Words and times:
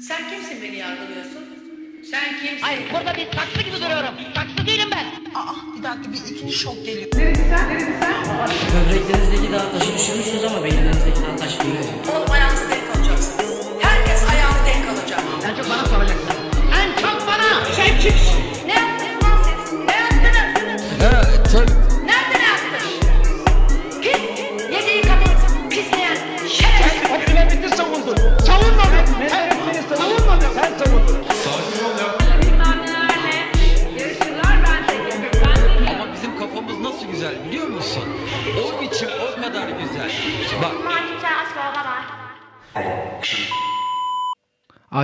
Sen 0.00 0.30
kimsin 0.30 0.62
beni 0.62 0.76
yargılıyorsun? 0.76 1.44
Sen 2.10 2.24
kimsin? 2.40 2.60
Hayır 2.60 2.82
burada 2.92 3.14
bir 3.16 3.26
saksı 3.36 3.62
gibi 3.62 3.76
duruyorum. 3.76 4.14
Saksı 4.34 4.66
değilim 4.66 4.88
ben. 4.92 5.04
Aa 5.38 5.54
bir 5.78 5.82
dakika 5.82 6.12
bir 6.12 6.34
ikinci 6.34 6.52
şok 6.54 6.84
geliyor. 6.86 7.08
Böbreklerinizdeki 8.74 9.52
daha 9.52 9.72
taşı 9.78 9.94
düşürmüşsünüz 9.94 10.44
ama 10.44 10.64
beyinlerinizdeki 10.64 11.20
daha 11.22 11.36
taş 11.36 11.60
değil. 11.60 11.74
Oğlum 12.16 12.30
ayağınızı 12.30 12.70
denk 12.70 12.96
alacaksınız. 12.96 13.66
Herkes 13.80 14.22
ayağını 14.30 14.66
denk 14.66 14.88
alacak. 14.88 15.20
En 15.48 15.54
çok 15.56 15.70
bana 15.70 15.86
soracaksın. 15.86 16.28
En 16.80 17.02
çok 17.02 17.26
bana. 17.26 17.64
Sen 17.76 18.00
kimsin? 18.00 18.33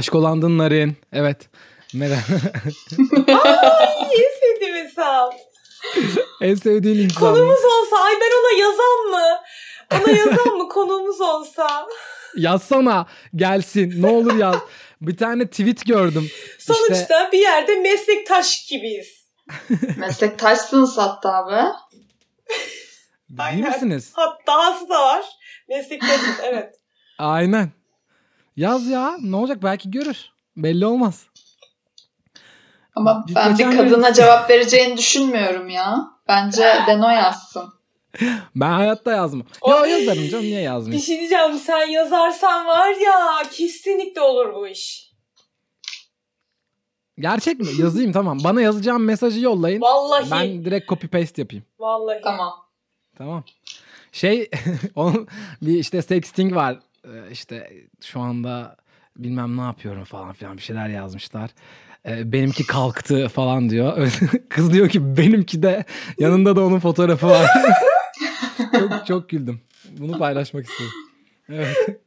Aşk 0.01 0.15
olandın 0.15 0.59
Narin. 0.59 0.97
Evet. 1.13 1.49
Merhaba. 1.95 2.23
En 4.13 4.41
sevdiğim 4.41 4.75
hesap. 4.75 5.35
en 6.41 6.55
sevdiğin 6.55 7.05
insan. 7.05 7.21
Konuğumuz 7.21 7.65
olsa 7.65 8.05
ay 8.05 8.13
ben 8.21 8.31
ona 8.41 8.61
yazam 8.61 9.11
mı? 9.11 9.41
Ona 9.93 10.19
yazam 10.19 10.57
mı 10.57 10.69
konuğumuz 10.69 11.21
olsa? 11.21 11.87
Yazsana 12.37 13.07
gelsin. 13.37 14.03
Ne 14.03 14.07
olur 14.07 14.35
yaz. 14.35 14.57
Bir 15.01 15.17
tane 15.17 15.47
tweet 15.47 15.87
gördüm. 15.87 16.31
Sonuçta 16.59 16.95
İşte 16.95 17.29
bir 17.33 17.39
yerde 17.39 17.77
meslektaş 17.77 18.67
gibiyiz. 18.67 19.29
Meslektaşsınız 19.97 20.99
hatta 20.99 21.47
be. 21.51 21.65
değil 23.31 23.65
misiniz? 23.65 24.11
Hatta 24.13 24.47
dahası 24.47 24.89
da 24.89 25.03
var. 25.03 25.25
Meslektaşız 25.69 26.41
evet. 26.43 26.75
Aynen. 27.19 27.80
Yaz 28.61 28.87
ya. 28.87 29.17
Ne 29.23 29.37
olacak? 29.37 29.63
Belki 29.63 29.91
görür. 29.91 30.17
Belli 30.57 30.87
olmaz. 30.87 31.27
Ama 32.95 33.25
Biz 33.29 33.35
ben 33.37 33.59
bir 33.59 33.65
kadına 33.77 34.07
gün- 34.09 34.15
cevap 34.15 34.51
vereceğini 34.51 34.97
düşünmüyorum 34.97 35.69
ya. 35.69 36.11
Bence 36.29 36.75
Deno 36.87 37.11
yazsın. 37.11 37.73
Ben 38.57 38.71
hayatta 38.71 39.13
yazmam. 39.13 39.47
O- 39.61 39.71
Ya 39.71 39.87
yazarım 39.87 40.29
canım. 40.29 40.45
Niye 40.45 40.59
Bir 40.59 40.65
yazmayayım? 40.65 41.03
şey 41.05 41.19
diyeceğim 41.19 41.59
sen 41.59 41.87
yazarsan 41.87 42.67
var 42.67 42.89
ya 43.07 43.43
kesinlikle 43.53 44.21
olur 44.21 44.55
bu 44.55 44.69
iş. 44.69 45.11
Gerçek 47.19 47.61
mi? 47.61 47.67
Yazayım 47.79 48.13
tamam. 48.13 48.39
Bana 48.45 48.61
yazacağım 48.63 49.05
mesajı 49.05 49.41
yollayın. 49.41 49.81
Vallahi. 49.81 50.31
Ben 50.31 50.65
direkt 50.65 50.89
copy 50.89 51.07
paste 51.07 51.43
yapayım. 51.43 51.65
Vallahi. 51.79 52.21
Tamam. 52.25 52.53
Tamam. 53.19 53.45
Şey 54.13 54.51
onun 54.95 55.29
bir 55.63 55.79
işte 55.79 56.03
sexting 56.03 56.55
var. 56.55 56.79
Ee, 57.05 57.31
işte 57.33 57.71
şu 58.01 58.21
anda 58.21 58.77
bilmem 59.17 59.57
ne 59.57 59.61
yapıyorum 59.61 60.05
falan 60.05 60.33
filan 60.33 60.57
bir 60.57 60.63
şeyler 60.63 60.89
yazmışlar. 60.89 61.51
Ee, 62.09 62.33
benimki 62.33 62.67
kalktı 62.67 63.29
falan 63.29 63.71
diyor. 63.71 64.13
Kız 64.49 64.73
diyor 64.73 64.89
ki 64.89 65.17
benimki 65.17 65.63
de 65.63 65.85
yanında 66.19 66.57
da 66.57 66.65
onun 66.65 66.79
fotoğrafı 66.81 67.27
var. 67.27 67.47
çok 68.79 69.07
çok 69.07 69.29
güldüm. 69.29 69.61
Bunu 69.99 70.19
paylaşmak 70.19 70.67
istedim. 70.67 70.91
Evet. 71.49 72.01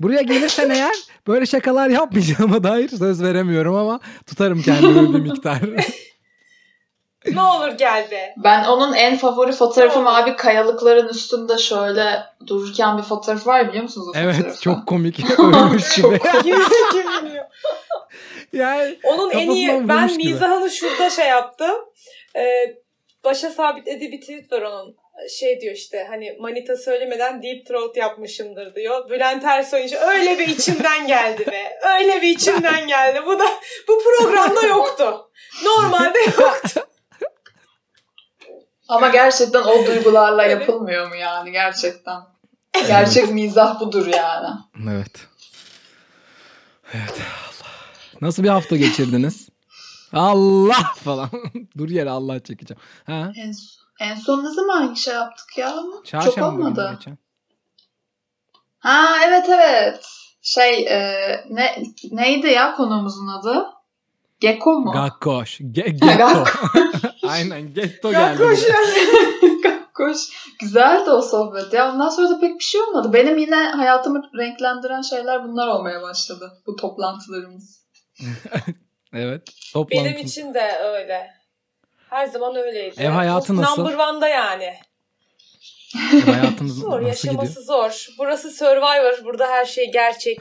Buraya 0.00 0.22
gelirsen 0.22 0.70
eğer 0.70 0.94
böyle 1.26 1.46
şakalar 1.46 1.88
yapmayacağıma 1.88 2.64
dair 2.64 2.88
söz 2.88 3.22
veremiyorum 3.22 3.74
ama 3.74 4.00
tutarım 4.26 4.62
kendimi 4.62 5.14
bir 5.14 5.20
miktar. 5.30 5.60
Ne 7.26 7.40
olur 7.42 7.68
gel 7.68 8.10
be. 8.10 8.34
Ben 8.36 8.64
onun 8.64 8.94
en 8.94 9.16
favori 9.16 9.52
fotoğrafım 9.52 10.04
Tamam. 10.04 10.22
abi 10.22 10.36
kayalıkların 10.36 11.08
üstünde 11.08 11.58
şöyle 11.58 12.22
dururken 12.46 12.98
bir 12.98 13.02
fotoğraf 13.02 13.46
var 13.46 13.68
biliyor 13.68 13.82
musunuz 13.82 14.08
o 14.08 14.18
evet 14.18 14.36
fotoğrafı? 14.36 14.60
çok 14.60 14.86
komik. 14.86 15.30
Ölmüş 15.38 15.94
gibi. 15.94 16.18
Kim, 16.42 16.56
kim 16.92 17.24
biliyor? 17.24 17.44
yani 18.52 18.98
Onun 19.04 19.30
en 19.30 19.50
iyi 19.50 19.88
ben 19.88 20.16
mizahını 20.16 20.70
şurada 20.70 21.10
şey 21.10 21.28
yaptım. 21.28 21.76
Ee, 22.36 22.74
başa 23.24 23.50
sabitlediği 23.50 24.12
bir 24.12 24.20
tweet 24.20 24.52
var 24.52 24.62
onun. 24.62 24.96
Şey 25.38 25.60
diyor 25.60 25.74
işte 25.74 26.06
hani 26.10 26.36
manita 26.40 26.76
söylemeden 26.76 27.42
deep 27.42 27.66
throat 27.66 27.96
yapmışımdır 27.96 28.74
diyor. 28.74 29.10
Bülent 29.10 29.44
Ersoy 29.44 29.84
işte 29.84 29.98
öyle 29.98 30.38
bir 30.38 30.48
içimden 30.48 31.06
geldi 31.06 31.46
be. 31.46 31.78
Öyle 31.98 32.22
bir 32.22 32.28
içimden 32.28 32.86
geldi. 32.86 33.20
Bu 33.26 33.38
da 33.38 33.44
bu 33.88 33.98
programda 34.04 34.66
yoktu. 34.66 35.30
Normalde 35.64 36.18
yoktu. 36.18 36.86
Ama 38.92 39.08
gerçekten 39.08 39.62
o 39.62 39.86
duygularla 39.86 40.42
yapılmıyor 40.42 41.08
mu 41.08 41.16
yani 41.16 41.52
gerçekten? 41.52 42.20
Gerçek 42.86 43.30
mizah 43.32 43.80
budur 43.80 44.06
yani. 44.06 44.48
Evet. 44.90 45.26
Evet. 46.94 47.20
Allah. 47.20 47.68
Nasıl 48.20 48.42
bir 48.42 48.48
hafta 48.48 48.76
geçirdiniz? 48.76 49.48
Allah 50.12 50.92
falan. 51.04 51.30
Dur 51.78 51.88
yere 51.88 52.10
Allah 52.10 52.40
çekeceğim. 52.40 52.80
Ha? 53.06 53.32
En, 53.36 53.52
en 54.00 54.14
son 54.14 54.44
ne 54.44 54.50
zaman 54.50 54.94
şey 54.94 55.14
yaptık 55.14 55.58
ya? 55.58 55.70
Çok 55.70 56.06
Çarşamba 56.06 56.50
günü 56.50 56.62
olmadı. 56.62 56.92
geçen. 56.94 57.18
Ha 58.78 59.06
evet 59.26 59.46
evet. 59.48 60.06
Şey 60.42 60.86
e, 60.86 61.00
ne 61.50 61.82
neydi 62.10 62.46
ya 62.46 62.74
konuğumuzun 62.74 63.26
adı? 63.26 63.66
Gecko 64.42 64.72
mu? 64.72 64.92
Gakkoş. 64.92 65.58
Ge 65.72 65.82
getto. 65.88 66.44
Aynen 67.28 67.74
getto 67.74 68.10
geldi. 68.10 68.38
Koş 68.38 68.60
buraya. 68.62 69.82
Koş. 69.94 70.18
Güzeldi 70.60 71.10
o 71.10 71.22
sohbet 71.22 71.72
ya. 71.72 71.92
Ondan 71.92 72.08
sonra 72.08 72.30
da 72.30 72.40
pek 72.40 72.58
bir 72.58 72.64
şey 72.64 72.80
olmadı. 72.80 73.12
Benim 73.12 73.38
yine 73.38 73.56
hayatımı 73.56 74.22
renklendiren 74.38 75.02
şeyler 75.02 75.44
bunlar 75.44 75.68
olmaya 75.68 76.02
başladı. 76.02 76.52
Bu 76.66 76.76
toplantılarımız. 76.76 77.82
Evet. 79.12 79.42
Toplantı. 79.72 80.04
Benim 80.04 80.18
için 80.26 80.54
de 80.54 80.78
öyle. 80.84 81.30
Her 82.10 82.26
zaman 82.26 82.56
öyleydi. 82.56 82.94
Ev 82.98 83.10
hayatı 83.10 83.46
Top 83.46 83.56
nasıl? 83.56 83.82
Number 83.82 83.98
one'da 83.98 84.28
yani. 84.28 84.74
Ev 86.14 86.32
hayatınız 86.32 86.78
Zor, 86.78 87.02
nasıl 87.02 87.06
yaşaması 87.06 87.48
gidiyor? 87.48 87.66
zor. 87.66 88.06
Burası 88.18 88.50
Survivor, 88.50 89.24
burada 89.24 89.46
her 89.46 89.64
şey 89.64 89.92
gerçek. 89.92 90.40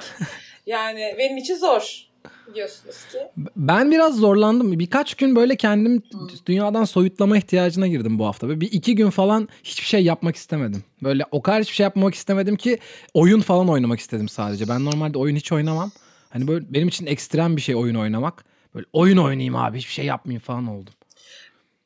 yani 0.66 1.16
benim 1.18 1.38
için 1.38 1.56
zor. 1.56 2.11
Biliyorsunuz 2.52 2.96
ki. 3.12 3.18
Ben 3.56 3.92
biraz 3.92 4.16
zorlandım. 4.16 4.80
Birkaç 4.80 5.16
gün 5.16 5.36
böyle 5.36 5.56
kendim 5.56 6.04
dünyadan 6.46 6.84
soyutlama 6.84 7.38
ihtiyacına 7.38 7.88
girdim 7.88 8.20
bu 8.20 8.26
hafta. 8.26 8.48
Böyle 8.48 8.62
bir 8.62 8.72
iki 8.72 8.96
gün 8.96 9.10
falan 9.10 9.50
hiçbir 9.64 9.86
şey 9.86 10.04
yapmak 10.04 10.36
istemedim. 10.36 10.84
Böyle 11.04 11.24
o 11.32 11.42
kadar 11.42 11.62
hiçbir 11.62 11.76
şey 11.76 11.84
yapmamak 11.84 12.16
istemedim 12.16 12.56
ki 12.56 12.78
oyun 13.14 13.42
falan 13.42 13.70
oynamak 13.70 14.00
istedim 14.00 14.30
sadece. 14.30 14.68
Ben 14.70 14.86
normalde 14.86 15.18
oyun 15.18 15.36
hiç 15.36 15.52
oynamam. 15.52 15.92
Hani 16.30 16.48
böyle 16.48 16.66
benim 16.70 16.88
için 16.88 17.06
ekstrem 17.06 17.56
bir 17.58 17.62
şey 17.62 17.76
oyun 17.76 17.96
oynamak. 17.96 18.46
Böyle 18.76 18.86
oyun 18.94 19.18
oynayayım 19.18 19.56
abi 19.56 19.78
hiçbir 19.78 19.94
şey 19.94 20.06
yapmayayım 20.06 20.42
falan 20.42 20.68
oldum. 20.68 20.94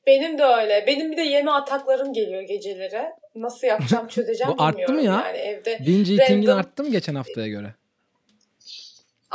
Benim 0.07 0.37
de 0.37 0.43
öyle. 0.43 0.83
Benim 0.87 1.11
bir 1.11 1.17
de 1.17 1.21
yeme 1.21 1.51
ataklarım 1.51 2.13
geliyor 2.13 2.41
geceleri. 2.41 3.05
Nasıl 3.35 3.67
yapacağım 3.67 4.07
çözeceğim 4.09 4.53
Bu 4.57 4.63
arttı 4.63 4.77
bilmiyorum 4.77 4.95
mı 4.95 5.01
ya? 5.03 5.23
yani 5.27 5.37
evde. 5.37 5.79
Binge 5.87 6.13
eating'in 6.13 6.47
Random- 6.47 6.53
arttı 6.59 6.83
mı 6.83 6.89
geçen 6.89 7.15
haftaya 7.15 7.47
göre? 7.47 7.73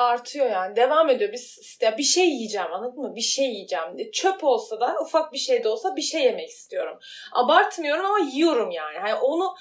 Artıyor 0.01 0.51
yani. 0.51 0.77
Devam 0.77 1.11
ediyor. 1.11 1.33
Biz, 1.33 1.79
ya 1.83 1.99
bir 1.99 2.03
şey 2.03 2.29
yiyeceğim 2.29 2.73
anladın 2.73 3.03
mı? 3.03 3.17
Bir 3.17 3.21
şey 3.21 3.47
yiyeceğim. 3.47 3.85
Çöp 4.13 4.45
olsa 4.45 4.81
da 4.81 4.97
ufak 5.03 5.33
bir 5.33 5.39
şey 5.39 5.65
de 5.65 5.69
olsa 5.69 5.97
bir 5.97 6.03
şey 6.03 6.23
yemek 6.23 6.49
istiyorum. 6.49 6.99
Abartmıyorum 7.33 8.05
ama 8.05 8.19
yiyorum 8.33 8.71
yani. 8.71 8.99
Hani 8.99 9.15
onu 9.15 9.55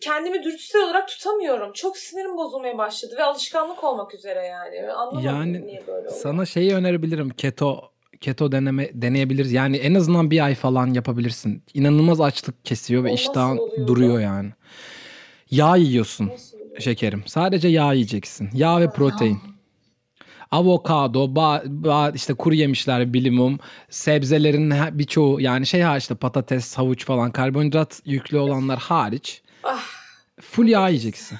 kendimi 0.00 0.42
dürtüsel 0.42 0.82
olarak 0.82 1.08
tutamıyorum. 1.08 1.72
Çok 1.72 1.96
sinirim 1.96 2.36
bozulmaya 2.36 2.78
başladı 2.78 3.14
ve 3.18 3.24
alışkanlık 3.24 3.84
olmak 3.84 4.14
üzere 4.14 4.46
yani. 4.46 4.92
Anlamadım 4.92 5.26
Yani 5.26 5.66
niye 5.66 5.86
böyle 5.86 6.08
oluyor. 6.08 6.22
Sana 6.22 6.46
şeyi 6.46 6.74
önerebilirim. 6.74 7.30
Keto 7.30 7.80
keto 8.20 8.52
deneme 8.52 8.90
deneyebiliriz. 8.94 9.52
Yani 9.52 9.76
en 9.76 9.94
azından 9.94 10.30
bir 10.30 10.44
ay 10.44 10.54
falan 10.54 10.94
yapabilirsin. 10.94 11.62
İnanılmaz 11.74 12.20
açlık 12.20 12.64
kesiyor 12.64 13.04
ve 13.04 13.12
iştahın 13.12 13.86
duruyor 13.86 14.16
da? 14.16 14.20
yani. 14.20 14.50
Yağ 15.50 15.76
yiyorsun 15.76 16.32
şekerim. 16.78 17.22
Sadece 17.26 17.68
yağ 17.68 17.92
yiyeceksin. 17.92 18.50
Yağ 18.54 18.80
ve 18.80 18.90
protein. 18.90 19.55
Avokado, 20.50 21.36
ba, 21.36 21.62
ba- 21.64 22.14
işte 22.16 22.34
kuru 22.34 22.54
yemişler 22.54 23.12
bilimum, 23.12 23.58
sebzelerin 23.90 24.74
birçoğu 24.98 25.40
yani 25.40 25.66
şey 25.66 25.80
hariç 25.82 26.10
de 26.10 26.14
patates, 26.14 26.78
havuç 26.78 27.04
falan 27.04 27.30
karbonhidrat 27.30 28.02
yüklü 28.04 28.38
olanlar 28.38 28.78
hariç 28.78 29.42
Ah 29.64 30.06
full 30.40 30.68
yağ 30.68 30.88
yiyeceksin. 30.88 31.38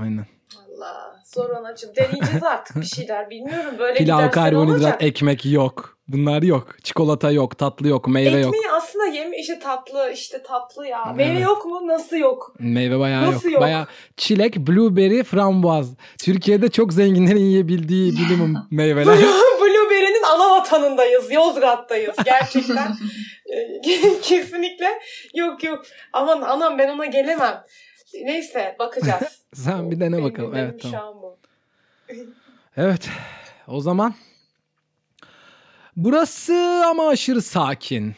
Aynen. 0.00 0.26
Allah. 0.56 1.22
Zor 1.24 1.50
anacığım. 1.50 1.90
Deneyeceğiz 1.96 2.42
artık 2.42 2.76
bir 2.76 2.86
şeyler. 2.86 3.30
Bilmiyorum 3.30 3.74
böyle 3.78 3.98
Pilav, 3.98 4.30
karbonhidrat, 4.30 4.80
olacak. 4.80 5.02
ekmek 5.02 5.46
yok. 5.46 5.97
Bunlar 6.08 6.42
yok. 6.42 6.76
Çikolata 6.82 7.30
yok, 7.30 7.58
tatlı 7.58 7.88
yok, 7.88 8.08
meyve 8.08 8.38
yok. 8.38 8.54
Ekmeği 8.54 8.70
aslında 8.70 9.04
yeme 9.06 9.38
işte 9.38 9.58
tatlı 9.58 10.10
işte 10.14 10.42
tatlı 10.42 10.86
ya. 10.86 11.04
Evet. 11.06 11.16
Meyve 11.16 11.38
yok 11.40 11.66
mu? 11.66 11.86
Nasıl 11.86 12.16
yok? 12.16 12.54
Meyve 12.58 12.98
bayağı 12.98 13.24
yok. 13.24 13.34
Nasıl 13.34 13.50
yok? 13.50 13.60
Bayağı 13.62 13.86
çilek, 14.16 14.56
blueberry, 14.56 15.22
frambuaz. 15.22 15.94
Türkiye'de 16.18 16.68
çok 16.70 16.92
zenginlerin 16.92 17.40
yiyebildiği 17.40 18.12
bilimum 18.12 18.56
meyveler. 18.70 19.18
Blueberry'nin 19.60 20.22
ana 20.34 20.50
vatanındayız. 20.50 21.32
Yozgat'tayız 21.32 22.16
gerçekten. 22.24 22.92
Ee, 23.54 24.20
Kesinlikle 24.22 24.86
yok 25.34 25.64
yok. 25.64 25.84
Aman 26.12 26.40
anam 26.42 26.78
ben 26.78 26.88
ona 26.88 27.06
gelemem. 27.06 27.64
Neyse 28.24 28.76
bakacağız. 28.78 29.42
Sen 29.54 29.90
bir 29.90 30.00
dene 30.00 30.12
Benim 30.12 30.24
bakalım. 30.24 30.50
gündemim 30.50 30.70
Evet 30.70 30.82
tamam. 30.92 31.14
Evet. 32.76 33.08
O 33.68 33.80
zaman 33.80 34.14
burası 35.98 36.82
ama 36.90 37.08
aşırı 37.08 37.42
sakin. 37.42 38.14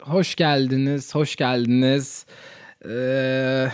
Hoş 0.00 0.34
geldiniz, 0.34 1.14
hoş 1.14 1.36
geldiniz. 1.36 2.26
Ee, 2.88 3.68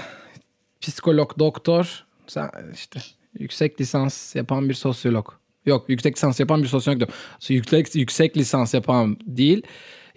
psikolog, 0.81 1.39
doktor, 1.39 2.05
sen 2.27 2.51
işte 2.75 3.01
yüksek 3.39 3.81
lisans 3.81 4.37
yapan 4.37 4.69
bir 4.69 4.75
sosyolog. 4.75 5.33
Yok, 5.67 5.89
yüksek 5.89 6.17
lisans 6.17 6.41
yapan 6.41 6.63
bir 6.63 6.69
sosyolog 6.69 7.01
diyorum. 7.01 7.15
Yüksek, 7.49 7.95
yüksek 7.95 8.37
lisans 8.37 8.75
yapan 8.75 9.17
değil. 9.27 9.63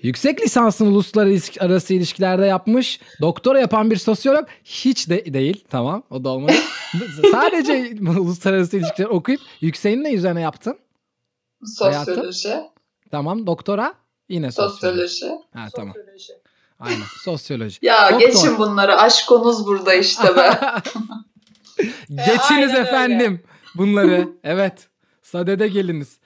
Yüksek 0.01 0.41
lisansını 0.41 0.89
uluslararası 0.89 1.93
ilişkilerde 1.93 2.45
yapmış. 2.45 2.99
Doktora 3.21 3.59
yapan 3.59 3.91
bir 3.91 3.95
sosyolog 3.95 4.47
hiç 4.63 5.09
de 5.09 5.33
değil. 5.33 5.63
Tamam 5.69 6.03
o 6.09 6.23
da 6.23 6.29
olmadı. 6.29 6.53
Sadece 7.31 7.95
uluslararası 8.17 8.77
ilişkiler 8.77 9.07
okuyup 9.07 9.41
yükseğini 9.61 10.03
ne 10.03 10.13
üzerine 10.13 10.41
yaptın? 10.41 10.77
Sosyoloji. 11.65 12.70
Tamam 13.11 13.47
doktora 13.47 13.93
yine 14.29 14.51
sosyoloji. 14.51 15.07
Sosyoloji. 15.07 15.43
Ha 15.53 15.67
tamam 15.75 15.93
Sosyoloji. 15.95 16.33
aynen 16.79 17.05
sosyoloji. 17.23 17.77
Ya 17.81 18.09
Doktor. 18.11 18.27
geçin 18.27 18.57
bunları. 18.57 18.95
Aşkonuz 18.97 19.65
burada 19.65 19.93
işte 19.93 20.35
be. 20.35 20.59
Geçiniz 22.09 22.69
öyle. 22.69 22.77
efendim 22.79 23.41
bunları. 23.75 24.27
Evet. 24.43 24.87
Sadede 25.21 25.67
geliniz. 25.67 26.19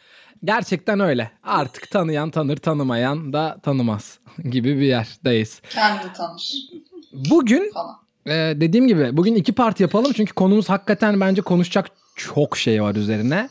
Gerçekten 0.44 1.00
öyle. 1.00 1.32
Artık 1.44 1.92
tanıyan 1.92 2.30
tanır, 2.32 2.58
tanımayan 2.58 3.34
da 3.34 3.58
tanımaz 3.64 4.20
gibi 4.50 4.76
bir 4.78 4.86
yerdeyiz. 4.86 5.62
Kendi 5.70 6.14
tanır 6.14 6.54
Bugün 7.14 7.72
falan. 7.74 7.96
e, 8.26 8.32
dediğim 8.62 8.88
gibi 8.88 9.18
bugün 9.18 9.36
iki 9.36 9.54
part 9.54 9.80
yapalım 9.80 10.14
çünkü 10.14 10.34
konumuz 10.34 10.70
hakikaten 10.70 11.22
bence 11.22 11.42
konuşacak 11.42 11.88
çok 12.16 12.58
şey 12.58 12.84
var 12.84 12.96
üzerine. 12.96 13.50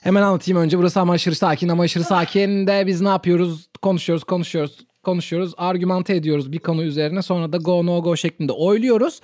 Hemen 0.00 0.22
anlatayım 0.22 0.60
önce. 0.60 0.78
Burası 0.78 1.00
ama 1.00 1.12
aşırı 1.12 1.34
sakin 1.34 1.68
ama 1.68 1.82
aşırı 1.82 2.04
sakin 2.04 2.66
de 2.66 2.86
biz 2.86 3.00
ne 3.00 3.08
yapıyoruz? 3.08 3.68
Konuşuyoruz, 3.82 4.24
konuşuyoruz, 4.24 4.78
konuşuyoruz. 5.02 5.54
Argümante 5.56 6.14
ediyoruz 6.14 6.52
bir 6.52 6.58
konu 6.58 6.82
üzerine. 6.82 7.22
Sonra 7.22 7.52
da 7.52 7.56
go 7.56 7.86
no 7.86 8.02
go 8.02 8.16
şeklinde 8.16 8.52
oyluyoruz. 8.52 9.20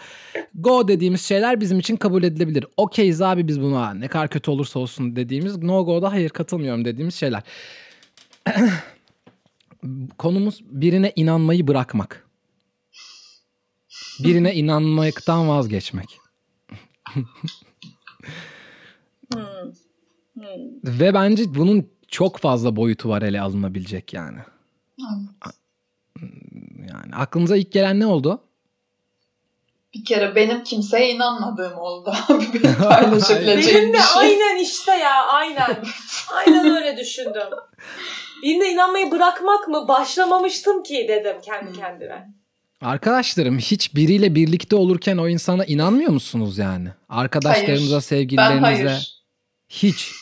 Go 0.55 0.89
dediğimiz 0.89 1.23
şeyler 1.23 1.61
bizim 1.61 1.79
için 1.79 1.97
kabul 1.97 2.23
edilebilir. 2.23 2.67
Okeyiz 2.77 3.23
abi 3.23 3.49
biz 3.49 3.61
buna 3.61 3.95
ne 3.95 4.09
kadar 4.09 4.29
kötü 4.29 4.51
olursa 4.51 4.79
olsun 4.79 5.17
dediğimiz. 5.17 5.59
No 5.59 5.85
go'da 5.85 6.13
hayır 6.13 6.31
katılmıyorum 6.31 6.85
dediğimiz 6.85 7.15
şeyler. 7.15 7.43
Konumuz 10.19 10.61
birine 10.71 11.13
inanmayı 11.17 11.69
bırakmak. 11.69 12.29
Birine 14.25 14.55
inanmaktan 14.55 15.49
vazgeçmek. 15.49 16.19
Hmm. 19.35 19.84
Hmm. 20.35 20.45
Ve 20.85 21.15
bence 21.15 21.55
bunun 21.55 21.91
çok 22.09 22.39
fazla 22.39 22.77
boyutu 22.77 23.09
var 23.09 23.23
ele 23.23 23.41
alınabilecek 23.41 24.13
yani. 24.13 24.39
Evet. 25.01 25.55
Yani 26.93 27.15
aklınıza 27.17 27.57
ilk 27.57 27.73
gelen 27.73 28.01
ne 28.01 28.07
oldu? 28.07 28.41
Bir 29.95 30.05
kere 30.05 30.35
benim 30.35 30.65
kimseye 30.65 31.15
inanmadığım 31.15 31.79
oldu. 31.79 32.13
Abi 32.29 32.45
benim 32.55 32.75
paylaşabileceğim 32.79 33.79
Benim 33.79 33.93
bir 33.93 33.99
de 33.99 34.03
şey. 34.03 34.23
aynen 34.23 34.63
işte 34.63 34.93
ya 34.93 35.27
aynen. 35.27 35.77
Aynen 36.33 36.67
öyle 36.77 36.97
düşündüm. 36.97 37.43
Birine 38.43 38.73
inanmayı 38.73 39.11
bırakmak 39.11 39.69
mı? 39.69 39.89
Başlamamıştım 39.89 40.83
ki 40.83 41.07
dedim 41.09 41.37
kendi 41.45 41.67
Hmm. 41.71 41.77
kendime. 41.79 42.35
Arkadaşlarım 42.81 43.59
hiç 43.59 43.95
biriyle 43.95 44.35
birlikte 44.35 44.77
olurken 44.77 45.17
o 45.17 45.29
insana 45.29 45.65
inanmıyor 45.65 46.11
musunuz 46.11 46.59
yani? 46.59 46.89
Arkadaşlarınıza, 47.09 47.77
Hayır. 47.85 47.93
Ben 47.95 47.99
sevgililerinize. 48.01 48.63
hayır. 48.89 49.23
Hiç. 49.69 50.13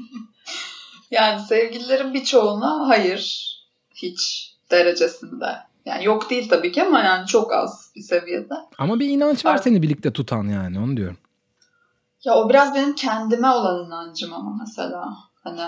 Yani 1.10 1.40
sevgililerin 1.40 2.14
birçoğuna 2.14 2.88
hayır. 2.88 3.52
Hiç 3.94 4.52
derecesinde. 4.70 5.58
Yani 5.84 6.04
yok 6.04 6.30
değil 6.30 6.48
tabii 6.48 6.72
ki 6.72 6.82
ama 6.82 7.00
yani 7.00 7.26
çok 7.26 7.52
az 7.52 7.92
bir 7.96 8.02
seviyede. 8.02 8.54
Ama 8.78 9.00
bir 9.00 9.08
inanç 9.08 9.44
var 9.44 9.54
Ar- 9.54 9.58
seni 9.58 9.82
birlikte 9.82 10.12
tutan 10.12 10.44
yani 10.48 10.78
onu 10.78 10.96
diyorum. 10.96 11.18
Ya 12.24 12.34
o 12.34 12.48
biraz 12.48 12.74
benim 12.74 12.94
kendime 12.94 13.48
olan 13.50 13.86
inancım 13.86 14.32
ama 14.32 14.56
mesela 14.60 15.08
hani 15.44 15.62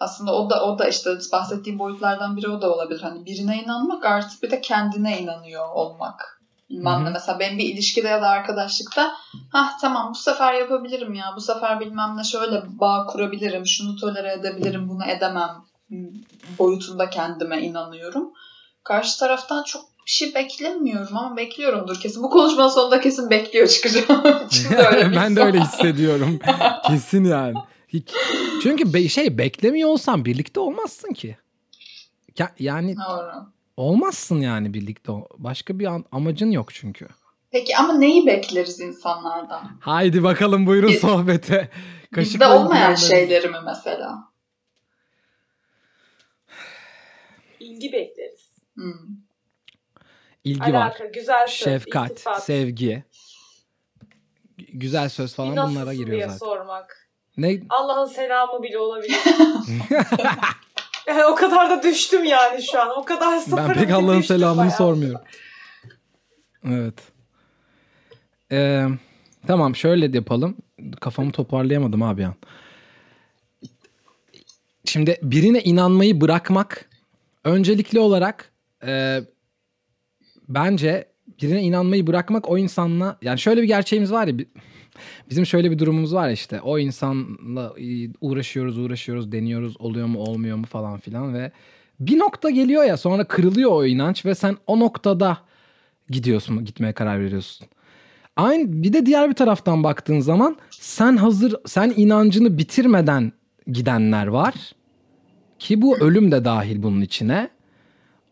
aslında 0.00 0.34
o 0.34 0.50
da 0.50 0.64
o 0.64 0.78
da 0.78 0.88
işte 0.88 1.10
bahsettiğim 1.32 1.78
boyutlardan 1.78 2.36
biri 2.36 2.48
o 2.48 2.62
da 2.62 2.74
olabilir. 2.74 3.00
Hani 3.00 3.26
birine 3.26 3.62
inanmak 3.62 4.04
artık 4.04 4.42
bir 4.42 4.50
de 4.50 4.60
kendine 4.60 5.20
inanıyor 5.20 5.68
olmak. 5.68 6.35
Bilmem 6.70 7.04
ne 7.04 7.10
mesela 7.10 7.38
ben 7.40 7.58
bir 7.58 7.64
ilişkide 7.64 8.08
ya 8.08 8.22
da 8.22 8.28
arkadaşlıkta 8.28 9.12
ha 9.52 9.72
tamam 9.80 10.10
bu 10.10 10.18
sefer 10.18 10.54
yapabilirim 10.54 11.14
ya 11.14 11.24
bu 11.36 11.40
sefer 11.40 11.80
bilmem 11.80 12.16
ne 12.16 12.24
şöyle 12.24 12.62
bağ 12.66 13.06
kurabilirim 13.06 13.66
şunu 13.66 13.96
tolere 13.96 14.32
edebilirim 14.32 14.88
bunu 14.88 15.04
edemem 15.04 15.50
boyutunda 16.58 17.10
kendime 17.10 17.62
inanıyorum. 17.62 18.32
Karşı 18.84 19.18
taraftan 19.18 19.62
çok 19.62 19.82
bir 20.06 20.10
şey 20.10 20.34
beklemiyorum 20.34 21.16
ama 21.16 21.36
bekliyorumdur 21.36 22.00
kesin. 22.00 22.22
Bu 22.22 22.30
konuşmanın 22.30 22.68
sonunda 22.68 23.00
kesin 23.00 23.30
bekliyor 23.30 23.68
çıkacağım. 23.68 24.22
Ben 25.16 25.36
de 25.36 25.42
öyle 25.42 25.60
hissediyorum. 25.60 26.38
Kesin 26.86 27.24
yani. 27.24 27.54
Hiç. 27.88 28.10
Çünkü 28.62 28.94
be- 28.94 29.08
şey 29.08 29.38
beklemiyor 29.38 29.88
olsan 29.88 30.24
birlikte 30.24 30.60
olmazsın 30.60 31.12
ki. 31.12 31.36
Ya- 32.38 32.54
Yani 32.58 32.96
Doğru. 33.08 33.32
Olmazsın 33.76 34.40
yani 34.40 34.74
birlikte. 34.74 35.12
Başka 35.38 35.78
bir 35.78 35.86
an- 35.86 36.04
amacın 36.12 36.50
yok 36.50 36.74
çünkü. 36.74 37.08
Peki 37.50 37.76
ama 37.76 37.92
neyi 37.92 38.26
bekleriz 38.26 38.80
insanlardan? 38.80 39.70
Haydi 39.80 40.22
bakalım 40.22 40.66
buyurun 40.66 40.90
Biz- 40.90 41.00
sohbete. 41.00 41.70
Bizde 41.72 42.14
Kaşıkla 42.14 42.58
olmayan 42.64 42.94
şeyleri 42.94 43.48
mi 43.48 43.58
mesela? 43.64 44.18
İlgi 47.60 47.92
bekleriz. 47.92 48.48
Hmm. 48.74 48.92
İlgi 50.44 50.60
var. 50.72 50.82
Alaka, 50.86 51.04
güzel 51.06 51.46
söz, 51.46 51.64
Şefkat, 51.64 52.10
iltifat. 52.10 52.44
sevgi, 52.44 53.04
güzel 54.72 55.08
söz 55.08 55.34
falan 55.34 55.56
bunlara 55.70 55.94
giriyor 55.94 56.16
diye 56.16 56.22
zaten. 56.28 56.36
sormak. 56.38 57.08
Ne 57.36 57.60
Allah'ın 57.68 58.06
selamı 58.06 58.62
bile 58.62 58.78
olabilir. 58.78 59.16
Yani 61.06 61.24
o 61.24 61.34
kadar 61.34 61.70
da 61.70 61.82
düştüm 61.82 62.24
yani 62.24 62.62
şu 62.62 62.80
an. 62.80 62.98
O 62.98 63.04
kadar 63.04 63.38
sıfırım 63.38 63.68
ben 63.68 63.74
pek 63.74 63.90
Allah'ın 63.90 64.20
selamını 64.20 64.58
bayağı. 64.58 64.76
sormuyorum. 64.76 65.20
Evet. 66.64 66.94
Ee, 68.52 68.86
tamam 69.46 69.76
şöyle 69.76 70.12
de 70.12 70.16
yapalım. 70.16 70.56
Kafamı 71.00 71.32
toparlayamadım 71.32 72.02
abi 72.02 72.22
ya. 72.22 72.34
Şimdi 74.84 75.18
birine 75.22 75.62
inanmayı 75.62 76.20
bırakmak 76.20 76.88
öncelikli 77.44 77.98
olarak 78.00 78.52
e, 78.86 79.20
bence 80.48 81.08
birine 81.42 81.62
inanmayı 81.62 82.06
bırakmak 82.06 82.50
o 82.50 82.58
insanla 82.58 83.18
yani 83.22 83.38
şöyle 83.38 83.62
bir 83.62 83.66
gerçeğimiz 83.66 84.12
var 84.12 84.26
ya 84.26 84.38
bi- 84.38 84.48
bizim 85.30 85.46
şöyle 85.46 85.70
bir 85.70 85.78
durumumuz 85.78 86.14
var 86.14 86.30
işte 86.30 86.60
o 86.60 86.78
insanla 86.78 87.72
e, 87.80 88.08
uğraşıyoruz 88.20 88.78
uğraşıyoruz 88.78 89.32
deniyoruz 89.32 89.76
oluyor 89.80 90.06
mu 90.06 90.18
olmuyor 90.18 90.56
mu 90.56 90.66
falan 90.66 90.98
filan 90.98 91.34
ve 91.34 91.52
bir 92.00 92.18
nokta 92.18 92.50
geliyor 92.50 92.84
ya 92.84 92.96
sonra 92.96 93.24
kırılıyor 93.24 93.70
o 93.72 93.84
inanç 93.84 94.24
ve 94.26 94.34
sen 94.34 94.56
o 94.66 94.80
noktada 94.80 95.38
gidiyorsun 96.10 96.64
gitmeye 96.64 96.92
karar 96.92 97.20
veriyorsun. 97.20 97.66
Aynı 98.36 98.82
bir 98.82 98.92
de 98.92 99.06
diğer 99.06 99.28
bir 99.28 99.34
taraftan 99.34 99.84
baktığın 99.84 100.20
zaman 100.20 100.56
sen 100.70 101.16
hazır 101.16 101.54
sen 101.66 101.92
inancını 101.96 102.58
bitirmeden 102.58 103.32
gidenler 103.66 104.26
var. 104.26 104.54
Ki 105.58 105.82
bu 105.82 105.98
ölüm 105.98 106.32
de 106.32 106.44
dahil 106.44 106.82
bunun 106.82 107.00
içine. 107.00 107.48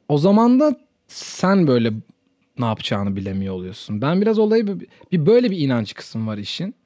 O 0.09 0.19
zaman 0.19 0.61
da 0.61 0.77
sen 1.09 1.67
böyle 1.67 1.93
ne 2.59 2.65
yapacağını 2.65 3.17
bilemiyor 3.17 3.55
oluyorsun. 3.55 4.03
Ben 4.03 4.21
biraz 4.21 4.39
olayı 4.39 4.67
bir, 4.67 4.89
bir 5.13 5.27
böyle 5.27 5.51
bir 5.51 5.59
inanç 5.59 5.95
kısmı 5.95 6.27
var 6.27 6.39
işin. 6.39 6.77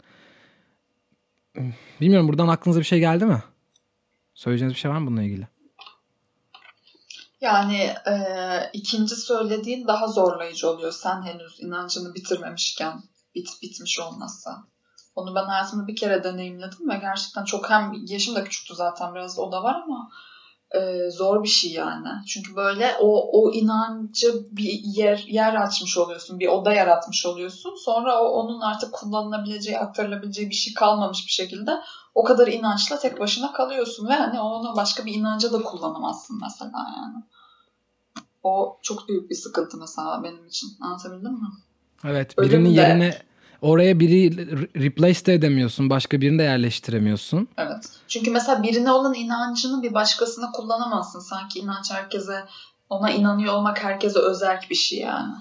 Bilmiyorum 2.01 2.29
buradan 2.29 2.49
aklınıza 2.49 2.81
bir 2.81 2.85
şey 2.85 3.01
geldi 3.01 3.27
mi? 3.27 3.43
Söyleyeceğiniz 4.35 4.75
bir 4.75 4.81
şey 4.81 4.91
var 4.91 4.99
mı 4.99 5.07
bununla 5.07 5.23
ilgili? 5.23 5.49
Yani 7.41 7.95
e, 8.07 8.15
ikinci 8.73 9.17
söylediğin 9.17 9.87
daha 9.87 10.07
zorlayıcı 10.09 10.71
oluyor. 10.71 10.93
Sen 10.93 11.23
henüz 11.23 11.61
inancını 11.61 12.15
bitirmemişken 12.15 13.03
bit 13.35 13.49
bitmiş 13.63 14.01
olması. 14.01 14.51
Onu 15.15 15.35
ben 15.35 15.45
hayatımda 15.45 15.87
bir 15.87 15.97
kere 15.97 16.25
deneyimledim 16.25 16.91
ve 16.91 16.97
gerçekten 16.97 17.45
çok 17.45 17.71
hem 17.71 17.93
yaşım 18.07 18.35
da 18.35 18.45
küçüktü 18.45 18.75
zaten 18.75 19.15
biraz 19.15 19.39
o 19.39 19.53
da 19.53 19.63
var 19.63 19.75
ama 19.75 20.11
e, 20.75 21.11
zor 21.11 21.43
bir 21.43 21.49
şey 21.49 21.73
yani. 21.73 22.09
Çünkü 22.27 22.57
böyle 22.57 22.97
o 23.01 23.41
o 23.43 23.53
inancı 23.53 24.47
bir 24.51 24.81
yer 24.85 25.25
yer 25.29 25.55
açmış 25.55 25.99
oluyorsun, 25.99 26.41
bir 26.41 26.49
oda 26.49 26.73
yaratmış 26.73 27.27
oluyorsun. 27.27 27.75
Sonra 27.85 28.23
o 28.23 28.27
onun 28.27 28.61
artık 28.61 28.93
kullanılabileceği, 28.93 29.79
aktarılabileceği 29.79 30.51
bir 30.51 30.55
şey 30.55 30.75
kalmamış 30.75 31.27
bir 31.27 31.33
şekilde 31.33 31.71
o 32.15 32.25
kadar 32.25 32.47
inançla 32.47 32.99
tek 32.99 33.21
başına 33.21 33.53
kalıyorsun 33.53 34.09
ve 34.09 34.15
hani 34.15 34.41
onu 34.41 34.77
başka 34.77 35.05
bir 35.05 35.15
inanca 35.15 35.53
da 35.53 35.63
kullanamazsın 35.63 36.41
mesela 36.43 36.87
yani. 36.97 37.25
O 38.43 38.79
çok 38.83 39.09
büyük 39.09 39.31
bir 39.31 39.35
sıkıntı 39.35 39.77
mesela 39.77 40.21
benim 40.25 40.47
için. 40.47 40.69
Anlatabildim 40.81 41.33
mi? 41.33 41.49
Evet 42.05 42.39
birinin 42.39 42.77
de- 42.77 42.81
yerine 42.81 43.28
oraya 43.63 44.01
biri 44.01 44.31
re- 44.37 44.83
replace 44.85 45.27
de 45.27 45.35
edemiyorsun. 45.35 45.91
Başka 45.91 46.21
birini 46.21 46.39
de 46.39 46.43
yerleştiremiyorsun. 46.43 47.49
Evet. 47.59 47.85
Çünkü 48.09 48.31
mesela 48.31 48.63
birine 48.63 48.91
olan 48.91 49.15
inancını 49.15 49.83
bir 49.83 49.95
başkasına 49.95 50.53
kullanamazsın. 50.53 51.21
Sanki 51.21 51.59
inanç 51.59 51.93
herkese, 51.93 52.45
ona 52.91 53.11
inanıyor 53.11 53.55
olmak 53.55 53.85
herkese 53.85 54.19
özerk 54.19 54.71
bir 54.71 54.75
şey 54.75 54.99
yani. 54.99 55.33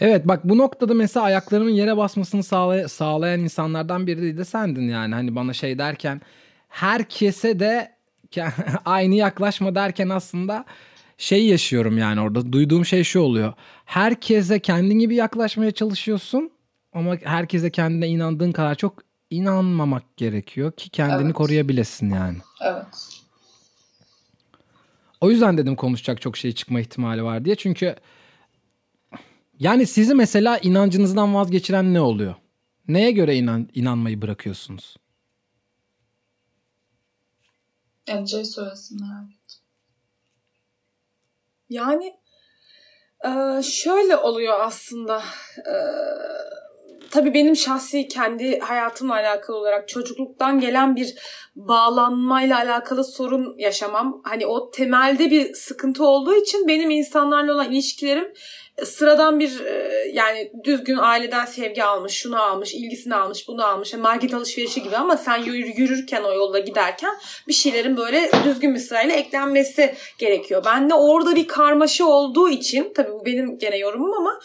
Evet 0.00 0.28
bak 0.28 0.40
bu 0.44 0.58
noktada 0.58 0.94
mesela 0.94 1.26
ayaklarımın 1.26 1.70
yere 1.70 1.96
basmasını 1.96 2.40
sağlay- 2.40 2.88
sağlayan 2.88 3.40
insanlardan 3.40 4.06
biri 4.06 4.38
de 4.38 4.44
sendin 4.44 4.88
yani. 4.88 5.14
Hani 5.14 5.36
bana 5.36 5.52
şey 5.52 5.78
derken 5.78 6.20
herkese 6.68 7.60
de 7.60 7.96
aynı 8.84 9.14
yaklaşma 9.14 9.74
derken 9.74 10.08
aslında 10.08 10.64
şey 11.18 11.46
yaşıyorum 11.46 11.98
yani 11.98 12.20
orada 12.20 12.52
duyduğum 12.52 12.84
şey 12.84 13.04
şu 13.04 13.20
oluyor. 13.20 13.52
Herkese 13.84 14.60
kendin 14.60 14.98
gibi 14.98 15.14
yaklaşmaya 15.14 15.70
çalışıyorsun 15.70 16.50
ama 16.92 17.16
herkese 17.22 17.70
kendine 17.70 18.08
inandığın 18.08 18.52
kadar 18.52 18.74
çok 18.74 19.02
inanmamak 19.30 20.16
gerekiyor 20.16 20.72
ki 20.72 20.90
kendini 20.90 21.22
Evet. 21.26 21.34
koruyabilesin 21.34 22.10
yani. 22.10 22.38
Evet. 22.64 22.86
O 25.20 25.30
yüzden 25.30 25.58
dedim 25.58 25.76
konuşacak 25.76 26.20
çok 26.20 26.36
şey 26.36 26.52
çıkma 26.52 26.80
ihtimali 26.80 27.24
var 27.24 27.44
diye. 27.44 27.54
Çünkü 27.56 27.96
yani 29.58 29.86
sizi 29.86 30.14
mesela 30.14 30.58
inancınızdan 30.58 31.34
vazgeçiren 31.34 31.94
ne 31.94 32.00
oluyor? 32.00 32.34
Neye 32.88 33.10
göre 33.10 33.36
inan, 33.36 33.68
inanmayı 33.74 34.22
bırakıyorsunuz? 34.22 34.96
MC 38.08 38.44
söylesin 38.44 39.00
merak 39.00 39.24
ettim. 39.30 39.35
Yani 41.68 42.12
e, 43.24 43.62
şöyle 43.62 44.16
oluyor 44.16 44.60
aslında. 44.60 45.22
E, 45.58 45.74
tabii 47.10 47.34
benim 47.34 47.56
şahsi 47.56 48.08
kendi 48.08 48.58
hayatımla 48.58 49.14
alakalı 49.14 49.56
olarak 49.56 49.88
çocukluktan 49.88 50.60
gelen 50.60 50.96
bir 50.96 51.14
bağlanmayla 51.56 52.58
alakalı 52.58 53.04
sorun 53.04 53.54
yaşamam. 53.58 54.20
Hani 54.24 54.46
o 54.46 54.70
temelde 54.70 55.30
bir 55.30 55.54
sıkıntı 55.54 56.04
olduğu 56.04 56.34
için 56.34 56.68
benim 56.68 56.90
insanlarla 56.90 57.54
olan 57.54 57.72
ilişkilerim 57.72 58.32
sıradan 58.84 59.40
bir 59.40 59.60
e, 59.64 59.92
yani 60.12 60.52
düzgün 60.64 60.96
aileden 60.96 61.44
sevgi 61.44 61.84
almış, 61.84 62.12
şunu 62.12 62.42
almış, 62.42 62.74
ilgisini 62.74 63.14
almış, 63.14 63.48
bunu 63.48 63.66
almış. 63.66 63.92
Yani 63.92 64.02
market 64.02 64.34
alışverişi 64.34 64.82
gibi 64.82 64.96
ama 64.96 65.16
sen 65.16 65.36
yürü- 65.38 65.80
yürürken 65.80 66.22
o 66.22 66.32
yolda 66.32 66.58
giderken 66.58 67.14
bir 67.48 67.52
şeylerin 67.52 67.96
böyle 67.96 68.30
düzgün 68.44 68.74
bir 68.74 68.78
sırayla 68.80 69.14
eklenmesi 69.14 69.94
gerekiyor. 70.18 70.62
Ben 70.66 70.90
de 70.90 70.94
orada 70.94 71.36
bir 71.36 71.48
karmaşa 71.48 72.04
olduğu 72.04 72.48
için 72.48 72.92
tabii 72.96 73.12
bu 73.12 73.26
benim 73.26 73.58
gene 73.58 73.76
yorumum 73.78 74.14
ama 74.14 74.40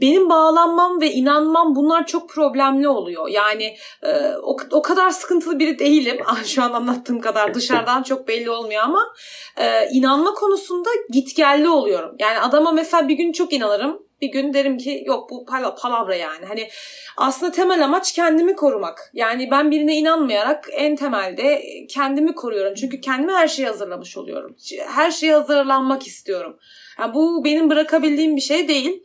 benim 0.00 0.28
bağlanmam 0.30 1.00
ve 1.00 1.12
inanmam 1.12 1.76
bunlar 1.76 2.06
çok 2.06 2.28
problemli 2.30 2.88
oluyor. 2.88 3.28
Yani 3.28 3.76
e, 4.02 4.30
o, 4.42 4.56
o 4.72 4.82
kadar 4.82 5.10
sıkıntılı 5.10 5.58
biri 5.58 5.78
değilim. 5.78 6.18
Ah, 6.26 6.44
Şu 6.44 6.62
an 6.62 6.72
anlattığım 6.72 7.20
kadar 7.20 7.54
dışarıdan 7.54 8.02
çok 8.02 8.28
belli 8.28 8.50
olmuyor 8.50 8.82
ama 8.82 9.14
e, 9.56 9.88
inanma 9.92 10.34
konusunda 10.34 10.88
gitgelli 11.10 11.68
oluyorum. 11.68 12.16
Yani 12.18 12.40
adama 12.40 12.72
mesela 12.72 13.08
bir 13.08 13.14
gün 13.14 13.32
çok 13.32 13.52
inanırım. 13.52 13.75
Bir 14.20 14.28
gün 14.28 14.54
derim 14.54 14.78
ki 14.78 15.02
yok 15.06 15.30
bu 15.30 15.44
pala- 15.44 15.74
palavra 15.74 16.14
yani. 16.14 16.46
Hani 16.46 16.68
aslında 17.16 17.52
temel 17.52 17.84
amaç 17.84 18.12
kendimi 18.12 18.56
korumak. 18.56 19.10
Yani 19.14 19.50
ben 19.50 19.70
birine 19.70 19.96
inanmayarak 19.96 20.68
en 20.72 20.96
temelde 20.96 21.62
kendimi 21.90 22.34
koruyorum. 22.34 22.74
Çünkü 22.74 23.00
kendime 23.00 23.32
her 23.32 23.48
şeyi 23.48 23.68
hazırlamış 23.68 24.16
oluyorum. 24.16 24.56
Her 24.86 25.10
şeye 25.10 25.32
hazırlanmak 25.32 26.06
istiyorum. 26.06 26.58
Yani 26.98 27.14
bu 27.14 27.44
benim 27.44 27.70
bırakabildiğim 27.70 28.36
bir 28.36 28.40
şey 28.40 28.68
değil. 28.68 29.02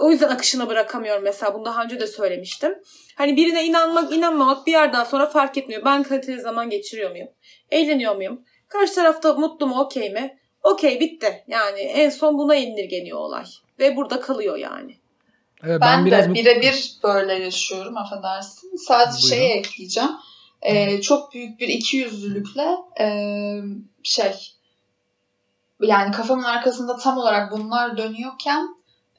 O 0.00 0.10
yüzden 0.10 0.28
akışına 0.28 0.68
bırakamıyorum 0.68 1.22
mesela. 1.24 1.54
Bunu 1.54 1.64
daha 1.64 1.84
önce 1.84 2.00
de 2.00 2.06
söylemiştim. 2.06 2.74
Hani 3.16 3.36
birine 3.36 3.64
inanmak, 3.64 4.12
inanmamak 4.12 4.66
bir 4.66 4.72
yerden 4.72 5.04
sonra 5.04 5.26
fark 5.26 5.58
etmiyor. 5.58 5.84
Ben 5.84 6.02
kaliteli 6.02 6.40
zaman 6.40 6.70
geçiriyor 6.70 7.10
muyum? 7.10 7.28
Eğleniyor 7.70 8.16
muyum? 8.16 8.44
Karşı 8.68 8.94
tarafta 8.94 9.32
mutlu 9.34 9.66
mu, 9.66 9.80
okey 9.80 10.10
mi? 10.10 10.38
Okey 10.62 11.00
bitti. 11.00 11.44
Yani 11.46 11.80
en 11.80 12.10
son 12.10 12.38
buna 12.38 12.54
indirgeniyor 12.56 13.18
olay. 13.18 13.44
Ve 13.78 13.96
burada 13.96 14.20
kalıyor 14.20 14.56
yani. 14.56 14.96
Evet, 15.64 15.80
Ben, 15.80 16.06
biraz 16.06 16.28
de 16.28 16.34
birebir 16.34 16.96
böyle 17.02 17.34
yaşıyorum 17.34 17.96
affedersin. 17.96 18.76
Sadece 18.76 19.22
Buyurun. 19.22 19.36
şeye 19.36 19.54
ekleyeceğim. 19.54 20.10
Ee, 20.62 21.00
çok 21.00 21.34
büyük 21.34 21.60
bir 21.60 21.68
ikiyüzlülükle 21.68 22.76
e, 23.00 23.08
şey 24.02 24.32
yani 25.80 26.12
kafamın 26.12 26.42
arkasında 26.42 26.96
tam 26.96 27.18
olarak 27.18 27.52
bunlar 27.52 27.98
dönüyorken 27.98 28.68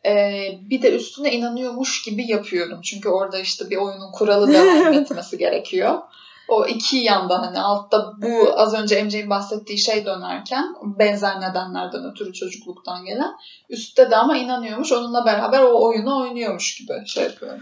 e, 0.05 0.33
bir 0.69 0.81
de 0.81 0.95
üstüne 0.95 1.31
inanıyormuş 1.31 2.01
gibi 2.03 2.31
yapıyorum. 2.31 2.81
Çünkü 2.81 3.09
orada 3.09 3.39
işte 3.39 3.69
bir 3.69 3.77
oyunun 3.77 4.11
kuralı 4.11 4.53
devam 4.53 4.93
etmesi 5.01 5.37
gerekiyor. 5.37 5.99
O 6.47 6.65
iki 6.65 6.97
yanda 6.97 7.41
hani 7.41 7.59
altta 7.59 8.13
bu 8.21 8.59
az 8.59 8.73
önce 8.73 9.03
MC'nin 9.03 9.29
bahsettiği 9.29 9.77
şey 9.77 10.05
dönerken 10.05 10.65
benzer 10.99 11.41
nedenlerden 11.41 12.11
ötürü 12.11 12.33
çocukluktan 12.33 13.05
gelen 13.05 13.31
üstte 13.69 14.11
de 14.11 14.15
ama 14.15 14.37
inanıyormuş 14.37 14.91
onunla 14.91 15.25
beraber 15.25 15.61
o 15.61 15.87
oyunu 15.87 16.21
oynuyormuş 16.21 16.77
gibi 16.77 17.07
şey 17.07 17.23
yapıyorum. 17.23 17.61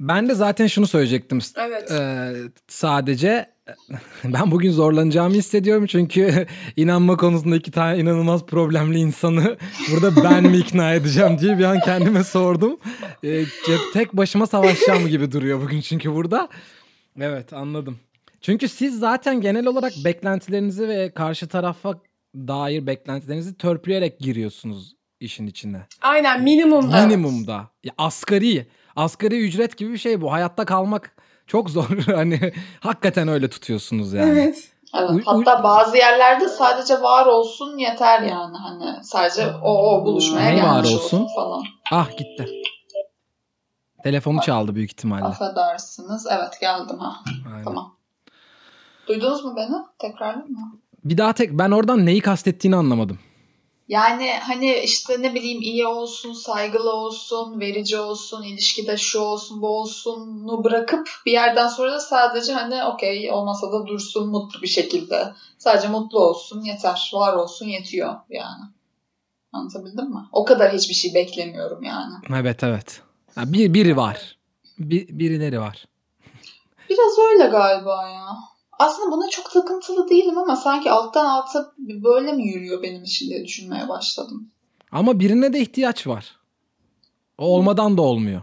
Ben 0.00 0.28
de 0.28 0.34
zaten 0.34 0.66
şunu 0.66 0.86
söyleyecektim. 0.86 1.38
Evet. 1.56 1.90
Ee, 1.90 2.32
sadece 2.68 3.46
ben 4.24 4.50
bugün 4.50 4.72
zorlanacağımı 4.72 5.34
hissediyorum 5.34 5.86
çünkü 5.86 6.46
inanma 6.76 7.16
konusunda 7.16 7.56
iki 7.56 7.70
tane 7.70 7.98
inanılmaz 7.98 8.46
problemli 8.46 8.98
insanı 8.98 9.56
burada 9.92 10.24
ben 10.24 10.44
mi 10.44 10.56
ikna 10.56 10.94
edeceğim 10.94 11.38
diye 11.38 11.58
bir 11.58 11.64
an 11.64 11.80
kendime 11.80 12.24
sordum. 12.24 12.78
Ee, 13.24 13.44
tek 13.92 14.12
başıma 14.12 14.46
savaşacağım 14.46 15.08
gibi 15.08 15.32
duruyor 15.32 15.60
bugün 15.60 15.80
çünkü 15.80 16.14
burada. 16.14 16.48
Evet 17.20 17.52
anladım. 17.52 17.98
Çünkü 18.40 18.68
siz 18.68 18.98
zaten 18.98 19.40
genel 19.40 19.66
olarak 19.66 19.92
beklentilerinizi 20.04 20.88
ve 20.88 21.14
karşı 21.14 21.48
tarafa 21.48 21.94
dair 22.34 22.86
beklentilerinizi 22.86 23.58
törpüleyerek 23.58 24.20
giriyorsunuz 24.20 24.96
işin 25.20 25.46
içine. 25.46 25.86
Aynen 26.02 26.42
minimumda. 26.42 26.96
Minimumda. 27.06 27.68
Ya 27.84 27.92
asgari. 27.98 28.66
Asgari 28.96 29.46
ücret 29.46 29.76
gibi 29.76 29.92
bir 29.92 29.98
şey 29.98 30.20
bu. 30.20 30.32
Hayatta 30.32 30.64
kalmak 30.64 31.16
çok 31.46 31.70
zor. 31.70 31.88
hani 32.06 32.52
hakikaten 32.80 33.28
öyle 33.28 33.50
tutuyorsunuz 33.50 34.12
yani. 34.12 34.38
Evet. 34.38 34.70
Evet, 34.94 35.22
hatta 35.24 35.62
bazı 35.62 35.96
yerlerde 35.96 36.48
sadece 36.48 37.02
var 37.02 37.26
olsun 37.26 37.78
yeter 37.78 38.22
yani 38.22 38.56
hani 38.56 39.04
sadece 39.04 39.46
o, 39.62 39.70
o 39.70 40.04
buluşmaya 40.04 40.50
Ne 40.50 40.54
gelmiş 40.54 40.70
var 40.70 40.84
olsun 40.84 40.96
olsun? 40.96 41.28
falan. 41.34 41.62
Ah 41.92 42.10
gitti. 42.10 42.48
Telefonu 44.02 44.40
çaldı 44.40 44.74
büyük 44.74 44.90
ihtimalle. 44.90 45.24
Affedersiniz. 45.24 46.26
Evet 46.30 46.60
geldim 46.60 46.98
ha. 46.98 47.16
Aynen. 47.52 47.64
Tamam. 47.64 47.96
Duydunuz 49.10 49.44
mu 49.44 49.56
beni? 49.56 49.76
Tekrarlayayım 49.98 50.52
mı? 50.52 50.78
Bir 51.04 51.18
daha 51.18 51.32
tek 51.32 51.52
ben 51.52 51.70
oradan 51.70 52.06
neyi 52.06 52.20
kastettiğini 52.20 52.76
anlamadım. 52.76 53.18
Yani 53.88 54.32
hani 54.42 54.74
işte 54.84 55.22
ne 55.22 55.34
bileyim 55.34 55.60
iyi 55.62 55.86
olsun, 55.86 56.32
saygılı 56.32 56.92
olsun, 56.92 57.60
verici 57.60 57.98
olsun, 57.98 58.42
ilişkide 58.42 58.96
şu 58.96 59.20
olsun, 59.20 59.62
bu 59.62 59.80
olsunu 59.80 60.64
bırakıp 60.64 61.08
bir 61.26 61.32
yerden 61.32 61.68
sonra 61.68 61.92
da 61.92 62.00
sadece 62.00 62.52
hani 62.52 62.84
okey 62.84 63.32
olmasa 63.32 63.72
da 63.72 63.86
dursun 63.86 64.28
mutlu 64.28 64.62
bir 64.62 64.68
şekilde. 64.68 65.32
Sadece 65.58 65.88
mutlu 65.88 66.18
olsun 66.18 66.62
yeter, 66.62 67.10
var 67.14 67.32
olsun 67.32 67.66
yetiyor 67.66 68.14
yani. 68.28 68.64
Anlatabildim 69.52 70.10
mi? 70.10 70.20
O 70.32 70.44
kadar 70.44 70.72
hiçbir 70.72 70.94
şey 70.94 71.14
beklemiyorum 71.14 71.82
yani. 71.82 72.14
Evet 72.34 72.64
evet. 72.64 73.02
Bir 73.36 73.74
biri 73.74 73.96
var. 73.96 74.36
Bir, 74.78 75.08
birileri 75.08 75.60
var. 75.60 75.84
Biraz 76.90 77.18
öyle 77.18 77.46
galiba 77.46 78.08
ya. 78.08 78.36
Aslında 78.80 79.12
buna 79.12 79.28
çok 79.30 79.52
takıntılı 79.52 80.08
değilim 80.08 80.38
ama 80.38 80.56
sanki 80.56 80.90
alttan 80.90 81.24
alta 81.24 81.72
böyle 81.78 82.32
mi 82.32 82.48
yürüyor 82.48 82.82
benim 82.82 83.02
için 83.02 83.28
diye 83.28 83.44
düşünmeye 83.44 83.88
başladım. 83.88 84.48
Ama 84.92 85.20
birine 85.20 85.52
de 85.52 85.60
ihtiyaç 85.60 86.06
var. 86.06 86.36
O 87.38 87.44
olmadan 87.44 87.96
da 87.98 88.02
olmuyor. 88.02 88.42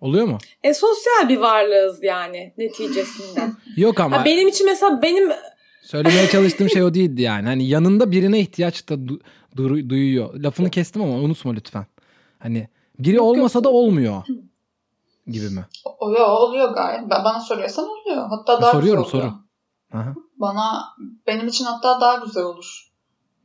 Oluyor 0.00 0.26
mu? 0.26 0.38
E 0.62 0.74
sosyal 0.74 1.28
bir 1.28 1.36
varlığız 1.36 2.02
yani 2.02 2.52
neticesinde. 2.58 3.40
Yok 3.76 4.00
ama 4.00 4.20
ha, 4.20 4.24
benim 4.24 4.48
için 4.48 4.66
mesela 4.66 5.02
benim 5.02 5.32
söylemeye 5.82 6.26
çalıştığım 6.32 6.70
şey 6.70 6.82
o 6.82 6.94
değildi 6.94 7.22
yani. 7.22 7.46
Hani 7.46 7.68
yanında 7.68 8.10
birine 8.10 8.40
ihtiyaç 8.40 8.88
da 8.88 8.94
du- 8.94 9.20
du- 9.56 9.88
duyuyor. 9.88 10.34
Lafını 10.34 10.70
kestim 10.70 11.02
ama 11.02 11.14
unutma 11.14 11.52
lütfen. 11.52 11.86
Hani 12.38 12.68
biri 12.98 13.20
olmasa 13.20 13.64
da 13.64 13.68
olmuyor 13.68 14.22
gibi 15.26 15.50
mi? 15.50 15.64
Oluyor, 15.98 16.28
oluyor 16.28 16.74
gayet. 16.74 17.00
Ben- 17.10 17.24
Bana 17.24 17.40
soruyorsan 17.40 17.84
oluyor. 17.88 18.28
Hatta 18.28 18.62
daha 18.62 18.72
Soruyorum, 18.72 19.04
güzel 19.04 19.20
oluyor. 19.20 19.32
soru. 19.32 19.98
Aha. 20.00 20.14
Bana 20.36 20.84
benim 21.26 21.48
için 21.48 21.64
hatta 21.64 22.00
daha 22.00 22.14
güzel 22.16 22.42
olur. 22.44 22.88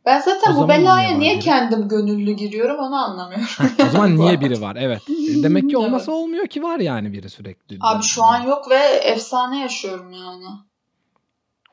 Ben 0.05 0.19
zaten 0.21 0.55
O 0.55 0.63
bu 0.63 0.69
belaya 0.69 1.07
niye 1.07 1.19
niye 1.19 1.39
kendim 1.39 1.87
gönüllü 1.87 2.31
giriyorum 2.31 2.79
onu 2.79 2.95
anlamıyorum. 2.95 3.47
O 3.87 3.89
zaman 3.89 4.15
niye 4.17 4.41
biri 4.41 4.61
var? 4.61 4.77
Evet. 4.79 5.01
E, 5.09 5.43
Demek 5.43 5.69
ki 5.69 5.77
olmasa 5.77 6.11
Evet. 6.11 6.21
olmuyor 6.21 6.47
ki 6.47 6.63
var 6.63 6.79
yani 6.79 7.13
biri 7.13 7.29
sürekli. 7.29 7.77
Abi 7.81 8.03
şu 8.03 8.23
an 8.23 8.41
yok 8.43 8.69
ve 8.69 8.77
efsane 9.03 9.59
yaşıyorum 9.61 10.11
yani. 10.11 10.43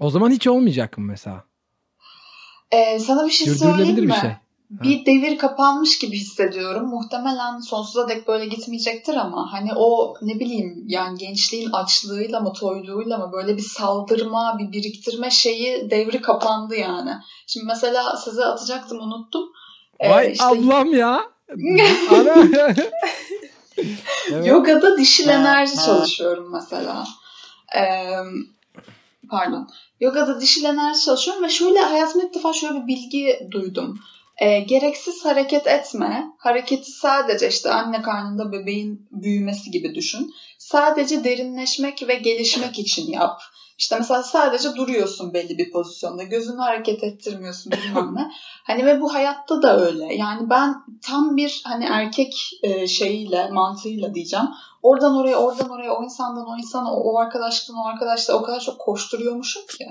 O 0.00 0.10
zaman 0.10 0.30
hiç 0.30 0.46
olmayacak 0.46 0.98
mı 0.98 1.04
mesela? 1.06 1.44
Ee, 2.70 2.98
sana 2.98 3.26
bir 3.26 3.30
şey 3.30 3.46
söyleyeyim 3.54 3.96
mi? 3.96 4.08
bir 4.08 4.12
şey. 4.12 4.30
Bir 4.82 5.06
devir 5.06 5.38
kapanmış 5.38 5.98
gibi 5.98 6.16
hissediyorum. 6.16 6.88
Muhtemelen 6.88 7.60
sonsuza 7.60 8.08
dek 8.08 8.28
böyle 8.28 8.46
gitmeyecektir 8.46 9.14
ama 9.14 9.52
hani 9.52 9.70
o 9.76 10.14
ne 10.22 10.40
bileyim 10.40 10.84
yani 10.86 11.18
gençliğin 11.18 11.70
açlığıyla 11.70 12.40
mı 12.40 12.52
toyluğuyla 12.52 13.18
mı 13.18 13.30
böyle 13.32 13.56
bir 13.56 13.62
saldırma, 13.62 14.56
bir 14.58 14.72
biriktirme 14.72 15.30
şeyi 15.30 15.90
devri 15.90 16.22
kapandı 16.22 16.76
yani. 16.76 17.10
Şimdi 17.46 17.66
mesela 17.66 18.16
size 18.16 18.44
atacaktım 18.44 18.98
unuttum. 19.00 19.48
Ee, 20.00 20.10
Vay 20.10 20.32
işte 20.32 20.44
ablam 20.44 20.94
ya. 20.94 21.20
Ana. 22.10 22.34
evet. 22.58 22.92
Yogada 24.44 24.98
dişil 24.98 25.28
enerji 25.28 25.76
çalışıyorum 25.86 26.52
mesela. 26.52 27.04
Ee, 27.76 28.06
pardon. 29.30 29.68
Yogada 30.00 30.40
dişil 30.40 30.64
enerji 30.64 31.04
çalışıyorum 31.04 31.42
ve 31.44 31.48
şöyle 31.48 31.80
hayatımda 31.80 32.26
ilk 32.26 32.34
defa 32.34 32.52
şöyle 32.52 32.82
bir 32.82 32.86
bilgi 32.86 33.48
duydum. 33.50 33.98
Ee, 34.40 34.60
gereksiz 34.60 35.24
hareket 35.24 35.66
etme. 35.66 36.24
Hareketi 36.38 36.90
sadece 36.90 37.48
işte 37.48 37.70
anne 37.70 38.02
karnında 38.02 38.52
bebeğin 38.52 39.08
büyümesi 39.10 39.70
gibi 39.70 39.94
düşün. 39.94 40.30
Sadece 40.58 41.24
derinleşmek 41.24 42.08
ve 42.08 42.14
gelişmek 42.14 42.78
için 42.78 43.12
yap. 43.12 43.40
İşte 43.78 43.98
mesela 43.98 44.22
sadece 44.22 44.74
duruyorsun 44.76 45.34
belli 45.34 45.58
bir 45.58 45.70
pozisyonda. 45.70 46.22
Gözünü 46.22 46.60
hareket 46.60 47.04
ettirmiyorsun 47.04 47.72
bilmem 47.72 48.14
ne. 48.14 48.30
Hani 48.64 48.86
ve 48.86 49.00
bu 49.00 49.14
hayatta 49.14 49.62
da 49.62 49.80
öyle. 49.80 50.14
Yani 50.14 50.50
ben 50.50 50.74
tam 51.02 51.36
bir 51.36 51.62
hani 51.64 51.84
erkek 51.84 52.34
e, 52.62 52.86
şeyiyle, 52.86 53.50
mantığıyla 53.50 54.14
diyeceğim. 54.14 54.46
Oradan 54.82 55.16
oraya, 55.16 55.36
oradan 55.36 55.70
oraya, 55.70 55.92
o 55.92 56.04
insandan 56.04 56.46
o 56.48 56.56
insana, 56.58 56.92
o, 56.92 57.12
o 57.12 57.18
arkadaştan 57.18 57.76
o 57.76 57.86
arkadaşla 57.86 58.34
o 58.34 58.42
kadar 58.42 58.60
çok 58.60 58.80
koşturuyormuşum 58.80 59.62
ki. 59.66 59.86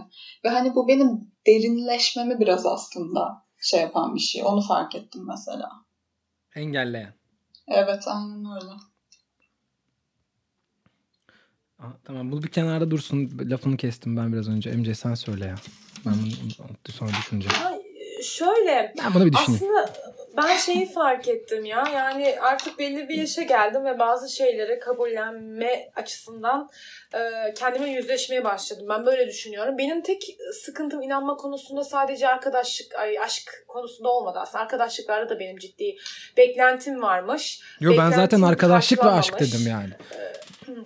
Ve 0.45 0.50
hani 0.50 0.75
bu 0.75 0.88
benim 0.88 1.31
derinleşmemi 1.47 2.39
biraz 2.39 2.65
aslında 2.65 3.42
şey 3.63 3.82
yapan 3.82 4.15
bir 4.15 4.20
şey. 4.20 4.43
Onu 4.46 4.62
fark 4.62 4.96
ettim 4.96 5.25
mesela. 5.27 5.70
Engelleyen. 6.55 7.13
Evet 7.67 8.03
aynen 8.08 8.46
öyle. 8.55 8.72
Aa, 11.79 11.88
tamam 12.03 12.32
bu 12.32 12.43
bir 12.43 12.48
kenarda 12.48 12.91
dursun. 12.91 13.32
Lafını 13.41 13.77
kestim 13.77 14.17
ben 14.17 14.34
biraz 14.34 14.50
önce. 14.50 14.72
MC 14.72 14.96
sen 14.96 15.13
söyle 15.15 15.46
ya. 15.46 15.55
Ben 16.05 16.13
bunu 16.13 16.91
sonra 16.91 17.10
düşüneceğim. 17.10 17.58
Ay, 17.65 17.79
şöyle 18.24 18.93
Ben 18.98 19.13
bunu 19.13 19.25
bir 19.25 19.34
düşüneyim. 19.34 19.63
aslında 19.63 19.93
ben 20.37 20.57
şeyi 20.57 20.91
fark 20.91 21.27
ettim 21.27 21.65
ya 21.65 21.83
yani 21.93 22.35
artık 22.41 22.79
belli 22.79 23.09
bir 23.09 23.15
yaşa 23.15 23.41
geldim 23.41 23.85
ve 23.85 23.99
bazı 23.99 24.29
şeyleri 24.29 24.79
kabullenme 24.79 25.89
açısından 25.95 26.69
e, 27.13 27.53
kendime 27.53 27.89
yüzleşmeye 27.89 28.43
başladım. 28.43 28.85
Ben 28.89 29.05
böyle 29.05 29.27
düşünüyorum. 29.27 29.77
Benim 29.77 30.01
tek 30.01 30.23
sıkıntım 30.65 31.01
inanma 31.01 31.35
konusunda 31.35 31.83
sadece 31.83 32.27
arkadaşlık, 32.27 32.95
ay, 32.95 33.19
aşk 33.19 33.63
konusunda 33.67 34.09
olmadı 34.09 34.39
aslında. 34.41 34.63
Arkadaşlıklarda 34.63 35.29
da 35.29 35.39
benim 35.39 35.57
ciddi 35.57 35.95
beklentim 36.37 37.01
varmış. 37.01 37.59
Yo 37.79 37.91
ben 37.91 37.95
zaten 38.09 38.21
Beklentim 38.23 38.43
arkadaşlık 38.43 39.05
ve 39.05 39.09
aşk 39.09 39.39
dedim 39.39 39.61
yani. 39.67 39.89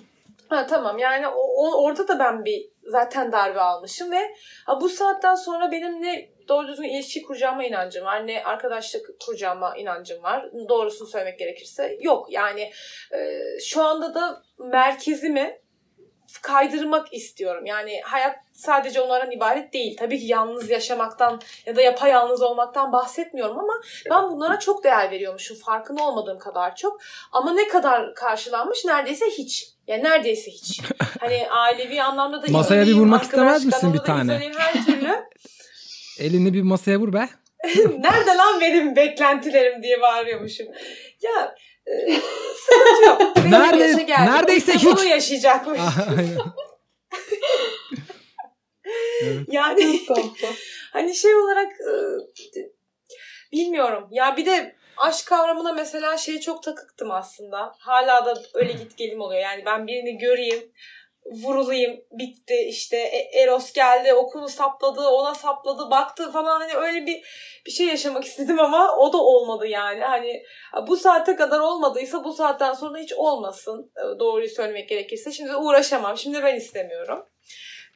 Ha 0.49 0.67
tamam 0.67 0.99
yani 0.99 1.27
o, 1.27 1.39
o- 1.39 1.83
orada 1.83 2.07
da 2.07 2.19
ben 2.19 2.45
bir 2.45 2.69
zaten 2.83 3.31
darbe 3.31 3.61
almışım 3.61 4.11
ve 4.11 4.35
ha, 4.65 4.81
bu 4.81 4.89
saatten 4.89 5.35
sonra 5.35 5.71
benim 5.71 6.01
ne 6.01 6.29
doğru 6.47 6.67
düzgün 6.67 6.89
ilişki 6.89 7.21
kuracağıma 7.21 7.63
inancım 7.63 8.05
var 8.05 8.27
ne 8.27 8.43
arkadaşlık 8.43 9.19
kuracağıma 9.25 9.77
inancım 9.77 10.23
var. 10.23 10.49
Doğrusunu 10.69 11.07
söylemek 11.07 11.39
gerekirse 11.39 11.97
yok 12.01 12.27
yani 12.29 12.71
e, 13.13 13.41
şu 13.59 13.83
anda 13.83 14.15
da 14.15 14.41
merkezimi 14.57 15.61
kaydırmak 16.41 17.13
istiyorum. 17.13 17.65
Yani 17.65 18.01
hayat 18.03 18.35
sadece 18.53 19.01
onlardan 19.01 19.31
ibaret 19.31 19.73
değil. 19.73 19.97
Tabii 19.97 20.19
ki 20.19 20.25
yalnız 20.25 20.69
yaşamaktan 20.69 21.41
ya 21.65 21.75
da 21.75 21.81
yapayalnız 21.81 22.41
olmaktan 22.41 22.91
bahsetmiyorum 22.91 23.59
ama 23.59 23.73
ben 24.09 24.31
bunlara 24.31 24.59
çok 24.59 24.83
değer 24.83 25.11
veriyormuşum. 25.11 25.57
Farkında 25.57 26.03
olmadığım 26.03 26.39
kadar 26.39 26.75
çok. 26.75 27.01
Ama 27.31 27.53
ne 27.53 27.67
kadar 27.67 28.15
karşılanmış? 28.15 28.85
Neredeyse 28.85 29.25
hiç. 29.25 29.69
Yani 29.87 30.03
neredeyse 30.03 30.51
hiç. 30.51 30.81
Hani 31.19 31.49
ailevi 31.49 32.01
anlamda 32.03 32.43
da 32.43 32.51
Masaya 32.51 32.87
bir 32.87 32.93
vurmak 32.93 33.23
istemez 33.23 33.65
misin 33.65 33.93
bir 33.93 33.99
tane? 33.99 34.51
her 34.57 34.85
türlü. 34.85 35.09
Elini 36.19 36.53
bir 36.53 36.61
masaya 36.61 36.99
vur 36.99 37.13
be. 37.13 37.29
Nerede 37.99 38.29
lan 38.37 38.61
benim 38.61 38.95
beklentilerim 38.95 39.83
diye 39.83 40.01
bağırıyormuşum. 40.01 40.67
Ya 41.21 41.55
e, 41.85 42.13
sıkıntı 42.65 43.03
yok. 43.05 43.35
Nerede- 43.51 43.83
yaşa 43.83 44.01
geldik. 44.01 44.33
neredeyse 44.33 44.73
İşte 44.73 44.89
Bunu 44.89 44.99
hiç. 45.03 45.09
yaşayacakmış. 45.09 45.79
Evet. 49.23 49.39
Yani 49.47 49.99
hani 50.93 51.15
şey 51.15 51.35
olarak 51.35 51.71
e, 51.71 51.93
bilmiyorum. 53.51 54.07
Ya 54.11 54.37
bir 54.37 54.45
de 54.45 54.75
aşk 54.97 55.25
kavramına 55.27 55.73
mesela 55.73 56.17
şey 56.17 56.39
çok 56.39 56.63
takıktım 56.63 57.11
aslında. 57.11 57.75
Hala 57.79 58.25
da 58.25 58.41
öyle 58.53 58.73
git 58.73 58.97
gelim 58.97 59.21
oluyor. 59.21 59.41
Yani 59.41 59.65
ben 59.65 59.87
birini 59.87 60.17
göreyim, 60.17 60.71
vurulayım, 61.31 61.99
bitti 62.11 62.55
işte 62.69 62.97
E- 62.97 63.41
Eros 63.41 63.73
geldi, 63.73 64.13
okunu 64.13 64.49
sapladı, 64.49 65.07
ona 65.07 65.35
sapladı, 65.35 65.89
baktı 65.91 66.31
falan 66.31 66.59
hani 66.59 66.73
öyle 66.73 67.05
bir 67.05 67.21
bir 67.65 67.71
şey 67.71 67.87
yaşamak 67.87 68.23
istedim 68.25 68.59
ama 68.59 68.97
o 68.97 69.13
da 69.13 69.17
olmadı 69.17 69.67
yani. 69.67 70.01
Hani 70.01 70.43
bu 70.87 70.97
saate 70.97 71.35
kadar 71.35 71.59
olmadıysa 71.59 72.23
bu 72.23 72.33
saatten 72.33 72.73
sonra 72.73 72.97
hiç 72.99 73.13
olmasın. 73.13 73.91
E, 73.97 74.19
Doğruyu 74.19 74.49
söylemek 74.49 74.89
gerekirse. 74.89 75.31
Şimdi 75.31 75.55
uğraşamam. 75.55 76.17
Şimdi 76.17 76.43
ben 76.43 76.55
istemiyorum. 76.55 77.25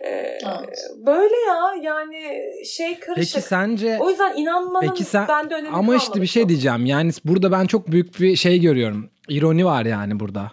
Ee, 0.03 0.07
Evet. 0.09 0.79
Böyle 0.97 1.35
ya 1.47 1.73
yani 1.81 2.43
şey 2.65 2.99
karışık. 2.99 3.33
Peki 3.35 3.47
sence 3.47 3.97
O 4.01 4.09
yüzden 4.09 4.37
inanmanın 4.37 4.87
Peki 4.89 5.03
sen- 5.03 5.27
bende 5.27 5.55
önemi 5.55 5.75
ama 5.75 5.95
işte 5.95 6.21
bir 6.21 6.27
şey 6.27 6.49
diyeceğim. 6.49 6.85
Yani 6.85 7.11
burada 7.25 7.51
ben 7.51 7.65
çok 7.65 7.87
büyük 7.87 8.19
bir 8.19 8.35
şey 8.35 8.59
görüyorum. 8.59 9.09
İroni 9.29 9.65
var 9.65 9.85
yani 9.85 10.19
burada. 10.19 10.51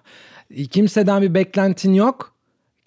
Kimseden 0.71 1.23
bir 1.23 1.35
beklentin 1.35 1.95
yok. 1.95 2.38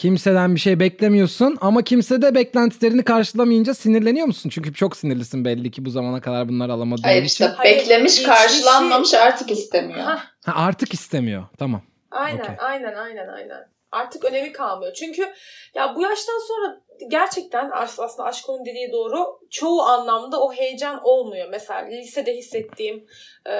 Kimseden 0.01 0.55
bir 0.55 0.59
şey 0.59 0.79
beklemiyorsun 0.79 1.57
ama 1.61 1.81
kimse 1.81 2.21
de 2.21 2.35
beklentilerini 2.35 3.03
karşılamayınca 3.03 3.73
sinirleniyor 3.73 4.27
musun? 4.27 4.49
Çünkü 4.49 4.73
çok 4.73 4.97
sinirlisin 4.97 5.45
belli 5.45 5.71
ki 5.71 5.85
bu 5.85 5.89
zamana 5.89 6.21
kadar 6.21 6.49
bunları 6.49 6.73
alamadığın 6.73 7.03
Hayır 7.03 7.17
için. 7.23 7.27
işte 7.27 7.45
Hayır, 7.45 7.77
beklemiş 7.79 8.11
geçmişi- 8.19 8.25
karşılanmamış 8.27 9.13
artık 9.13 9.51
istemiyor. 9.51 9.99
Ha, 9.99 10.19
artık 10.45 10.93
istemiyor. 10.93 11.43
Tamam. 11.59 11.81
aynen, 12.11 12.39
Okey. 12.39 12.55
aynen, 12.59 12.93
aynen, 12.93 13.27
aynen. 13.27 13.67
Artık 13.91 14.25
önemi 14.25 14.51
kalmıyor. 14.51 14.93
Çünkü 14.93 15.21
ya 15.75 15.95
bu 15.95 16.01
yaştan 16.01 16.39
sonra 16.47 16.81
gerçekten 17.07 17.69
as- 17.71 17.99
aslında 17.99 18.29
aşkın 18.29 18.65
dediği 18.65 18.91
doğru 18.91 19.39
çoğu 19.49 19.81
anlamda 19.81 20.41
o 20.43 20.53
heyecan 20.53 21.03
olmuyor. 21.03 21.47
Mesela 21.49 21.79
lisede 21.79 22.33
hissettiğim 22.33 23.07
e, 23.45 23.55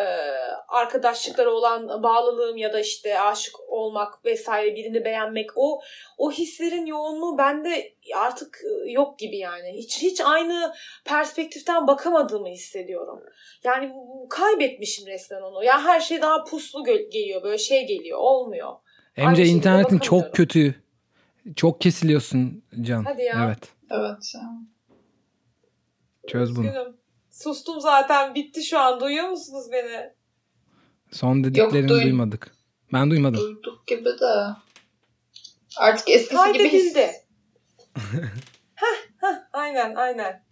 arkadaşlıklara 0.68 1.52
olan 1.52 2.04
bağlılığım 2.04 2.58
ya 2.58 2.74
da 2.74 2.80
işte 2.80 3.20
aşık 3.20 3.56
olmak 3.68 4.26
vesaire 4.26 4.76
birini 4.76 5.06
beğenmek 5.06 5.50
o 5.56 5.82
o 6.18 6.32
hislerin 6.32 6.86
yoğunluğu 6.86 7.38
bende 7.38 7.94
artık 8.16 8.60
e, 8.86 8.92
yok 8.92 9.20
gibi 9.20 9.38
yani. 9.38 9.74
Hiç 9.78 10.02
hiç 10.02 10.22
aynı 10.22 10.74
perspektiften 11.06 11.88
bakamadığımı 11.88 12.48
hissediyorum. 12.48 13.24
Yani 13.64 13.94
kaybetmişim 14.30 15.08
resmen 15.08 15.42
onu. 15.42 15.64
Ya 15.64 15.86
her 15.86 16.00
şey 16.00 16.22
daha 16.22 16.44
puslu 16.44 16.84
geliyor, 16.84 17.44
böyle 17.44 17.58
şey 17.58 17.86
geliyor, 17.88 18.18
olmuyor. 18.20 18.74
Şekilde 19.36 19.58
internetin 19.58 20.00
çok 20.00 20.34
kötü. 20.36 20.76
Çok 21.56 21.82
kesiliyorsun 21.82 22.64
Can. 22.82 23.04
Hadi 23.04 23.22
ya. 23.22 23.46
Evet. 23.46 23.60
Evet. 23.90 24.32
ya. 24.36 24.42
Çöz 26.28 26.56
bunu. 26.56 26.66
Üzgünüm. 26.68 26.98
Sustum 27.32 27.82
zaten. 27.82 28.36
Bitti 28.36 28.64
şu 28.64 28.80
an. 28.80 29.00
Duyuyor 29.00 29.30
musunuz 29.30 29.66
beni? 29.72 30.10
Son 31.12 31.44
dediklerini 31.44 31.88
duy- 31.90 32.04
duymadık. 32.04 32.52
Ben 32.94 33.12
duymadım. 33.12 33.40
Duyduk 33.42 33.88
gibi 33.88 34.06
de. 34.06 34.46
Artık 35.78 36.10
eskisi 36.10 36.54
gibi 36.54 36.64
his- 36.64 36.94
Kaydedildi. 36.94 37.12
heh, 38.76 38.98
heh, 39.18 39.36
aynen 39.54 39.96
aynen. 39.96 40.44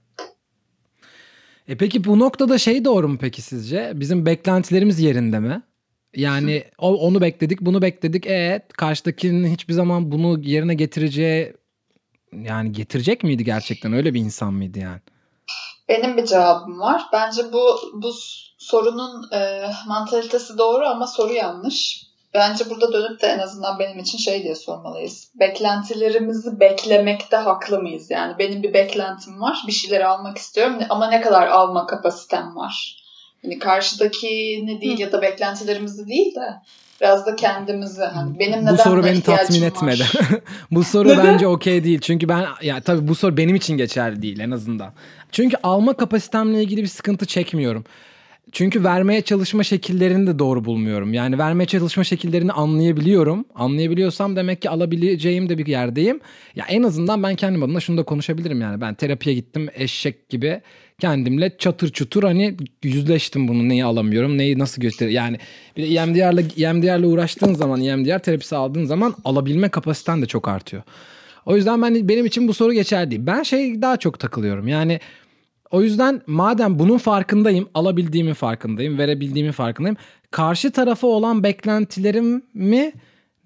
E 1.68 1.78
peki 1.78 2.04
bu 2.04 2.20
noktada 2.20 2.58
şey 2.58 2.86
doğru 2.86 3.08
mu 3.08 3.18
peki 3.22 3.42
sizce? 3.42 3.92
Bizim 3.96 4.26
beklentilerimiz 4.26 5.00
yerinde 5.00 5.40
mi? 5.40 5.62
Yani 6.16 6.64
onu 6.78 7.22
bekledik, 7.22 7.62
bunu 7.62 7.82
bekledik. 7.82 8.28
E 8.28 8.68
karşıdakinin 8.78 9.54
hiçbir 9.54 9.74
zaman 9.74 10.12
bunu 10.12 10.40
yerine 10.40 10.74
getireceği 10.74 11.54
yani 12.34 12.72
getirecek 12.72 13.24
miydi 13.24 13.44
gerçekten? 13.44 13.94
Öyle 13.94 14.14
bir 14.14 14.20
insan 14.20 14.54
mıydı 14.54 14.80
yani? 14.80 15.00
Benim 15.90 16.18
bir 16.18 16.26
cevabım 16.26 16.80
var. 16.80 17.04
Bence 17.14 17.54
bu 17.54 17.80
bu 17.94 18.12
sorunun 18.58 19.32
e, 19.32 19.70
mantalitesi 19.88 20.58
doğru 20.58 20.86
ama 20.86 21.08
soru 21.08 21.34
yanlış. 21.34 22.10
Bence 22.34 22.70
burada 22.70 22.94
dönüp 22.94 23.22
de 23.22 23.28
en 23.28 23.40
azından 23.40 23.80
benim 23.80 24.00
için 24.00 24.18
şey 24.18 24.44
diye 24.44 24.56
sormalıyız. 24.56 25.32
Beklentilerimizi 25.40 26.60
beklemekte 26.60 27.38
haklı 27.38 27.82
mıyız? 27.82 28.12
Yani 28.12 28.36
benim 28.40 28.64
bir 28.64 28.74
beklentim 28.74 29.42
var. 29.42 29.64
Bir 29.68 29.72
şeyleri 29.72 30.06
almak 30.06 30.38
istiyorum 30.38 30.80
ama 30.90 31.10
ne 31.10 31.22
kadar 31.22 31.48
alma 31.48 31.88
kapasitem 31.88 32.56
var? 32.56 33.04
Yani 33.44 33.60
karşıdaki 33.60 34.62
ne 34.66 34.82
değil 34.82 35.00
ya 35.00 35.12
da 35.12 35.22
beklentilerimizi 35.22 36.08
değil 36.08 36.36
de 36.36 36.54
biraz 37.02 37.26
da 37.26 37.36
kendimizi 37.36 38.02
hani 38.02 38.40
benim 38.40 38.66
neden 38.66 38.74
bu 38.74 38.78
soru 38.78 39.04
beni 39.04 39.22
tatmin 39.22 39.62
etmedi. 39.62 40.04
bu 40.72 40.84
soru 40.84 41.10
bence 41.10 41.48
okey 41.48 41.84
değil. 41.84 42.00
Çünkü 42.00 42.30
ben 42.30 42.46
ya 42.62 42.82
tabii 42.82 43.08
bu 43.08 43.16
soru 43.16 43.38
benim 43.38 43.56
için 43.56 43.78
geçerli 43.78 44.22
değil 44.22 44.40
en 44.40 44.52
azından. 44.52 44.94
Çünkü 45.32 45.58
alma 45.64 45.94
kapasitemle 45.94 46.64
ilgili 46.64 46.82
bir 46.82 46.88
sıkıntı 46.88 47.26
çekmiyorum. 47.26 47.86
Çünkü 48.52 48.84
vermeye 48.84 49.22
çalışma 49.22 49.64
şekillerini 49.64 50.28
de 50.28 50.40
doğru 50.40 50.66
bulmuyorum. 50.66 51.14
Yani 51.14 51.38
vermeye 51.38 51.66
çalışma 51.66 52.04
şekillerini 52.04 52.52
anlayabiliyorum. 52.52 53.46
Anlayabiliyorsam 53.56 54.36
demek 54.36 54.62
ki 54.62 54.70
alabileceğim 54.70 55.50
de 55.50 55.58
bir 55.58 55.66
yerdeyim. 55.66 56.20
Ya 56.56 56.66
en 56.70 56.84
azından 56.84 57.24
ben 57.24 57.36
kendim 57.36 57.64
adına 57.64 57.80
şunu 57.80 57.98
da 57.98 58.04
konuşabilirim 58.04 58.62
yani. 58.62 58.82
Ben 58.82 58.94
terapiye 58.94 59.36
gittim 59.36 59.70
eşek 59.76 60.30
gibi 60.30 60.62
kendimle 61.00 61.58
çatır 61.58 61.90
çutur 61.90 62.24
hani 62.24 62.58
yüzleştim 62.84 63.48
bunu 63.48 63.70
neyi 63.70 63.86
alamıyorum 63.86 64.38
neyi 64.38 64.60
nasıl 64.60 64.82
göster 64.82 65.08
yani 65.08 65.38
bir 65.78 65.84
de 65.84 65.88
EMDR'la 65.88 66.42
EMDR'la 66.42 67.08
uğraştığın 67.08 67.54
zaman 67.54 67.82
EMDR 67.82 68.20
terapisi 68.20 68.56
aldığın 68.56 68.86
zaman 68.86 69.16
alabilme 69.26 69.70
kapasiten 69.70 70.22
de 70.22 70.26
çok 70.26 70.48
artıyor. 70.48 70.84
O 71.46 71.56
yüzden 71.56 71.82
ben 71.82 72.10
benim 72.10 72.26
için 72.26 72.48
bu 72.48 72.54
soru 72.54 72.74
geçerli 72.74 73.12
değil. 73.12 73.22
Ben 73.26 73.44
şey 73.44 73.82
daha 73.82 73.98
çok 73.98 74.20
takılıyorum. 74.20 74.68
Yani 74.68 75.00
o 75.72 75.82
yüzden 75.82 76.22
madem 76.28 76.80
bunun 76.80 76.98
farkındayım, 76.98 77.70
alabildiğimin 77.74 78.34
farkındayım, 78.34 78.98
verebildiğimin 78.98 79.52
farkındayım. 79.52 79.98
Karşı 80.32 80.72
tarafa 80.72 81.08
olan 81.08 81.44
beklentilerimi 81.44 82.92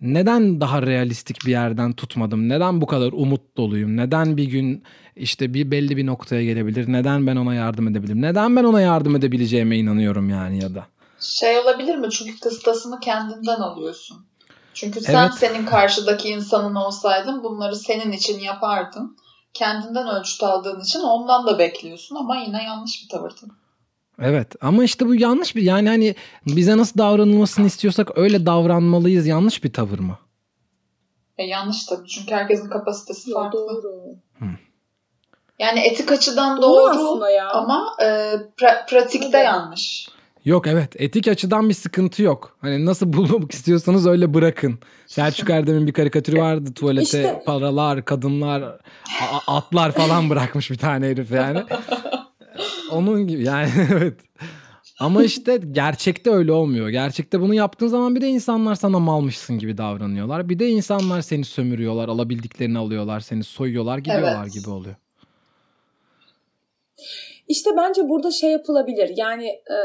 neden 0.01 0.61
daha 0.61 0.81
realistik 0.81 1.37
bir 1.45 1.51
yerden 1.51 1.93
tutmadım? 1.93 2.49
Neden 2.49 2.81
bu 2.81 2.85
kadar 2.85 3.11
umut 3.11 3.57
doluyum? 3.57 3.97
Neden 3.97 4.37
bir 4.37 4.45
gün 4.45 4.83
işte 5.15 5.53
bir 5.53 5.71
belli 5.71 5.97
bir 5.97 6.05
noktaya 6.05 6.43
gelebilir? 6.43 6.91
Neden 6.91 7.27
ben 7.27 7.35
ona 7.35 7.53
yardım 7.53 7.87
edebilirim? 7.87 8.21
Neden 8.21 8.55
ben 8.55 8.63
ona 8.63 8.81
yardım 8.81 9.15
edebileceğime 9.15 9.77
inanıyorum 9.77 10.29
yani 10.29 10.63
ya 10.63 10.75
da. 10.75 10.87
Şey 11.19 11.59
olabilir 11.59 11.95
mi? 11.95 12.07
Çünkü 12.09 12.39
kıstasını 12.39 12.99
kendinden 12.99 13.59
alıyorsun. 13.59 14.17
Çünkü 14.73 15.01
sen 15.01 15.23
Evet. 15.23 15.33
senin 15.33 15.65
karşıdaki 15.65 16.29
insanın 16.29 16.75
olsaydın 16.75 17.43
bunları 17.43 17.75
senin 17.75 18.11
için 18.11 18.39
yapardın. 18.39 19.17
Kendinden 19.53 20.07
ölçüt 20.07 20.43
aldığın 20.43 20.79
için 20.81 20.99
ondan 20.99 21.47
da 21.47 21.59
bekliyorsun 21.59 22.15
ama 22.15 22.35
yine 22.37 22.63
yanlış 22.63 23.03
bir 23.03 23.09
tavır 23.09 23.29
tabii. 23.29 23.51
Evet 24.21 24.55
ama 24.61 24.83
işte 24.83 25.05
bu 25.07 25.15
yanlış 25.15 25.55
bir 25.55 25.61
yani 25.61 25.89
hani 25.89 26.15
bize 26.47 26.77
nasıl 26.77 26.97
davranılmasını 26.97 27.65
istiyorsak 27.65 28.17
öyle 28.17 28.45
davranmalıyız 28.45 29.27
yanlış 29.27 29.63
bir 29.63 29.73
tavır 29.73 29.99
mı? 29.99 30.17
E 31.37 31.43
yanlış 31.43 31.85
tabii 31.85 32.07
çünkü 32.07 32.35
herkesin 32.35 32.69
kapasitesi 32.69 33.31
Yo, 33.31 33.39
farklı. 33.41 33.59
doğru. 33.59 34.15
Yani 35.59 35.79
etik 35.79 36.11
açıdan 36.11 36.61
Doğru 36.61 36.71
doğru, 36.71 36.89
aslında 36.89 37.29
ya. 37.29 37.49
ama 37.51 37.95
e, 38.01 38.05
pra- 38.57 38.85
pratikte 38.85 39.31
Tabii. 39.31 39.43
yanlış. 39.45 40.09
Yok 40.45 40.67
evet 40.67 40.95
etik 41.01 41.27
açıdan 41.27 41.69
bir 41.69 41.73
sıkıntı 41.73 42.23
yok. 42.23 42.57
Hani 42.61 42.85
nasıl 42.85 43.13
bulmak 43.13 43.51
istiyorsanız 43.51 44.07
öyle 44.07 44.33
bırakın. 44.33 44.79
Selçuk 45.07 45.49
Erdem'in 45.49 45.87
bir 45.87 45.93
karikatürü 45.93 46.39
vardı 46.41 46.73
tuvalete 46.73 47.03
İşte- 47.03 47.43
paralar, 47.45 48.05
kadınlar, 48.05 48.63
atlar 49.47 49.91
falan 49.91 50.29
bırakmış 50.29 50.71
bir 50.71 50.77
tane 50.77 51.07
herif 51.07 51.31
yani. 51.31 51.63
Onun 52.91 53.27
gibi 53.27 53.43
yani 53.43 53.69
evet. 53.91 54.19
Ama 54.99 55.23
işte 55.23 55.59
gerçekte 55.71 56.29
öyle 56.29 56.51
olmuyor. 56.51 56.89
Gerçekte 56.89 57.41
bunu 57.41 57.53
yaptığın 57.53 57.87
zaman 57.87 58.15
bir 58.15 58.21
de 58.21 58.27
insanlar 58.27 58.75
sana 58.75 58.99
malmışsın 58.99 59.57
gibi 59.59 59.77
davranıyorlar. 59.77 60.49
Bir 60.49 60.59
de 60.59 60.69
insanlar 60.69 61.21
seni 61.21 61.45
sömürüyorlar, 61.45 62.09
alabildiklerini 62.09 62.77
alıyorlar, 62.77 63.19
seni 63.19 63.43
soyuyorlar, 63.43 63.97
gidiyorlar 63.97 64.43
Evet. 64.43 64.53
gibi 64.53 64.69
oluyor. 64.69 64.95
İşte 67.53 67.69
bence 67.77 68.09
burada 68.09 68.31
şey 68.31 68.51
yapılabilir. 68.51 69.13
Yani 69.17 69.47
e, 69.47 69.77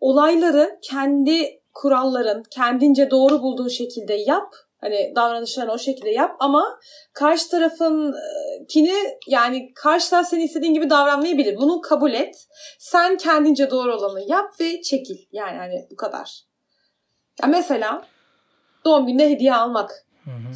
olayları 0.00 0.78
kendi 0.82 1.60
kuralların, 1.74 2.42
kendince 2.50 3.10
doğru 3.10 3.42
bulduğun 3.42 3.68
şekilde 3.68 4.14
yap. 4.14 4.54
Hani 4.80 5.12
davranışlarını 5.16 5.72
o 5.72 5.78
şekilde 5.78 6.10
yap 6.10 6.36
ama 6.40 6.78
karşı 7.12 7.50
tarafın 7.50 8.14
kini 8.68 8.92
yani 9.28 9.72
karşı 9.74 10.10
taraf 10.10 10.28
senin 10.28 10.42
istediğin 10.42 10.74
gibi 10.74 10.90
davranmayabilir. 10.90 11.56
Bunu 11.56 11.80
kabul 11.80 12.12
et. 12.12 12.48
Sen 12.78 13.16
kendince 13.16 13.70
doğru 13.70 13.96
olanı 13.96 14.20
yap 14.26 14.60
ve 14.60 14.82
çekil. 14.82 15.18
Yani 15.32 15.58
hani 15.58 15.86
bu 15.90 15.96
kadar. 15.96 16.42
Ya 17.42 17.48
mesela 17.48 18.02
doğum 18.84 19.06
gününe 19.06 19.30
hediye 19.30 19.54
almak. 19.54 20.06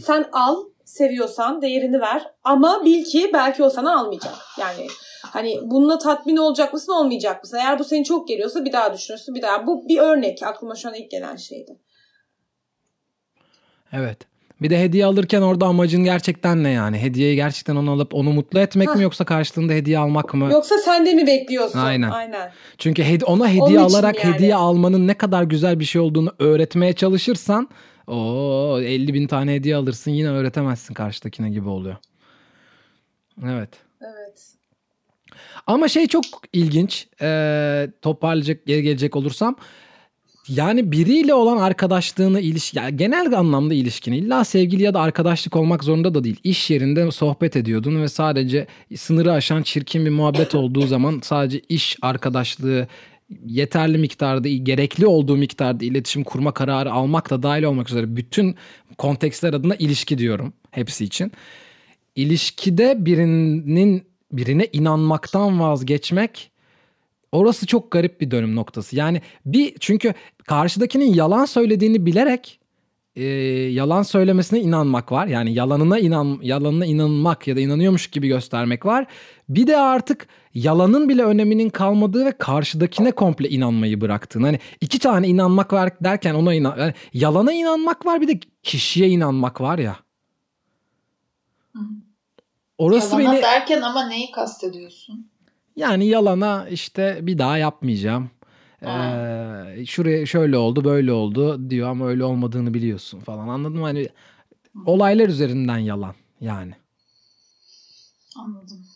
Sen 0.05 0.29
al, 0.33 0.57
seviyorsan 0.87 1.63
değerini 1.63 2.01
ver 2.01 2.23
ama 2.45 2.85
bil 2.85 3.05
ki 3.05 3.31
belki 3.33 3.63
o 3.63 3.71
sana 3.71 4.01
almayacak. 4.01 4.35
Yani 4.61 4.87
hani 5.23 5.59
bununla 5.63 5.99
tatmin 5.99 6.37
olacak 6.37 6.73
mısın 6.73 6.93
olmayacak 6.93 7.43
mısın? 7.43 7.57
Eğer 7.57 7.79
bu 7.79 7.85
seni 7.85 8.05
çok 8.05 8.29
geliyorsa 8.29 8.65
bir 8.65 8.73
daha 8.73 8.95
düşünürsün 8.95 9.35
bir 9.35 9.43
daha. 9.43 9.67
Bu 9.67 9.89
bir 9.89 9.99
örnek 9.99 10.43
aklıma 10.43 10.75
şu 10.75 10.89
an 10.89 10.95
ilk 10.95 11.11
gelen 11.11 11.37
şeydi. 11.37 11.79
Evet. 13.93 14.19
Bir 14.63 14.71
de 14.71 14.81
hediye 14.81 15.07
alırken 15.07 15.43
orada 15.43 15.67
amacın 15.67 16.05
gerçekten 16.05 16.65
ne 16.65 16.71
yani? 16.71 16.99
Hediyeyi 16.99 17.37
gerçekten 17.37 17.77
onu 17.77 17.91
alıp 17.91 18.15
onu 18.15 18.33
mutlu 18.33 18.59
etmek 18.59 18.89
mi 18.89 18.95
Hah. 18.95 19.01
yoksa 19.01 19.25
karşılığında 19.25 19.73
hediye 19.73 19.99
almak 19.99 20.35
mı? 20.35 20.49
Yoksa 20.53 20.79
sen 20.79 21.07
de 21.07 21.15
mi 21.15 21.27
bekliyorsun? 21.27 21.79
Aynen. 21.79 22.11
Aynen. 22.11 22.53
Çünkü 22.79 23.19
ona 23.27 23.49
hediye 23.49 23.79
Onun 23.81 23.91
alarak 23.91 24.25
yani. 24.25 24.35
hediye 24.35 24.55
almanın 24.55 25.07
ne 25.07 25.15
kadar 25.15 25.43
güzel 25.43 25.81
bir 25.81 25.85
şey 25.85 26.01
olduğunu 26.01 26.33
öğretmeye 26.39 26.93
çalışırsan 26.93 27.69
o 28.07 28.81
50 28.81 29.15
bin 29.15 29.27
tane 29.27 29.55
hediye 29.55 29.77
alırsın 29.77 30.11
yine 30.11 30.29
öğretemezsin 30.29 30.95
karşıdakine 30.95 31.51
gibi 31.51 31.69
oluyor. 31.69 31.97
Evet. 33.45 33.71
Evet. 34.01 34.57
Ama 35.67 35.89
şey 35.89 36.07
çok 36.07 36.25
ilginç. 36.53 37.07
Ee, 37.23 37.91
toparlayacak 38.03 38.67
geri 38.67 38.83
gelecek 38.83 39.17
olursam. 39.17 39.57
Yani 40.49 40.93
biriyle 40.93 41.35
olan 41.35 41.57
arkadaşlığını 41.57 42.41
ilişki 42.41 42.79
yani 42.79 42.97
genel 42.97 43.39
anlamda 43.39 43.75
ilişkini 43.75 44.17
illa 44.19 44.45
sevgili 44.45 44.83
ya 44.83 44.95
da 44.95 45.01
arkadaşlık 45.01 45.57
olmak 45.57 45.85
zorunda 45.85 46.15
da 46.15 46.25
değil. 46.25 46.41
İş 46.45 46.71
yerinde 46.71 47.11
sohbet 47.11 47.57
ediyordun 47.57 48.03
ve 48.03 48.09
sadece 48.09 48.67
sınırı 48.97 49.33
aşan 49.33 49.63
çirkin 49.63 50.05
bir 50.05 50.11
muhabbet 50.11 50.55
olduğu 50.55 50.87
zaman 50.87 51.21
sadece 51.23 51.61
iş 51.69 51.97
arkadaşlığı 52.03 52.89
yeterli 53.47 53.99
miktarda 53.99 54.49
gerekli 54.49 55.07
olduğu 55.07 55.37
miktarda 55.37 55.85
iletişim 55.85 56.25
kurma 56.25 56.55
kararı 56.55 56.93
almak 56.93 57.31
da 57.31 57.43
dahil 57.43 57.63
olmak 57.63 57.91
üzere 57.91 58.17
bütün 58.17 58.55
kontekstler 58.99 59.53
adına 59.53 59.77
ilişki 59.77 60.19
diyorum 60.19 60.53
hepsi 60.71 61.05
için 61.05 61.33
ilişkide 62.17 63.07
birinin 63.07 64.07
birine 64.33 64.69
inanmaktan 64.73 65.61
vazgeçmek 65.61 66.51
orası 67.33 67.67
çok 67.67 67.91
garip 67.91 68.21
bir 68.21 68.31
dönüm 68.31 68.57
noktası. 68.57 68.97
Yani 68.97 69.23
bir 69.47 69.75
çünkü 69.81 70.15
karşıdakinin 70.47 71.15
yalan 71.15 71.45
söylediğini 71.45 72.07
bilerek 72.07 72.61
e, 73.17 73.25
yalan 73.73 74.03
söylemesine 74.03 74.61
inanmak 74.61 75.13
var. 75.13 75.27
Yani 75.27 75.55
yalanına 75.55 75.99
inan 75.99 76.39
yalanına 76.43 76.87
inanmak 76.87 77.47
ya 77.47 77.57
da 77.57 77.61
inanıyormuş 77.61 78.07
gibi 78.07 78.29
göstermek 78.29 78.87
var. 78.87 79.07
Bir 79.49 79.67
de 79.67 79.77
artık 79.77 80.29
yalanın 80.55 81.09
bile 81.09 81.23
öneminin 81.23 81.71
kalmadığı 81.71 82.27
ve 82.27 82.33
karşıdakine 82.33 83.13
komple 83.13 83.49
inanmayı 83.49 84.01
bıraktığın. 84.01 84.43
Hani 84.43 84.61
iki 84.81 84.99
tane 84.99 85.29
inanmak 85.29 85.73
var 85.73 85.91
derken 86.01 86.35
ona 86.35 86.55
inan 86.55 86.79
yani 86.79 86.95
yalana 87.13 87.53
inanmak 87.53 88.07
var 88.07 88.21
bir 88.21 88.29
de 88.29 88.41
kişiye 88.63 89.09
inanmak 89.09 89.61
var 89.61 89.79
ya. 89.79 89.97
Orası 92.79 93.21
Yalana 93.21 93.33
beni 93.33 93.43
derken 93.43 93.83
ama 93.83 94.09
neyi 94.09 94.31
kastediyorsun? 94.31 95.31
yani 95.77 96.07
yalana 96.07 96.69
işte 96.71 97.19
bir 97.23 97.39
daha 97.39 97.59
yapmayacağım. 97.59 98.31
Ee, 98.83 99.87
şuraya 99.87 100.27
şöyle 100.27 100.57
oldu 100.57 100.85
böyle 100.85 101.13
oldu 101.13 101.71
diyor 101.71 101.89
ama 101.89 102.07
öyle 102.07 102.25
olmadığını 102.25 102.75
biliyorsun 102.75 103.21
falan 103.21 103.49
anladın 103.49 103.77
mı? 103.77 103.83
Hani 103.83 104.09
olaylar 104.87 105.29
üzerinden 105.29 105.79
yalan 105.79 106.15
yani. 106.41 106.75
Anladım. 108.37 108.87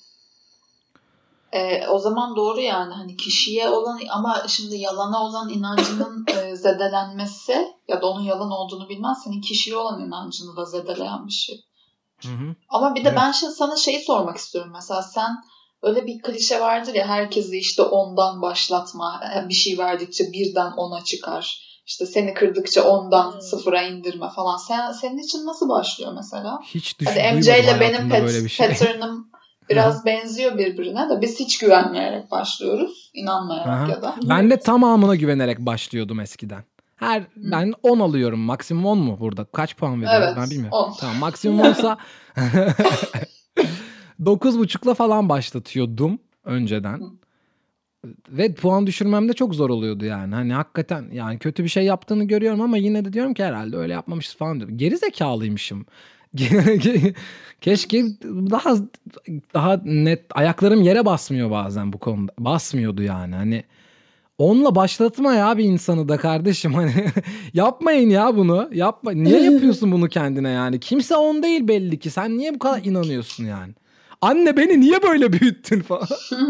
Ee, 1.53 1.87
o 1.87 1.99
zaman 1.99 2.37
doğru 2.37 2.61
yani 2.61 2.95
hani 2.95 3.17
kişiye 3.17 3.69
olan 3.69 4.01
ama 4.11 4.43
şimdi 4.49 4.77
yalana 4.77 5.23
olan 5.23 5.49
inancının 5.49 6.27
e, 6.29 6.57
zedelenmesi 6.57 7.69
ya 7.89 8.03
da 8.03 8.07
onun 8.07 8.23
yalan 8.23 8.51
olduğunu 8.51 8.89
bilmez 8.89 9.23
senin 9.25 9.41
kişiye 9.41 9.77
olan 9.77 10.07
inancını 10.07 10.57
da 10.57 10.65
zedeleyen 10.65 11.27
bir 11.27 11.33
şey. 11.33 11.65
Hı 12.23 12.29
hı. 12.29 12.55
Ama 12.69 12.95
bir 12.95 13.05
de 13.05 13.09
Evet. 13.09 13.19
ben 13.19 13.33
şimdi 13.33 13.53
sana 13.53 13.77
şeyi 13.77 14.01
sormak 14.01 14.37
istiyorum. 14.37 14.71
Mesela 14.75 15.03
sen 15.03 15.45
öyle 15.83 16.07
bir 16.07 16.23
klişe 16.23 16.61
vardır 16.61 16.95
ya 16.95 17.09
herkesi 17.09 17.59
işte 17.59 17.83
ondan 17.83 18.43
başlatma. 18.43 19.21
Bir 19.49 19.55
şey 19.55 19.79
verdikçe 19.79 20.25
birden 20.33 20.71
ona 20.77 21.05
çıkar. 21.05 21.71
İşte 21.87 22.07
seni 22.07 22.35
kırdıkça 22.35 22.83
ondan 22.85 23.33
Hmm. 23.33 23.41
sıfıra 23.41 23.83
indirme 23.83 24.29
falan. 24.37 24.57
Sen 24.57 24.93
senin 24.93 25.19
için 25.19 25.47
nasıl 25.47 25.69
başlıyor 25.69 26.13
mesela? 26.17 26.59
Hiç 26.65 26.99
düşün, 27.01 27.13
Hadi 27.13 27.37
MJ 27.37 27.49
ile 27.49 27.81
benim 27.81 28.11
böyle 28.11 28.45
bir 28.45 28.49
şey. 28.49 28.69
pattern'ım 28.69 29.31
biraz 29.71 30.05
benziyor 30.05 30.59
birbirine 30.59 31.11
de 31.11 31.21
biz 31.21 31.41
hiç 31.41 31.59
güvenmeyerek 31.59 32.31
başlıyoruz. 32.31 33.11
inanmayarak 33.15 33.69
Aha. 33.69 33.91
ya 33.91 34.03
da. 34.03 34.15
Ben 34.23 34.51
de 34.51 34.59
tamamına 34.59 35.15
güvenerek 35.15 35.59
başlıyordum 35.59 36.21
eskiden. 36.21 36.65
Her 36.97 37.23
ben 37.37 37.73
10 37.83 38.01
alıyorum. 38.01 38.41
Maksimum 38.41 38.87
10 38.87 38.99
mu 38.99 39.17
burada? 39.21 39.45
Kaç 39.45 39.77
puan 39.77 40.03
veriyorum 40.03 40.23
Evet, 40.27 40.37
ben 40.37 40.51
bilmiyorum. 40.51 40.79
10. 40.79 40.93
Tamam 41.01 41.17
maksimum 41.17 41.61
10'sa 41.61 41.97
9.5'la 44.25 44.95
falan 44.95 45.29
başlatıyordum 45.29 46.19
önceden. 46.45 47.03
Ve 48.29 48.55
puan 48.55 48.87
düşürmem 48.87 49.29
de 49.29 49.33
çok 49.33 49.55
zor 49.55 49.71
oluyordu 49.71 50.05
yani. 50.05 50.35
Hani 50.35 50.53
hakikaten 50.53 51.05
yani 51.13 51.39
kötü 51.39 51.65
bir 51.65 51.69
şey 51.69 51.85
yaptığını 51.85 52.25
görüyorum 52.25 52.61
ama 52.61 52.77
yine 52.77 53.05
de 53.05 53.13
diyorum 53.13 53.35
ki 53.35 53.45
herhalde 53.45 53.77
öyle 53.77 53.93
yapmamışız 53.93 54.37
falan 54.37 54.61
diyorum. 54.61 54.79
Geri 54.79 54.97
zekalıymışım. 54.97 55.87
Keşke 57.61 58.05
daha 58.25 58.77
daha 59.55 59.81
net 59.85 60.25
ayaklarım 60.35 60.83
yere 60.83 61.07
basmıyor 61.07 61.51
bazen 61.51 61.93
bu 61.93 61.99
konuda. 61.99 62.33
Basmıyordu 62.39 63.03
yani. 63.03 63.35
Hani 63.35 63.65
onunla 64.39 64.75
başlatma 64.75 65.35
ya 65.35 65.59
bir 65.59 65.65
insanı 65.65 66.09
da 66.09 66.17
kardeşim 66.17 66.75
hani 66.81 67.05
yapmayın 67.55 68.11
ya 68.11 68.37
bunu. 68.37 68.71
Yapma. 68.73 69.13
Niye 69.13 69.41
yapıyorsun 69.53 69.93
bunu 69.93 70.09
kendine 70.09 70.51
yani? 70.51 70.81
Kimse 70.81 71.17
on 71.17 71.43
değil 71.43 71.69
belli 71.69 71.99
ki. 71.99 72.11
Sen 72.11 72.39
niye 72.39 72.55
bu 72.55 72.59
kadar 72.59 72.85
inanıyorsun 72.85 73.45
yani? 73.45 73.75
Anne 74.21 74.57
beni 74.57 74.81
niye 74.81 75.03
böyle 75.03 75.33
büyüttün 75.33 75.81
falan. 75.81 76.09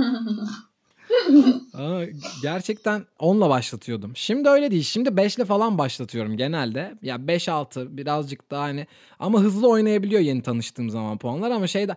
Aa, 1.75 2.05
gerçekten 2.43 3.05
10'la 3.19 3.49
başlatıyordum. 3.51 4.13
Şimdi 4.17 4.49
öyle 4.49 4.71
değil. 4.71 4.83
Şimdi 4.83 5.09
5'le 5.09 5.45
falan 5.45 5.79
başlatıyorum 5.79 6.37
genelde. 6.37 6.95
Ya 7.03 7.17
5-6 7.17 7.97
birazcık 7.97 8.51
daha 8.51 8.63
hani 8.63 8.87
ama 9.19 9.41
hızlı 9.41 9.69
oynayabiliyor 9.69 10.21
yeni 10.21 10.43
tanıştığım 10.43 10.91
zaman 10.91 11.19
puanlar 11.19 11.51
ama 11.51 11.67
şeyde 11.67 11.97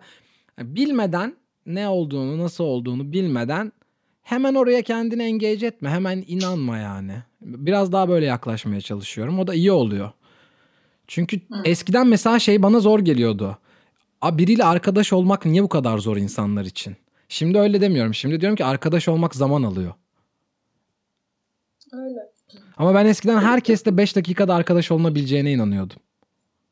bilmeden 0.58 1.36
ne 1.66 1.88
olduğunu, 1.88 2.38
nasıl 2.38 2.64
olduğunu 2.64 3.12
bilmeden 3.12 3.72
hemen 4.22 4.54
oraya 4.54 4.82
kendini 4.82 5.22
engage 5.22 5.66
etme. 5.66 5.90
Hemen 5.90 6.24
inanma 6.26 6.78
yani. 6.78 7.12
Biraz 7.40 7.92
daha 7.92 8.08
böyle 8.08 8.26
yaklaşmaya 8.26 8.80
çalışıyorum. 8.80 9.38
O 9.38 9.46
da 9.46 9.54
iyi 9.54 9.72
oluyor. 9.72 10.10
Çünkü 11.06 11.40
eskiden 11.64 12.06
mesela 12.06 12.38
şey 12.38 12.62
bana 12.62 12.80
zor 12.80 13.00
geliyordu. 13.00 13.58
Abi 14.24 14.38
biriyle 14.42 14.64
arkadaş 14.64 15.12
olmak 15.12 15.44
niye 15.46 15.62
bu 15.62 15.68
kadar 15.68 15.98
zor 15.98 16.16
insanlar 16.16 16.64
için? 16.64 16.96
Şimdi 17.28 17.58
öyle 17.58 17.80
demiyorum. 17.80 18.14
Şimdi 18.14 18.40
diyorum 18.40 18.56
ki 18.56 18.64
arkadaş 18.64 19.08
olmak 19.08 19.34
zaman 19.34 19.62
alıyor. 19.62 19.92
Öyle. 21.92 22.20
Ama 22.76 22.94
ben 22.94 23.06
eskiden 23.06 23.38
herkesle 23.38 23.96
5 23.96 24.16
dakikada 24.16 24.54
arkadaş 24.54 24.90
olunabileceğine 24.90 25.52
inanıyordum. 25.52 25.96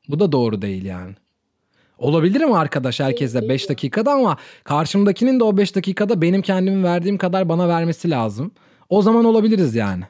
Bu 0.09 0.21
da 0.21 0.33
doğru 0.33 0.63
değil 0.63 0.85
yani. 0.85 1.15
Olabilirim 1.99 2.53
arkadaş 2.53 3.01
herkesle 3.01 3.49
5 3.49 3.69
dakikada 3.69 4.13
ama 4.13 4.37
karşımdakinin 4.65 5.41
de 5.41 5.45
o 5.45 5.57
5 5.57 5.77
dakikada 5.77 6.23
benim 6.23 6.43
kendimi 6.43 6.85
verdiğim 6.85 7.19
kadar 7.19 7.49
bana 7.49 7.69
vermesi 7.69 8.11
lazım. 8.11 8.51
O 8.89 9.03
zaman 9.03 9.25
olabiliriz 9.25 9.75
yani. 9.75 10.05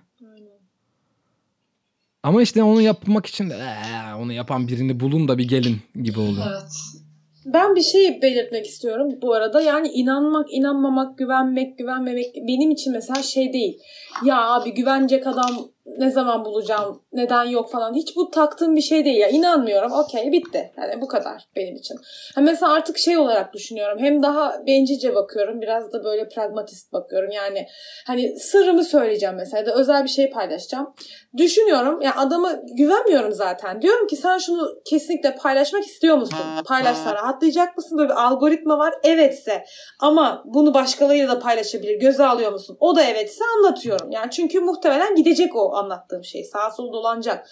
Ama 2.23 2.43
işte 2.43 2.63
onu 2.63 2.81
yapmak 2.81 3.27
için 3.27 3.51
de 3.51 3.55
"Ee, 3.55 4.15
onu 4.15 4.33
yapan 4.33 4.69
birini 4.69 5.01
bulun 5.01 5.29
da 5.29 5.39
bir 5.39 5.49
gelin 5.49 5.81
gibi 6.03 6.21
oluyor. 6.21 6.47
Evet. 6.51 7.02
Ben 7.47 7.75
bir 7.75 7.81
şey 7.81 8.23
belirtmek 8.23 8.67
istiyorum 8.67 9.19
bu 9.23 9.35
arada. 9.35 9.61
Yani 9.61 9.89
inanmak, 9.89 10.53
inanmamak, 10.53 11.19
güvenmek, 11.19 11.79
güvenmemek 11.79 12.35
benim 12.49 12.71
için 12.71 12.93
mesela 12.93 13.23
şey 13.23 13.53
değil. 13.53 13.79
Ya 14.25 14.51
abi 14.51 14.75
güvenecek 14.75 15.27
adam 15.27 15.71
ne 15.87 16.11
zaman 16.11 16.45
bulacağım, 16.45 17.03
neden 17.12 17.45
yok 17.45 17.71
falan. 17.71 17.95
Hiç 17.95 18.16
bu 18.16 18.31
taktığım 18.31 18.77
bir 18.77 18.81
şey 18.81 19.05
değil 19.05 19.16
ya. 19.16 19.29
İnanmıyorum. 19.29 19.92
Okey 19.92 20.33
bitti. 20.33 20.73
Yani 20.77 21.01
bu 21.01 21.09
kadar 21.09 21.49
benim 21.57 21.77
için. 21.77 21.97
Ha 22.35 22.40
mesela 22.40 22.73
artık 22.73 22.99
şey 22.99 23.18
olarak 23.18 23.55
düşünüyorum. 23.55 23.99
Hem 23.99 24.23
daha 24.23 24.66
bencilce 24.66 25.14
bakıyorum. 25.14 25.61
Biraz 25.61 25.92
da 25.92 26.05
böyle 26.05 26.29
pragmatist 26.29 26.92
bakıyorum. 26.92 27.31
Yani 27.31 27.66
hani 28.07 28.38
sırrımı 28.38 28.85
söyleyeceğim 28.85 29.35
mesela 29.37 29.66
da 29.66 29.75
özel 29.75 30.05
bir 30.05 30.09
şey 30.09 30.31
paylaşacağım. 30.31 30.95
Düşünüyorum. 31.37 32.03
Ya 32.03 32.14
adama 32.16 32.53
güvenmiyorum 32.73 33.33
zaten. 33.33 33.83
Diyorum 33.83 34.07
ki 34.07 34.16
sen 34.16 34.38
şunu 34.38 34.68
kesinlikle 34.85 35.35
paylaşmak 35.35 35.85
istiyor 35.85 36.16
musun? 36.16 36.38
Paylaşsa 36.66 37.14
rahatlayacak 37.14 37.77
mısın? 37.77 37.99
Böyle 37.99 38.09
bir 38.09 38.27
algoritma 38.27 38.79
var. 38.79 38.95
Evetse 39.05 39.64
ama 40.01 40.42
bunu 40.47 40.75
başkalarıyla 40.75 41.29
da 41.29 41.38
paylaşabilir. 41.38 42.01
Göze 42.01 42.27
alıyor 42.27 42.53
musun? 42.53 42.77
O 42.81 42.97
da 42.97 43.03
evetse 43.03 43.45
anlatıyorum. 43.57 44.11
Yani 44.11 44.31
çünkü 44.31 44.61
muhtemelen 44.61 45.14
gidecek 45.14 45.57
o 45.57 45.72
anlattığım 45.77 46.25
şey. 46.25 46.45
Sağa 46.45 46.71
sola 46.71 46.93
dolanacak. 46.93 47.49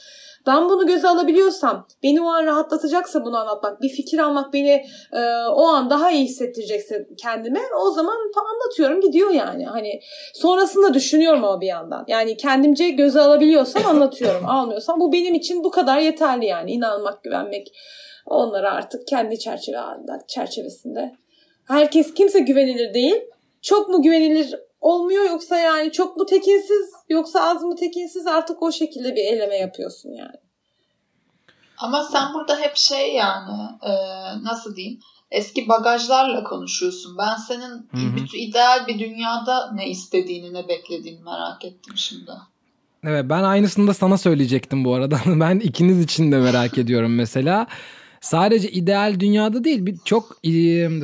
Ben 0.47 0.69
bunu 0.69 0.87
göze 0.87 1.09
alabiliyorsam, 1.09 1.87
beni 2.03 2.23
o 2.23 2.27
an 2.27 2.47
rahatlatacaksa 2.47 3.25
bunu 3.25 3.37
anlatmak, 3.37 3.83
bir 3.83 3.89
fikir 3.89 4.19
almak 4.19 4.53
beni 4.53 4.87
e, 5.13 5.21
o 5.51 5.63
an 5.63 5.91
daha 5.91 6.11
iyi 6.11 6.25
hissettirecekse 6.25 7.09
kendime 7.19 7.61
o 7.87 7.91
zaman 7.91 8.17
anlatıyorum 8.53 9.01
gidiyor 9.01 9.31
yani. 9.31 9.67
Hani 9.67 10.01
sonrasında 10.35 10.95
düşünüyorum 10.95 11.45
ama 11.45 11.61
bir 11.61 11.67
yandan. 11.67 12.05
Yani 12.09 12.37
kendimce 12.37 12.91
göze 12.91 13.21
alabiliyorsam 13.21 13.87
anlatıyorum. 13.87 14.47
Almıyorsam 14.49 15.01
bu 15.01 15.13
benim 15.13 15.35
için 15.35 15.65
bu 15.65 15.71
kadar 15.71 15.99
yeterli 15.99 16.47
yani. 16.47 16.73
İnanmak, 16.73 17.23
güvenmek 17.23 17.73
onlara 18.27 18.73
artık 18.73 19.07
kendi 19.07 19.39
çerçeve 19.39 19.79
çerçevesinde. 20.29 21.17
Herkes 21.69 22.15
kimse 22.15 22.41
güvenilir 22.41 22.95
değil. 22.95 23.21
Çok 23.63 23.89
mu 23.89 24.03
güvenilir 24.03 24.55
olmuyor 24.81 25.25
yoksa 25.25 25.59
yani 25.59 25.93
çok 25.93 26.17
mu 26.17 26.27
tekinsiz 26.27 26.91
yoksa 27.09 27.41
az 27.41 27.63
mı 27.63 27.77
tekinsiz 27.77 28.27
artık 28.27 28.63
o 28.63 28.73
şekilde 28.73 29.15
bir 29.17 29.25
eleme 29.25 29.57
yapıyorsun 29.57 30.11
yani. 30.11 30.37
Ama 31.79 32.05
sen 32.05 32.35
burada 32.35 32.61
hep 32.61 32.77
şey 32.77 33.15
yani 33.15 33.53
e, 33.83 33.93
nasıl 34.45 34.77
diyeyim 34.77 35.01
eski 35.31 35.69
bagajlarla 35.69 36.45
konuşuyorsun. 36.45 37.19
Ben 37.19 37.37
senin 37.37 37.71
hı. 37.71 38.17
bütün 38.17 38.39
ideal 38.39 38.87
bir 38.87 38.99
dünyada 38.99 39.73
ne 39.73 39.89
istediğini 39.89 40.55
ne 40.55 40.69
beklediğini 40.69 41.23
merak 41.25 41.65
ettim 41.65 41.95
şimdi. 41.97 42.31
Evet 43.05 43.25
ben 43.29 43.43
aynısını 43.43 43.87
da 43.87 43.95
sana 43.95 44.19
söyleyecektim 44.19 44.85
bu 44.85 44.95
arada. 44.95 45.21
ben 45.27 45.59
ikiniz 45.59 46.01
için 46.01 46.33
de 46.33 46.39
merak 46.39 46.79
ediyorum 46.79 47.15
mesela. 47.15 47.67
Sadece 48.21 48.71
ideal 48.71 49.21
dünyada 49.21 49.65
değil 49.65 49.87
bir 49.87 49.97
çok 50.05 50.33
e, 50.45 50.51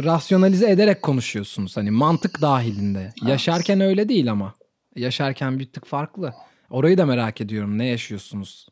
rasyonalize 0.04 0.70
ederek 0.70 1.02
konuşuyorsunuz. 1.02 1.76
Hani 1.76 1.90
mantık 1.90 2.42
dahilinde. 2.42 3.12
Yaşarken 3.26 3.80
öyle 3.80 4.08
değil 4.08 4.30
ama. 4.30 4.54
Yaşarken 4.96 5.58
bir 5.58 5.66
tık 5.66 5.86
farklı. 5.86 6.34
Orayı 6.70 6.98
da 6.98 7.06
merak 7.06 7.40
ediyorum. 7.40 7.78
Ne 7.78 7.86
yaşıyorsunuz? 7.86 8.68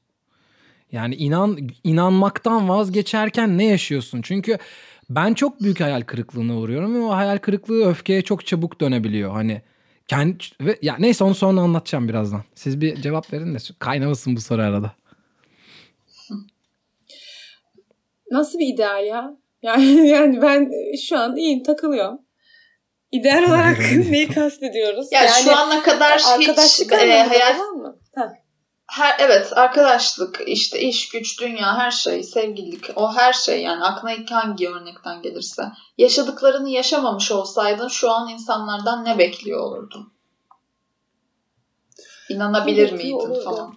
Yani 0.92 1.14
inan 1.14 1.58
inanmaktan 1.84 2.68
vazgeçerken 2.68 3.58
ne 3.58 3.64
yaşıyorsun? 3.64 4.22
Çünkü 4.22 4.58
ben 5.10 5.34
çok 5.34 5.62
büyük 5.62 5.80
hayal 5.80 6.00
kırıklığına 6.00 6.56
uğruyorum 6.56 6.94
ve 6.94 6.98
o 7.00 7.10
hayal 7.10 7.38
kırıklığı 7.38 7.88
öfkeye 7.88 8.22
çok 8.22 8.46
çabuk 8.46 8.80
dönebiliyor. 8.80 9.32
Hani 9.32 9.62
kendi 10.08 10.36
ve 10.60 10.78
ya 10.82 10.96
neyse 10.98 11.24
onu 11.24 11.34
sonra 11.34 11.60
anlatacağım 11.60 12.08
birazdan. 12.08 12.42
Siz 12.54 12.80
bir 12.80 13.02
cevap 13.02 13.32
verin 13.32 13.54
de 13.54 13.58
kaynamasın 13.78 14.36
bu 14.36 14.40
soru 14.40 14.62
arada. 14.62 14.92
Nasıl 18.34 18.58
bir 18.58 18.74
ideal 18.74 19.04
ya? 19.04 19.36
Yani 19.62 20.08
yani 20.08 20.42
ben 20.42 20.70
şu 20.96 21.18
an 21.18 21.36
iyiyim 21.36 21.62
takılıyorum. 21.62 22.20
İdeal 23.12 23.42
olarak 23.42 23.78
neyi 24.10 24.28
kastediyoruz? 24.28 25.12
Ya 25.12 25.22
yani 25.22 25.44
şu 25.44 25.56
ana 25.56 25.82
kadar 25.82 26.18
hiç 26.18 26.26
arkadaşlık 26.26 26.92
e, 26.92 26.96
anlamında 26.96 27.30
hayal 27.30 27.58
mı? 27.58 27.98
Ha. 28.14 28.32
her 28.86 29.16
evet 29.18 29.58
arkadaşlık 29.58 30.40
işte 30.46 30.80
iş 30.80 31.08
güç 31.08 31.40
dünya 31.40 31.78
her 31.78 31.90
şey 31.90 32.22
sevgililik 32.22 32.90
o 32.96 33.12
her 33.12 33.32
şey 33.32 33.62
yani 33.62 33.84
aklına 33.84 34.12
ilk 34.12 34.30
hangi 34.30 34.68
örnekten 34.68 35.22
gelirse 35.22 35.62
yaşadıklarını 35.98 36.68
yaşamamış 36.68 37.32
olsaydın 37.32 37.88
şu 37.88 38.10
an 38.10 38.28
insanlardan 38.28 39.04
ne 39.04 39.18
bekliyor 39.18 39.60
olurdun? 39.60 40.12
İnanabilir 42.28 42.92
Ne 42.92 42.96
miydin 42.96 43.44
falan? 43.44 43.74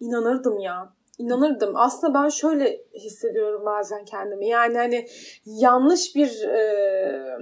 İnanırdım 0.00 0.58
ya. 0.60 0.97
İnanırdım. 1.18 1.76
Aslında 1.76 2.14
ben 2.14 2.28
şöyle 2.28 2.80
hissediyorum 2.94 3.62
bazen 3.66 4.04
kendimi. 4.04 4.48
Yani 4.48 4.76
hani 4.76 5.06
yanlış 5.44 6.14
bir 6.16 6.42
e, 6.42 7.38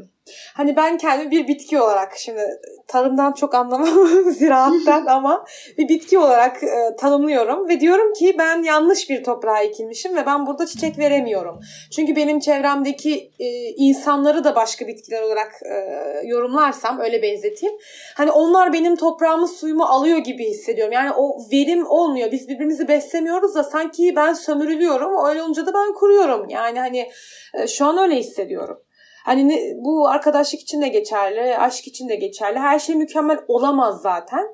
hani 0.54 0.76
ben 0.76 0.98
kendimi 0.98 1.30
bir 1.30 1.48
bitki 1.48 1.80
olarak 1.80 2.16
şimdi 2.16 2.42
tarımdan 2.86 3.32
çok 3.32 3.54
anlamam 3.54 4.06
ziraattan 4.30 5.06
ama 5.06 5.44
bir 5.78 5.88
bitki 5.88 6.18
olarak 6.18 6.62
e, 6.62 6.96
tanımlıyorum 6.96 7.68
ve 7.68 7.80
diyorum 7.80 8.12
ki 8.12 8.34
ben 8.38 8.62
yanlış 8.62 9.10
bir 9.10 9.24
toprağa 9.24 9.62
ekilmişim 9.62 10.16
ve 10.16 10.26
ben 10.26 10.46
burada 10.46 10.66
çiçek 10.66 10.98
veremiyorum. 10.98 11.60
Çünkü 11.96 12.16
benim 12.16 12.40
çevremdeki 12.40 13.32
e, 13.38 13.46
insanları 13.76 14.44
da 14.44 14.54
başka 14.54 14.86
bitkiler 14.86 15.22
olarak 15.22 15.52
e, 15.62 16.26
yorumlarsam 16.26 17.00
öyle 17.00 17.22
benzeteyim. 17.22 17.76
Hani 18.16 18.30
onlar 18.30 18.72
benim 18.72 18.96
toprağımı 18.96 19.48
suyumu 19.48 19.84
alıyor 19.84 20.18
gibi 20.18 20.44
hissediyorum. 20.50 20.92
Yani 20.92 21.12
o 21.16 21.38
verim 21.52 21.86
olmuyor. 21.86 22.32
Biz 22.32 22.48
birbirimizi 22.48 22.88
beslemiyoruz 22.88 23.54
da 23.54 23.64
sanki 23.64 24.16
ben 24.16 24.32
sömürülüyorum. 24.32 25.26
Öyle 25.28 25.42
olunca 25.42 25.66
da 25.66 25.74
ben 25.74 25.94
kuruyorum. 25.94 26.48
Yani 26.48 26.78
hani 26.78 27.08
e, 27.54 27.66
şu 27.66 27.86
an 27.86 27.98
öyle 27.98 28.16
hissediyorum. 28.16 28.85
Hani 29.26 29.48
ne, 29.48 29.74
bu 29.76 30.08
arkadaşlık 30.08 30.60
için 30.60 30.82
de 30.82 30.88
geçerli, 30.88 31.58
aşk 31.58 31.86
için 31.86 32.08
de 32.08 32.16
geçerli. 32.16 32.58
Her 32.58 32.78
şey 32.78 32.96
mükemmel 32.96 33.38
olamaz 33.48 34.00
zaten. 34.02 34.46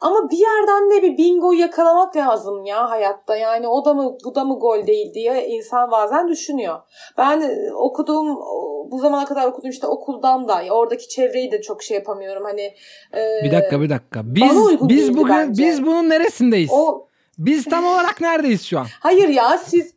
Ama 0.00 0.30
bir 0.30 0.36
yerden 0.38 0.90
de 0.90 1.02
bir 1.02 1.18
bingo 1.18 1.52
yakalamak 1.52 2.16
lazım 2.16 2.64
ya 2.64 2.90
hayatta. 2.90 3.36
Yani 3.36 3.68
o 3.68 3.84
da 3.84 3.94
mı 3.94 4.16
bu 4.24 4.34
da 4.34 4.44
mı 4.44 4.58
gol 4.58 4.86
değil 4.86 5.14
diye 5.14 5.46
insan 5.48 5.90
bazen 5.90 6.28
düşünüyor. 6.28 6.80
Ben 7.18 7.40
e, 7.40 7.72
okuduğum 7.74 8.36
bu 8.90 8.98
zamana 8.98 9.24
kadar 9.24 9.46
okuduğum 9.46 9.70
işte 9.70 9.86
okuldan 9.86 10.48
da 10.48 10.62
oradaki 10.70 11.08
çevreyi 11.08 11.52
de 11.52 11.60
çok 11.60 11.82
şey 11.82 11.94
yapamıyorum. 11.96 12.44
Hani 12.44 12.74
e, 13.14 13.44
Bir 13.44 13.52
dakika 13.52 13.80
bir 13.80 13.90
dakika. 13.90 14.20
Biz 14.24 14.78
biz 14.88 15.16
bugün 15.16 15.34
bence. 15.36 15.64
biz 15.64 15.86
bunun 15.86 16.08
neresindeyiz? 16.08 16.70
o 16.72 17.06
Biz 17.38 17.64
tam 17.64 17.84
olarak 17.84 18.20
neredeyiz 18.20 18.62
şu 18.64 18.78
an? 18.78 18.86
hayır 19.00 19.28
ya 19.28 19.58
siz 19.58 19.94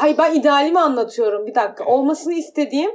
Ay 0.00 0.18
ben 0.18 0.34
idealimi 0.34 0.80
anlatıyorum 0.80 1.46
bir 1.46 1.54
dakika. 1.54 1.84
Olmasını 1.84 2.34
istediğim 2.34 2.90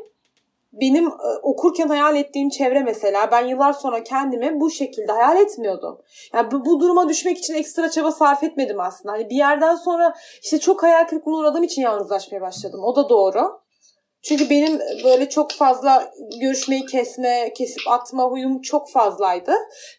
benim 0.73 1.07
e, 1.07 1.39
okurken 1.41 1.87
hayal 1.87 2.15
ettiğim 2.15 2.49
çevre 2.49 2.79
mesela 2.79 3.31
ben 3.31 3.47
yıllar 3.47 3.73
sonra 3.73 4.03
kendimi 4.03 4.59
bu 4.59 4.69
şekilde 4.69 5.11
hayal 5.11 5.37
etmiyordum. 5.37 6.01
Yani 6.33 6.51
bu, 6.51 6.65
bu 6.65 6.79
duruma 6.79 7.09
düşmek 7.09 7.37
için 7.37 7.53
ekstra 7.53 7.91
çaba 7.91 8.11
sarf 8.11 8.43
etmedim 8.43 8.79
aslında. 8.79 9.13
Hani 9.13 9.29
bir 9.29 9.35
yerden 9.35 9.75
sonra 9.75 10.13
işte 10.43 10.59
çok 10.59 10.83
hayal 10.83 11.07
kırıklığına 11.07 11.37
uğradığım 11.37 11.63
için 11.63 11.81
yalnızlaşmaya 11.81 12.41
başladım. 12.41 12.83
O 12.83 12.95
da 12.95 13.09
doğru. 13.09 13.63
Çünkü 14.23 14.49
benim 14.49 14.79
böyle 15.03 15.29
çok 15.29 15.51
fazla 15.51 16.13
görüşmeyi 16.41 16.85
kesme, 16.85 17.53
kesip 17.57 17.87
atma 17.87 18.23
huyum 18.23 18.61
çok 18.61 18.89
fazlaydı. 18.89 19.51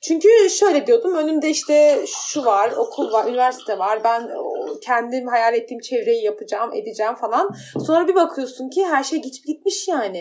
Çünkü 0.02 0.28
şöyle 0.50 0.86
diyordum 0.86 1.14
önümde 1.14 1.50
işte 1.50 2.00
şu 2.06 2.44
var, 2.44 2.72
okul 2.76 3.12
var, 3.12 3.26
üniversite 3.26 3.78
var. 3.78 4.04
Ben 4.04 4.30
o, 4.38 4.54
kendim 4.84 5.28
hayal 5.28 5.54
ettiğim 5.54 5.80
çevreyi 5.80 6.24
yapacağım, 6.24 6.74
edeceğim 6.74 7.14
falan. 7.14 7.50
Sonra 7.86 8.08
bir 8.08 8.14
bakıyorsun 8.14 8.70
ki 8.70 8.84
her 8.84 9.04
şey 9.04 9.22
gitmiş 9.22 9.88
yani. 9.88 10.20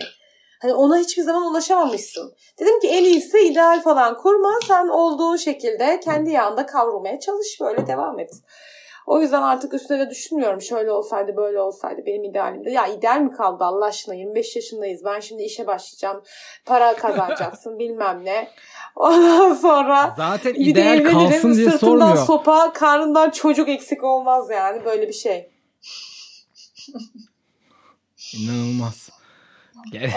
Hani 0.64 0.74
ona 0.74 0.98
hiçbir 0.98 1.24
zaman 1.24 1.44
ulaşamamışsın. 1.52 2.34
Dedim 2.60 2.80
ki 2.80 2.88
en 2.88 3.04
iyisi 3.04 3.40
ideal 3.40 3.82
falan 3.82 4.18
kurma. 4.18 4.50
Sen 4.68 4.88
olduğun 4.88 5.36
şekilde 5.36 6.00
kendi 6.00 6.30
yağında 6.32 6.66
kavrulmaya 6.66 7.20
çalış. 7.20 7.62
Böyle 7.62 7.88
devam 7.88 8.20
et. 8.20 8.32
O 9.08 9.22
yüzden 9.22 9.42
artık 9.42 9.74
üstüne 9.74 10.00
de 10.00 10.10
düşünmüyorum. 10.10 10.62
Şöyle 10.62 10.92
olsaydı 10.92 11.36
böyle 11.38 11.62
olsaydı 11.62 12.02
benim 12.06 12.24
idealimde. 12.24 12.72
Ya 12.72 12.88
ideal 12.88 13.20
mi 13.20 13.32
kaldı 13.32 13.64
Allah 13.64 13.86
aşkına 13.86 14.16
25 14.16 14.56
yaşındayız. 14.56 15.02
Ben 15.06 15.20
şimdi 15.20 15.44
işe 15.44 15.68
başlayacağım. 15.68 16.24
Para 16.66 16.96
kazanacaksın 16.96 17.80
bilmem 17.80 18.26
ne. 18.26 18.50
Ondan 18.96 19.54
sonra 19.54 20.14
Zaten 20.18 20.54
bir 20.54 20.60
de 20.60 20.64
ideal 20.70 21.00
evlenirim. 21.00 21.12
kalsın 21.32 21.54
diye 21.56 21.70
Sırtımdan 21.72 22.00
sormuyor. 22.08 22.26
sopa, 22.26 22.74
karnından 22.74 23.30
çocuk 23.30 23.70
eksik 23.70 24.04
olmaz 24.04 24.50
yani. 24.52 24.86
Böyle 24.86 25.08
bir 25.08 25.14
şey. 25.14 25.50
İnanılmaz. 28.34 29.10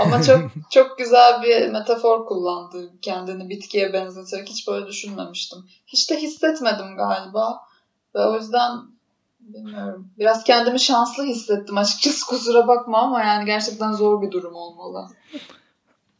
Ama 0.02 0.22
çok 0.26 0.40
çok 0.70 0.98
güzel 0.98 1.42
bir 1.42 1.68
metafor 1.68 2.26
kullandı. 2.26 2.92
Kendini 3.02 3.48
bitkiye 3.48 3.92
benzeterek 3.92 4.48
hiç 4.48 4.68
böyle 4.68 4.86
düşünmemiştim. 4.86 5.58
Hiç 5.86 6.10
de 6.10 6.16
hissetmedim 6.16 6.96
galiba. 6.96 7.60
Ve 8.14 8.26
o 8.26 8.36
yüzden 8.36 8.70
bilmiyorum. 9.40 10.08
Biraz 10.18 10.44
kendimi 10.44 10.80
şanslı 10.80 11.24
hissettim 11.24 11.78
açıkçası 11.78 12.26
kusura 12.28 12.68
bakma 12.68 12.98
ama 12.98 13.20
yani 13.20 13.46
gerçekten 13.46 13.92
zor 13.92 14.22
bir 14.22 14.30
durum 14.30 14.54
olmalı. 14.54 15.08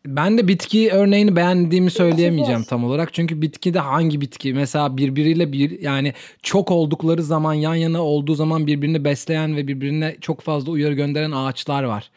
Ben 0.07 0.39
de 0.39 0.49
bitki 0.49 0.91
örneğini 0.93 1.37
beğendiğimi 1.37 1.91
söyleyemeyeceğim 1.91 2.65
tam 2.65 2.85
olarak. 2.85 3.15
Çünkü 3.15 3.43
bitki 3.43 3.75
de 3.75 3.79
hangi 3.79 4.21
bitki? 4.21 4.55
Mesela 4.55 4.97
birbiriyle 4.97 5.53
bir 5.53 5.81
yani 5.81 6.13
çok 6.43 6.71
oldukları 6.71 7.23
zaman 7.23 7.55
yan 7.55 7.75
yana 7.75 8.03
olduğu 8.03 8.35
zaman 8.35 8.67
birbirini 8.67 9.05
besleyen 9.05 9.57
ve 9.57 9.69
birbirine 9.69 10.17
çok 10.21 10.41
fazla 10.41 10.73
uyarı 10.73 10.95
gönderen 10.95 11.33
ağaçlar 11.33 11.83
var. 11.83 12.11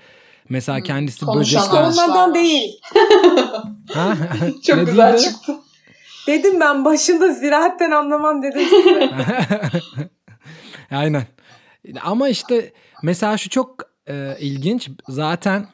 Mesela 0.49 0.81
kendisi 0.81 1.25
ağaç. 1.25 1.55
Onlardan 1.55 2.33
değil. 2.35 2.81
Ha? 3.93 4.13
Çok 4.67 4.77
Ne 4.77 4.83
güzel 4.83 5.13
değildi? 5.13 5.23
çıktı. 5.23 5.55
Dedim 6.27 6.59
ben 6.59 6.85
başında 6.85 7.33
ziraatten 7.33 7.91
anlamam 7.91 8.43
dedim 8.43 8.61
size. 8.69 9.09
Aynen. 10.91 11.23
Ama 12.01 12.29
işte 12.29 12.73
mesela 13.03 13.37
şu 13.37 13.49
çok 13.49 13.75
e, 14.07 14.35
ilginç. 14.39 14.89
Zaten 15.07 15.67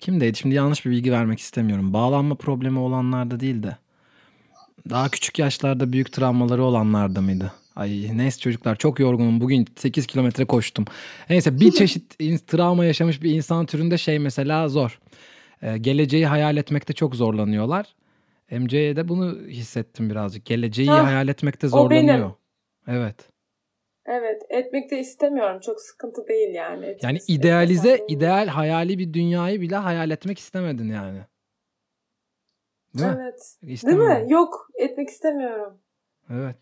kimdeydi? 0.00 0.38
Şimdi 0.38 0.54
yanlış 0.54 0.86
bir 0.86 0.90
bilgi 0.90 1.12
vermek 1.12 1.38
istemiyorum. 1.40 1.92
Bağlanma 1.92 2.34
problemi 2.34 2.78
olanlarda 2.78 3.40
değil 3.40 3.62
de 3.62 3.76
daha 4.90 5.08
küçük 5.08 5.38
yaşlarda 5.38 5.92
büyük 5.92 6.12
travmaları 6.12 6.64
olanlarda 6.64 7.20
mıydı? 7.20 7.52
Ay 7.76 8.10
neyse 8.16 8.38
çocuklar 8.40 8.76
çok 8.76 9.00
yorgunum. 9.00 9.40
Bugün 9.40 9.66
8 9.76 10.06
kilometre 10.06 10.44
koştum. 10.44 10.84
Neyse 11.30 11.60
bir 11.60 11.72
çeşit 11.72 12.18
travma 12.46 12.84
yaşamış 12.84 13.22
bir 13.22 13.34
insan 13.34 13.66
türünde 13.66 13.98
şey 13.98 14.18
mesela 14.18 14.68
zor. 14.68 15.00
E, 15.62 15.78
geleceği 15.78 16.26
hayal 16.26 16.56
etmekte 16.56 16.92
çok 16.92 17.14
zorlanıyorlar. 17.14 17.94
MC'ye 18.50 18.96
de 18.96 19.08
bunu 19.08 19.46
hissettim 19.48 20.10
birazcık. 20.10 20.44
Geleceği 20.46 20.88
Hah, 20.88 21.06
hayal 21.06 21.28
etmekte 21.28 21.66
o 21.66 21.70
zorlanıyor. 21.70 22.18
benim. 22.18 22.98
Evet. 23.00 23.16
Evet 24.06 24.42
etmek 24.48 24.90
de 24.90 24.98
istemiyorum. 24.98 25.60
Çok 25.60 25.80
sıkıntı 25.80 26.28
değil 26.28 26.54
yani. 26.54 26.86
Etmek 26.86 27.02
Yani 27.04 27.18
idealize, 27.28 28.04
ideal 28.08 28.46
hayali 28.46 28.98
bir 28.98 29.12
dünyayı 29.12 29.60
bile 29.60 29.76
hayal 29.76 30.10
etmek 30.10 30.38
istemedin 30.38 30.88
yani. 30.88 31.18
Değil 32.94 33.10
mi? 33.10 33.18
Evet. 33.22 33.56
Değil 33.62 33.72
İstemedin. 33.72 34.24
mi? 34.26 34.32
Yok 34.32 34.68
etmek 34.78 35.08
istemiyorum. 35.08 35.78
Evet. 36.30 36.56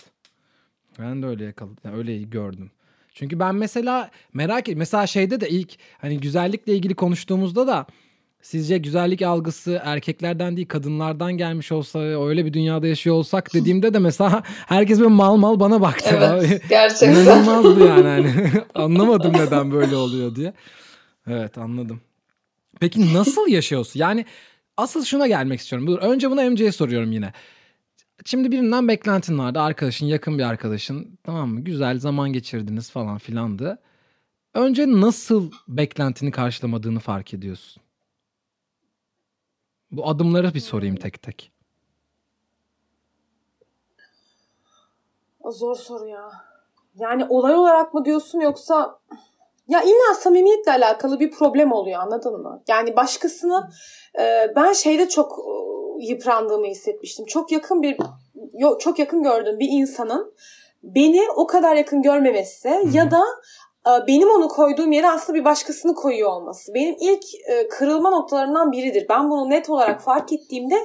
Ben 0.99 1.23
de 1.23 1.27
öyle 1.27 1.45
yakaladım. 1.45 1.77
Yani 1.85 1.97
öyle 1.97 2.19
gördüm. 2.19 2.71
Çünkü 3.15 3.39
ben 3.39 3.55
mesela 3.55 4.11
merak 4.33 4.69
et 4.69 4.77
mesela 4.77 5.07
şeyde 5.07 5.41
de 5.41 5.49
ilk 5.49 5.77
hani 5.99 6.21
güzellikle 6.21 6.75
ilgili 6.75 6.95
konuştuğumuzda 6.95 7.67
da 7.67 7.87
sizce 8.43 8.79
güzellik 8.79 9.23
algısı 9.23 9.81
erkeklerden 9.85 10.57
değil 10.57 10.69
kadınlardan 10.69 11.33
gelmiş 11.33 11.73
olsa 11.73 11.99
öyle 11.99 12.45
bir 12.45 12.53
dünyada 12.53 12.87
yaşıyor 12.87 13.17
olsak 13.17 13.55
dediğimde 13.55 13.95
de 13.95 13.99
mesela 13.99 14.43
herkes 14.47 14.99
böyle 14.99 15.11
mal 15.11 15.37
mal 15.37 15.61
bana 15.61 15.81
baktı. 15.81 16.19
Abi. 16.19 16.47
Evet 16.47 16.63
gerçekten. 16.69 17.13
İnanılmazdı 17.13 17.87
yani 17.87 18.09
hani. 18.09 18.51
Anlamadım 18.75 19.33
neden 19.33 19.71
böyle 19.73 19.97
oluyor 19.97 20.35
diye. 20.35 20.53
Evet 21.27 21.59
anladım. 21.59 22.01
Peki 22.81 23.15
nasıl 23.15 23.49
yaşıyorsun? 23.49 24.01
Yani 24.01 24.27
asıl 24.77 25.05
şuna 25.05 25.27
gelmek 25.27 25.61
istiyorum. 25.61 25.87
Dur, 25.87 25.99
önce 25.99 26.31
bunu 26.31 26.51
MC'ye 26.51 26.73
soruyorum 26.73 27.13
yine. 27.13 27.33
Şimdi 28.25 28.53
birinden 28.53 28.89
beklentin 28.89 29.39
vardı. 29.39 29.61
Arkadaşın, 29.61 30.07
yakın 30.07 30.39
bir 30.39 30.43
arkadaşın. 30.43 31.19
Tamam 31.25 31.49
mı? 31.49 31.61
Güzel 31.61 31.99
zaman 31.99 32.33
geçirdiniz 32.33 32.91
falan 32.91 33.19
filandı. 33.19 33.79
Önce 34.55 34.87
nasıl 34.87 35.51
beklentini 35.69 36.31
karşılamadığını 36.31 36.99
fark 36.99 37.35
ediyorsun. 37.35 37.83
Bu 39.91 40.09
adımları 40.09 40.55
bir 40.55 40.61
sorayım 40.61 40.97
tek 40.97 41.23
tek. 41.23 41.53
Zor 45.51 45.75
soru 45.75 46.07
ya. 46.07 46.31
Yani 46.95 47.25
olay 47.29 47.55
olarak 47.55 47.95
mı 47.95 48.05
diyorsun 48.05 48.41
yoksa 48.41 48.99
ya 49.69 49.83
illa 49.83 50.15
samimiyetle 50.15 50.73
alakalı 50.73 51.21
bir 51.21 51.31
problem 51.31 51.73
oluyor 51.73 52.01
anladın 52.01 52.43
mı? 52.43 52.63
Yani 52.69 52.97
başkasını 52.97 53.71
e, 54.19 54.53
ben 54.57 54.73
şeyde 54.73 55.09
çok 55.09 55.39
yıprandığımı 56.01 56.67
hissetmiştim. 56.67 57.27
Çok 57.27 57.53
yakın 57.53 57.83
bir 57.83 57.97
çok 58.79 58.99
yakın 58.99 59.23
gördüğüm 59.23 59.59
bir 59.59 59.69
insanın 59.71 60.35
beni 60.83 61.23
o 61.37 61.47
kadar 61.47 61.77
yakın 61.77 62.03
görmemesi 62.03 62.69
ya 62.93 63.11
da 63.11 63.23
e, 63.87 64.07
benim 64.07 64.31
onu 64.31 64.49
koyduğum 64.49 64.93
yere 64.93 65.11
aslında 65.11 65.39
bir 65.39 65.45
başkasını 65.45 65.95
koyuyor 65.95 66.31
olması. 66.31 66.75
Benim 66.75 66.97
ilk 67.01 67.25
e, 67.49 67.69
kırılma 67.69 68.11
noktalarından 68.11 68.73
biridir. 68.73 69.07
Ben 69.09 69.31
bunu 69.31 69.51
net 69.51 69.71
olarak 69.71 70.01
fark 70.01 70.33
ettiğimde 70.33 70.79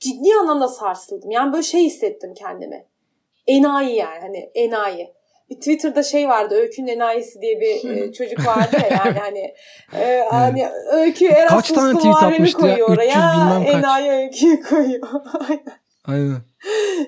ciddi 0.00 0.34
anlamda 0.40 0.68
sarsıldım. 0.68 1.30
Yani 1.30 1.52
böyle 1.52 1.62
şey 1.62 1.84
hissettim 1.84 2.34
kendimi. 2.34 2.86
Enayi 3.46 3.96
yani 3.96 4.20
hani 4.20 4.50
enayi. 4.54 5.14
Bir 5.50 5.54
Twitter'da 5.54 6.02
şey 6.02 6.28
vardı 6.28 6.54
Öykü'nün 6.54 6.86
enayisi 6.86 7.40
diye 7.40 7.60
bir 7.60 7.90
e, 7.90 8.12
çocuk 8.12 8.46
vardı 8.46 8.76
ya 8.82 8.88
yani 9.04 9.18
hani 9.18 9.54
e, 10.02 10.24
hani 10.30 10.68
Öykü 10.92 11.28
Kaç 11.28 11.68
tane 11.68 11.88
Erasmus'lu 11.88 11.98
tweet 11.98 12.32
atmıştı 12.32 12.66
ya? 12.66 12.76
koyuyor 12.76 12.90
300 12.90 12.98
oraya. 12.98 13.32
bilmem 13.34 13.64
kaç. 13.64 13.74
Enayi 13.74 14.10
Öykü'yü 14.10 14.62
koyuyor. 14.62 15.08
Aynen. 15.48 15.84
Aynen. 16.04 16.36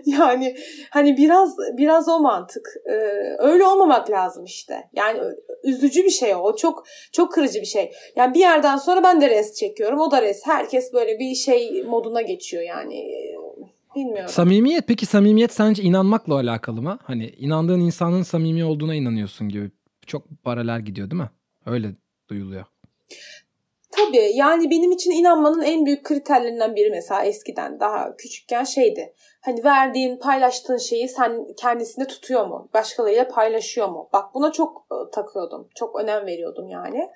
yani 0.07 0.57
hani 0.90 1.16
biraz 1.16 1.57
biraz 1.77 2.09
o 2.09 2.20
mantık. 2.20 2.66
Ee, 2.87 2.92
öyle 3.38 3.66
olmamak 3.66 4.11
lazım 4.11 4.44
işte. 4.44 4.90
Yani 4.92 5.20
üzücü 5.64 6.05
bir 6.05 6.11
şey 6.11 6.35
o. 6.35 6.38
O 6.38 6.57
çok 6.57 6.85
çok 7.12 7.33
kırıcı 7.33 7.61
bir 7.61 7.66
şey. 7.66 7.92
Yani 8.16 8.35
bir 8.35 8.40
yerden 8.40 8.77
sonra 8.77 9.03
ben 9.03 9.20
de 9.20 9.31
res 9.31 9.55
çekiyorum. 9.55 10.01
O 10.01 10.11
da 10.11 10.22
res. 10.22 10.40
Herkes 10.44 10.92
böyle 10.92 11.18
bir 11.18 11.35
şey 11.35 11.83
moduna 11.83 12.22
geçiyor 12.22 12.62
yani. 12.62 12.94
Bilmiyorum. 13.96 14.28
Samimiyet 14.28 14.88
peki 14.88 15.06
samimiyet 15.06 15.52
sence 15.52 15.82
inanmakla 15.82 16.35
alakalı 16.35 16.82
mı? 16.82 16.98
Hani 17.02 17.28
inandığın 17.28 17.80
insanın 17.80 18.22
samimi 18.22 18.64
olduğuna 18.64 18.94
inanıyorsun 18.94 19.48
gibi. 19.48 19.70
Çok 20.06 20.42
paralel 20.42 20.82
gidiyor 20.85 21.11
değil 21.11 21.22
mi? 21.22 21.30
Öyle 21.66 21.94
duyuluyor. 22.30 22.64
Tabii 23.96 24.30
yani 24.35 24.70
benim 24.70 24.92
için 24.92 25.11
inanmanın 25.11 25.62
en 25.62 25.87
büyük 25.87 26.04
kriterlerinden 26.04 26.76
biri 26.76 26.90
mesela 26.90 27.24
eskiden 27.24 27.80
daha 27.80 28.16
küçükken 28.16 28.64
şeydi. 28.64 29.14
Hani 29.44 29.64
verdiğin, 29.64 30.18
paylaştığın 30.18 30.76
şeyi 30.76 31.09
sen 31.09 31.46
kendisinde 31.56 32.07
tutuyor 32.07 32.47
mu? 32.47 32.68
Başkalarıyla 32.74 33.28
paylaşıyor 33.28 33.88
mu? 33.88 34.09
Bak 34.12 34.34
buna 34.34 34.53
çok 34.53 34.86
e, 34.92 35.11
takıyordum. 35.11 35.68
Çok 35.74 36.01
önem 36.01 36.26
veriyordum 36.26 36.68
yani. 36.68 37.11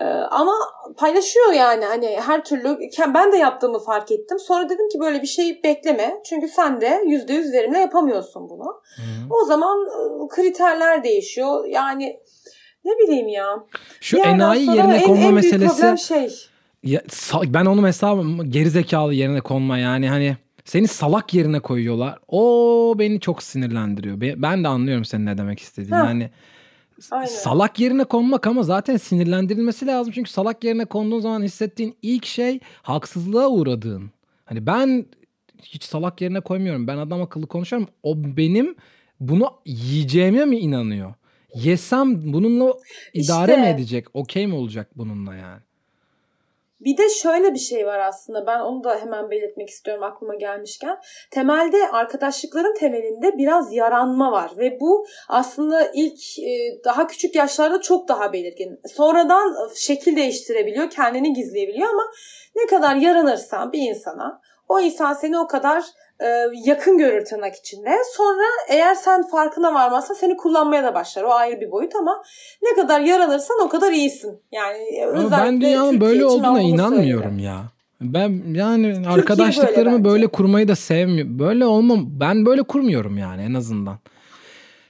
E, 0.00 0.04
ama 0.06 0.52
paylaşıyor 0.96 1.52
yani 1.52 1.84
hani 1.84 2.20
her 2.20 2.44
türlü 2.44 2.78
ben 3.14 3.32
de 3.32 3.36
yaptığımı 3.36 3.78
fark 3.78 4.12
ettim. 4.12 4.38
Sonra 4.38 4.68
dedim 4.68 4.88
ki 4.88 5.00
böyle 5.00 5.22
bir 5.22 5.26
şey 5.26 5.60
bekleme. 5.64 6.20
Çünkü 6.24 6.48
sen 6.48 6.80
de 6.80 6.86
%100 6.88 7.52
verimle 7.52 7.78
yapamıyorsun 7.78 8.50
bunu. 8.50 8.82
O 9.30 9.44
zaman 9.44 9.78
e, 9.86 10.28
kriterler 10.28 11.04
değişiyor. 11.04 11.64
Yani 11.64 12.20
ne 12.86 13.06
bileyim 13.06 13.28
ya. 13.28 13.46
Şu 14.00 14.18
enayi 14.18 14.66
yerine 14.76 14.96
en- 14.96 15.02
konma 15.04 15.24
en 15.26 15.34
meselesi 15.34 15.98
şey. 16.08 16.28
Ya, 16.84 17.02
ben 17.46 17.64
onu 17.66 17.80
mesela 17.80 18.22
gerizekalı 18.48 19.14
yerine 19.14 19.40
konma 19.40 19.78
yani 19.78 20.08
hani 20.08 20.36
seni 20.64 20.88
salak 20.88 21.34
yerine 21.34 21.60
koyuyorlar. 21.60 22.18
O 22.28 22.94
beni 22.98 23.20
çok 23.20 23.42
sinirlendiriyor. 23.42 24.20
Be- 24.20 24.42
Ben 24.42 24.64
de 24.64 24.68
anlıyorum 24.68 25.04
senin 25.04 25.26
ne 25.26 25.38
demek 25.38 25.60
istediğini. 25.60 25.96
Heh. 25.96 26.04
Yani 26.04 26.30
Aynen. 27.10 27.26
salak 27.26 27.80
yerine 27.80 28.04
konmak 28.04 28.46
ama 28.46 28.62
zaten 28.62 28.96
sinirlendirilmesi 28.96 29.86
lazım. 29.86 30.12
Çünkü 30.12 30.30
salak 30.30 30.64
yerine 30.64 30.84
konduğun 30.84 31.20
zaman 31.20 31.42
hissettiğin 31.42 31.96
ilk 32.02 32.26
şey 32.26 32.60
haksızlığa 32.82 33.48
uğradığın. 33.48 34.10
Hani 34.44 34.66
ben 34.66 35.06
hiç 35.62 35.84
salak 35.84 36.20
yerine 36.20 36.40
koymuyorum. 36.40 36.86
Ben 36.86 36.96
adam 36.98 37.22
akıllı 37.22 37.46
konuşuyorum. 37.46 37.88
O 38.02 38.14
benim 38.36 38.74
bunu 39.20 39.50
yiyeceğime 39.66 40.44
mi 40.44 40.58
inanıyor? 40.58 41.14
Yesem 41.56 42.32
bununla 42.32 42.74
idare 43.14 43.52
İşte. 43.52 43.62
mi 43.62 43.68
edecek? 43.68 44.06
Okey 44.14 44.46
mi 44.46 44.54
olacak 44.54 44.88
bununla 44.96 45.34
yani? 45.34 45.60
Bir 46.80 46.96
de 46.96 47.08
şöyle 47.08 47.54
bir 47.54 47.58
şey 47.58 47.86
var 47.86 47.98
aslında. 47.98 48.46
Ben 48.46 48.60
onu 48.60 48.84
da 48.84 48.98
hemen 49.00 49.30
belirtmek 49.30 49.68
istiyorum 49.68 50.02
aklıma 50.02 50.34
gelmişken. 50.34 50.98
Temelde 51.30 51.88
arkadaşlıkların 51.92 52.74
temelinde 52.74 53.38
biraz 53.38 53.72
yaranma 53.72 54.32
var 54.32 54.50
ve 54.58 54.80
bu 54.80 55.06
aslında 55.28 55.90
ilk 55.94 56.38
e, 56.38 56.84
daha 56.84 57.06
küçük 57.06 57.34
yaşlarda 57.34 57.80
çok 57.80 58.08
daha 58.08 58.32
belirgin. 58.32 58.80
Sonradan 58.94 59.48
e, 59.52 59.74
şekil 59.76 60.16
değiştirebiliyor, 60.16 60.90
kendini 60.90 61.32
gizleyebiliyor 61.32 61.88
ama 61.88 62.02
ne 62.56 62.66
kadar 62.66 62.96
yaranırsan 62.96 63.72
bir 63.72 63.80
insana 63.80 64.40
o 64.68 64.80
insan 64.80 65.12
seni 65.12 65.38
o 65.38 65.46
kadar 65.46 65.84
e, 66.20 66.26
yakın 66.64 66.98
görür 66.98 67.24
tırnak 67.24 67.54
içinde. 67.54 67.90
Sonra 68.16 68.44
eğer 68.68 68.94
sen 68.94 69.22
farkına 69.22 69.74
varmazsan 69.74 70.14
seni 70.14 70.36
kullanmaya 70.36 70.84
da 70.84 70.94
başlar. 70.94 71.22
O 71.22 71.32
ayrı 71.32 71.60
bir 71.60 71.70
boyut 71.70 71.96
ama 71.96 72.22
ne 72.62 72.82
kadar 72.82 73.00
yaranırsan 73.00 73.56
o 73.62 73.68
kadar 73.68 73.92
iyisin. 73.92 74.40
Yani 74.52 74.78
e, 74.78 75.06
Ama 75.06 75.30
ben 75.30 75.60
dünyanın 75.60 75.90
Türkiye 75.90 76.10
böyle 76.10 76.26
olduğuna 76.26 76.60
inanmıyorum 76.60 77.22
söylerim. 77.22 77.38
ya. 77.38 77.62
Ben 78.00 78.42
yani 78.54 79.08
arkadaşlıklarımı 79.08 79.98
bence. 79.98 80.04
böyle, 80.04 80.26
kurmayı 80.26 80.68
da 80.68 80.76
sevmiyorum. 80.76 81.38
Böyle 81.38 81.66
olmam. 81.66 82.06
Ben 82.20 82.46
böyle 82.46 82.62
kurmuyorum 82.62 83.18
yani 83.18 83.42
en 83.42 83.54
azından. 83.54 83.98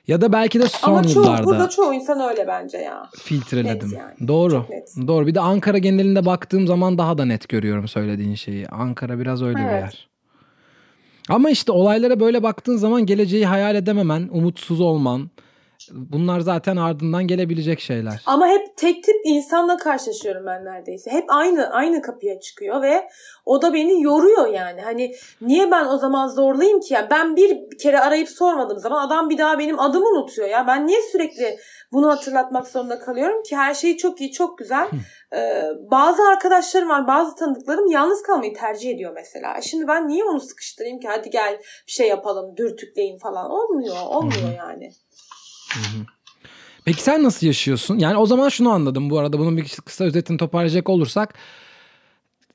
Ya 0.08 0.20
da 0.20 0.32
belki 0.32 0.60
de 0.60 0.68
son 0.68 0.92
Ama 0.92 1.02
çoğu, 1.02 1.22
yıllarda 1.22 1.44
burada 1.44 1.68
çoğu 1.68 1.94
insan 1.94 2.20
öyle 2.20 2.46
bence 2.46 2.78
ya. 2.78 3.08
filtreledim. 3.18 3.88
Net 3.88 3.98
yani. 3.98 4.28
Doğru. 4.28 4.64
Net. 4.70 4.94
Doğru. 5.08 5.26
Bir 5.26 5.34
de 5.34 5.40
Ankara 5.40 5.78
genelinde 5.78 6.26
baktığım 6.26 6.66
zaman 6.66 6.98
daha 6.98 7.18
da 7.18 7.24
net 7.24 7.48
görüyorum 7.48 7.88
söylediğin 7.88 8.34
şeyi. 8.34 8.68
Ankara 8.68 9.18
biraz 9.18 9.42
öyle 9.42 9.58
bir 9.58 9.62
Evet. 9.62 9.82
yer. 9.82 10.08
Ama 11.28 11.50
işte 11.50 11.72
olaylara 11.72 12.20
böyle 12.20 12.42
baktığın 12.42 12.76
zaman 12.76 13.06
geleceği 13.06 13.46
hayal 13.46 13.74
edememen, 13.74 14.28
umutsuz 14.32 14.80
olman 14.80 15.30
bunlar 15.92 16.40
zaten 16.40 16.76
ardından 16.76 17.26
gelebilecek 17.26 17.80
şeyler. 17.80 18.22
Ama 18.26 18.48
hep 18.48 18.76
tek 18.76 19.04
tip 19.04 19.16
insanla 19.24 19.76
karşılaşıyorum 19.76 20.46
ben 20.46 20.64
neredeyse. 20.64 21.10
Hep 21.10 21.24
aynı 21.28 21.70
aynı 21.70 22.02
kapıya 22.02 22.40
çıkıyor 22.40 22.82
ve 22.82 23.08
o 23.44 23.62
da 23.62 23.74
beni 23.74 24.02
yoruyor 24.02 24.46
yani. 24.46 24.80
Hani 24.80 25.14
niye 25.40 25.70
ben 25.70 25.86
o 25.86 25.98
zaman 25.98 26.28
zorlayayım 26.28 26.80
ki? 26.80 26.94
Yani 26.94 27.06
ben 27.10 27.36
bir 27.36 27.78
kere 27.78 28.00
arayıp 28.00 28.28
sormadığım 28.28 28.78
zaman 28.78 29.06
adam 29.06 29.30
bir 29.30 29.38
daha 29.38 29.58
benim 29.58 29.80
adımı 29.80 30.08
unutuyor 30.08 30.48
ya. 30.48 30.66
Ben 30.66 30.86
niye 30.86 31.02
sürekli 31.12 31.58
bunu 31.92 32.08
hatırlatmak 32.08 32.68
zorunda 32.68 32.98
kalıyorum 32.98 33.42
ki? 33.42 33.56
Her 33.56 33.74
şey 33.74 33.96
çok 33.96 34.20
iyi, 34.20 34.32
çok 34.32 34.58
güzel. 34.58 34.88
Ee, 35.34 35.62
bazı 35.90 36.22
arkadaşlarım 36.22 36.88
var, 36.88 37.06
bazı 37.06 37.34
tanıdıklarım 37.34 37.90
yalnız 37.90 38.22
kalmayı 38.22 38.54
tercih 38.54 38.90
ediyor 38.90 39.12
mesela. 39.14 39.60
Şimdi 39.60 39.88
ben 39.88 40.08
niye 40.08 40.24
onu 40.24 40.40
sıkıştırayım 40.40 41.00
ki? 41.00 41.08
Hadi 41.08 41.30
gel 41.30 41.58
bir 41.86 41.92
şey 41.92 42.08
yapalım, 42.08 42.56
dürtükleyin 42.56 43.18
falan. 43.18 43.50
Olmuyor, 43.50 43.96
olmuyor 44.06 44.52
yani. 44.58 44.90
Peki 46.84 47.02
sen 47.02 47.22
nasıl 47.22 47.46
yaşıyorsun? 47.46 47.98
Yani 47.98 48.16
o 48.16 48.26
zaman 48.26 48.48
şunu 48.48 48.70
anladım 48.70 49.10
bu 49.10 49.18
arada. 49.18 49.38
Bunun 49.38 49.56
bir 49.56 49.68
kısa 49.84 50.04
özetini 50.04 50.38
toparlayacak 50.38 50.88
olursak. 50.88 51.34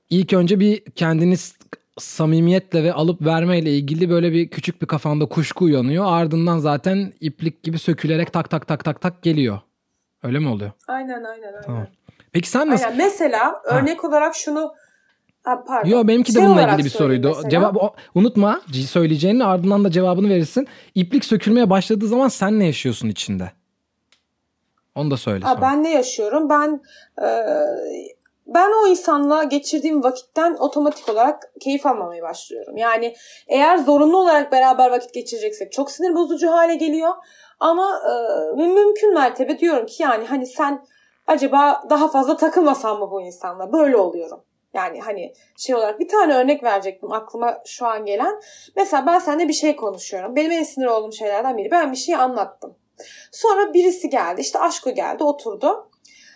ilk 0.10 0.34
önce 0.34 0.60
bir 0.60 0.86
kendiniz 0.86 1.56
samimiyetle 2.00 2.84
ve 2.84 2.94
alıp 2.94 3.22
vermeyle 3.22 3.72
ilgili 3.76 4.10
böyle 4.10 4.32
bir 4.32 4.48
küçük 4.50 4.82
bir 4.82 4.88
kafanda 4.88 5.26
kuşku 5.26 5.66
uyanıyor. 5.66 6.06
Ardından 6.08 6.60
zaten 6.60 7.14
iplik 7.20 7.64
gibi 7.64 7.80
sökülerek 7.80 8.34
tak 8.34 8.50
tak 8.50 8.68
tak 8.68 8.84
tak 8.86 9.02
tak 9.02 9.22
geliyor. 9.24 9.60
Öyle 10.24 10.40
mi 10.40 10.48
oluyor? 10.48 10.72
Aynen, 10.88 11.24
aynen, 11.24 11.48
aynen. 11.48 11.62
Tamam. 11.66 11.88
Peki 12.32 12.50
sen 12.50 12.70
nasıl? 12.70 12.86
Aynen. 12.86 12.98
Mesela 12.98 13.62
örnek 13.66 14.04
olarak 14.04 14.36
şunu 14.36 14.74
ha, 15.44 15.64
pardon. 15.68 15.90
Yo 15.90 16.08
benimki 16.08 16.36
de 16.36 16.40
Şey 16.40 16.48
bununla 16.48 16.62
ilgili 16.68 16.86
bir 16.86 16.90
soruydu. 16.90 17.28
mesela. 17.28 17.50
Cevap 17.50 17.78
o- 17.78 17.94
unutma 18.16 18.62
söyleyeceğini 18.90 19.46
ardından 19.46 19.84
da 19.84 19.92
cevabını 19.92 20.30
verirsin. 20.30 20.68
İplik 20.96 21.26
sökülmeye 21.26 21.70
başladığı 21.70 22.08
zaman 22.08 22.28
sen 22.28 22.60
ne 22.60 22.66
yaşıyorsun 22.66 23.10
içinde? 23.10 23.52
Onu 24.96 25.12
da 25.12 25.18
söyle 25.18 25.46
Ha, 25.46 25.50
sonra. 25.54 25.62
ben 25.62 25.84
ne 25.84 25.92
yaşıyorum? 25.94 26.50
Ben 26.50 26.82
e, 27.24 27.28
ben 28.48 28.70
o 28.84 28.88
insanla 28.88 29.44
geçirdiğim 29.44 30.04
vakitten 30.04 30.56
otomatik 30.60 31.10
olarak 31.10 31.52
keyif 31.60 31.86
almamaya 31.86 32.24
başlıyorum. 32.24 32.78
Yani 32.78 33.16
eğer 33.48 33.78
zorunlu 33.78 34.18
olarak 34.18 34.52
beraber 34.52 34.92
vakit 34.92 35.14
geçireceksek 35.14 35.72
çok 35.72 35.92
sinir 35.92 36.16
bozucu 36.16 36.52
hale 36.52 36.76
geliyor. 36.76 37.12
Ama 37.60 38.02
e, 38.08 38.12
mümkün 38.68 39.14
mertebe 39.14 39.60
diyorum 39.60 39.86
ki 39.86 40.04
yani 40.04 40.26
hani 40.26 40.46
sen 40.46 40.86
acaba 41.28 41.84
daha 41.90 42.08
fazla 42.08 42.38
takılmasan 42.38 43.00
mı 43.00 43.12
bu 43.12 43.22
insanla? 43.22 43.74
Böyle 43.74 43.98
oluyorum. 43.98 44.40
Yani 44.74 45.02
hani 45.02 45.34
şey 45.58 45.76
olarak 45.76 46.00
bir 46.00 46.08
tane 46.08 46.36
örnek 46.36 46.64
verecektim 46.64 47.12
aklıma 47.12 47.62
şu 47.66 47.86
an 47.86 48.06
gelen. 48.06 48.42
Mesela 48.76 49.06
ben 49.06 49.20
seninle 49.20 49.48
bir 49.48 49.54
şey 49.54 49.76
konuşuyorum. 49.76 50.36
Benim 50.36 50.52
en 50.52 50.64
sinir 50.64 50.86
olduğum 50.86 51.12
şeylerden 51.12 51.58
biri. 51.58 51.72
Ben 51.72 51.92
bir 51.92 51.98
şey 51.98 52.16
anlattım. 52.16 52.76
Sonra 53.32 53.74
birisi 53.74 54.10
geldi. 54.10 54.42
işte 54.42 54.60
Aşko 54.60 54.92
geldi 54.92 55.24
oturdu. 55.24 55.88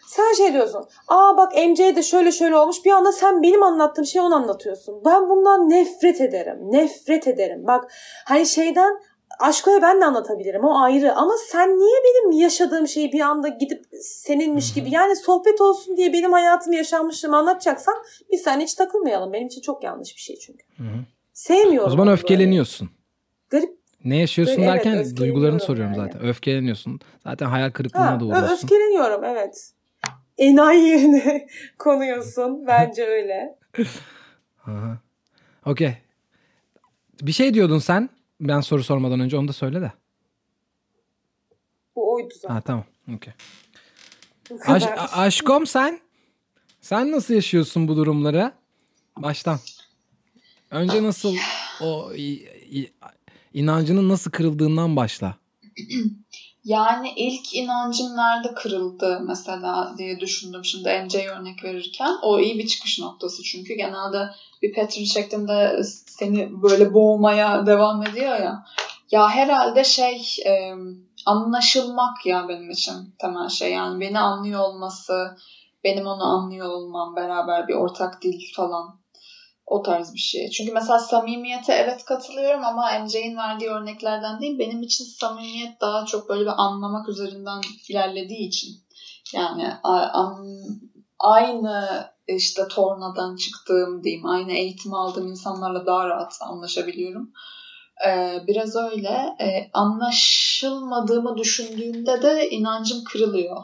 Sen 0.07 0.33
şey 0.33 0.53
diyorsun. 0.53 0.85
Aa 1.07 1.37
bak 1.37 1.53
MC'de 1.55 2.03
şöyle 2.03 2.31
şöyle 2.31 2.57
olmuş. 2.57 2.85
Bir 2.85 2.91
anda 2.91 3.11
sen 3.11 3.43
benim 3.43 3.63
anlattığım 3.63 4.05
şeyi 4.05 4.21
ona 4.21 4.35
anlatıyorsun. 4.35 5.01
Ben 5.05 5.29
bundan 5.29 5.69
nefret 5.69 6.21
ederim. 6.21 6.57
Nefret 6.61 7.27
ederim. 7.27 7.67
Bak 7.67 7.91
hani 8.25 8.45
şeyden 8.45 8.99
Aşko'ya 9.39 9.81
ben 9.81 10.01
de 10.01 10.05
anlatabilirim. 10.05 10.63
O 10.65 10.79
ayrı. 10.81 11.13
Ama 11.15 11.33
sen 11.51 11.69
niye 11.79 11.97
benim 12.03 12.31
yaşadığım 12.41 12.87
şeyi 12.87 13.11
bir 13.11 13.19
anda 13.19 13.47
gidip 13.47 13.85
seninmiş 14.01 14.73
gibi 14.73 14.91
yani 14.91 15.15
sohbet 15.15 15.61
olsun 15.61 15.97
diye 15.97 16.13
benim 16.13 16.31
hayatımı 16.33 16.75
yaşanmışlığımı 16.75 17.37
anlatacaksan 17.37 17.95
biz 18.31 18.41
seninle 18.41 18.63
hiç 18.63 18.73
takılmayalım. 18.73 19.33
Benim 19.33 19.47
için 19.47 19.61
çok 19.61 19.83
yanlış 19.83 20.15
bir 20.15 20.21
şey 20.21 20.35
çünkü. 20.39 20.65
Sevmiyorum. 21.33 21.87
O 21.87 21.91
zaman 21.91 22.07
öfkeleniyorsun. 22.07 22.89
böyle. 23.51 23.65
Garip. 23.65 23.79
Ne 24.05 24.17
yaşıyorsun 24.17 24.61
Evet, 24.61 24.67
derken 24.67 24.77
öfkeleniyorum 24.93 25.17
duygularını 25.17 25.59
soruyorum 25.59 25.93
yani. 25.93 26.11
zaten. 26.11 26.27
Öfkeleniyorsun. 26.27 26.99
Zaten 27.23 27.45
hayal 27.45 27.71
kırıklığına 27.71 28.11
Ha, 28.11 28.17
uğruyorsun. 28.21 28.53
öfkeleniyorum 28.53 29.23
evet. 29.23 29.71
Enayi 30.37 30.87
yerine 30.87 31.47
konuyorsun. 31.79 32.67
Bence 32.67 33.05
öyle. 33.05 33.57
Okey. 35.65 35.93
Bir 37.21 37.31
şey 37.31 37.53
diyordun 37.53 37.79
sen. 37.79 38.09
Ben 38.47 38.61
soru 38.61 38.83
sormadan 38.83 39.19
önce 39.19 39.37
onu 39.37 39.47
da 39.47 39.53
söyle 39.53 39.81
de. 39.81 39.91
Bu 41.95 42.13
oydu 42.13 42.33
zaten. 42.41 42.55
Ha 42.55 42.61
tamam. 42.61 42.85
Okey. 43.15 43.33
Aş- 44.67 44.83
a- 44.83 45.17
aşkom 45.21 45.67
sen? 45.67 45.99
Sen 46.81 47.11
nasıl 47.11 47.33
yaşıyorsun 47.33 47.87
bu 47.87 47.97
durumları? 47.97 48.51
Baştan. 49.17 49.59
Önce 50.71 51.03
nasıl 51.03 51.35
o 51.81 52.13
i- 52.13 52.43
i- 52.81 52.93
inancının 53.53 54.09
nasıl 54.09 54.31
kırıldığından 54.31 54.95
başla. 54.95 55.35
Yani 56.63 57.13
ilk 57.15 57.55
inancım 57.55 58.17
nerede 58.17 58.53
kırıldı 58.53 59.19
mesela 59.27 59.95
diye 59.97 60.19
düşündüm 60.19 60.65
şimdi 60.65 60.89
NC'ye 61.05 61.29
örnek 61.29 61.63
verirken. 61.63 62.11
O 62.21 62.39
iyi 62.39 62.57
bir 62.59 62.67
çıkış 62.67 62.99
noktası 62.99 63.43
çünkü 63.43 63.73
genelde 63.73 64.29
bir 64.65 64.73
pattern 64.73 65.03
şeklinde 65.03 65.81
seni 66.07 66.61
böyle 66.61 66.93
boğmaya 66.93 67.65
devam 67.65 68.03
ediyor 68.03 68.39
ya. 68.39 68.65
Ya 69.11 69.29
herhalde 69.29 69.83
şey 69.83 70.21
e, 70.45 70.73
anlaşılmak 71.25 72.25
ya 72.25 72.45
benim 72.49 72.69
için 72.69 73.15
temel 73.19 73.49
şey. 73.49 73.71
Yani 73.71 73.99
beni 73.99 74.19
anlıyor 74.19 74.61
olması, 74.61 75.37
benim 75.83 76.05
onu 76.05 76.23
anlıyor 76.23 76.67
olmam, 76.67 77.15
beraber 77.15 77.67
bir 77.67 77.73
ortak 77.73 78.21
dil 78.21 78.39
falan. 78.55 78.99
O 79.65 79.81
tarz 79.83 80.13
bir 80.13 80.19
şey. 80.19 80.49
Çünkü 80.49 80.73
mesela 80.73 80.99
samimiyete 80.99 81.73
evet 81.73 82.05
katılıyorum 82.05 82.63
ama 82.63 82.99
MJ'in 83.03 83.37
verdiği 83.37 83.69
örneklerden 83.69 84.41
değil. 84.41 84.59
Benim 84.59 84.81
için 84.81 85.05
samimiyet 85.05 85.81
daha 85.81 86.05
çok 86.05 86.29
böyle 86.29 86.41
bir 86.41 86.53
anlamak 86.57 87.09
üzerinden 87.09 87.61
ilerlediği 87.89 88.47
için. 88.47 88.69
Yani 89.33 89.73
aynı 91.19 92.05
işte 92.27 92.67
tornadan 92.67 93.35
çıktığım 93.35 94.03
diyeyim, 94.03 94.25
aynı 94.25 94.51
eğitim 94.51 94.93
aldığım 94.93 95.27
insanlarla 95.27 95.85
daha 95.85 96.07
rahat 96.07 96.37
anlaşabiliyorum. 96.41 97.31
Ee, 98.07 98.43
biraz 98.47 98.75
öyle. 98.75 99.35
Ee, 99.41 99.69
anlaşılmadığımı 99.73 101.37
düşündüğümde 101.37 102.21
de 102.21 102.49
inancım 102.49 103.03
kırılıyor. 103.03 103.57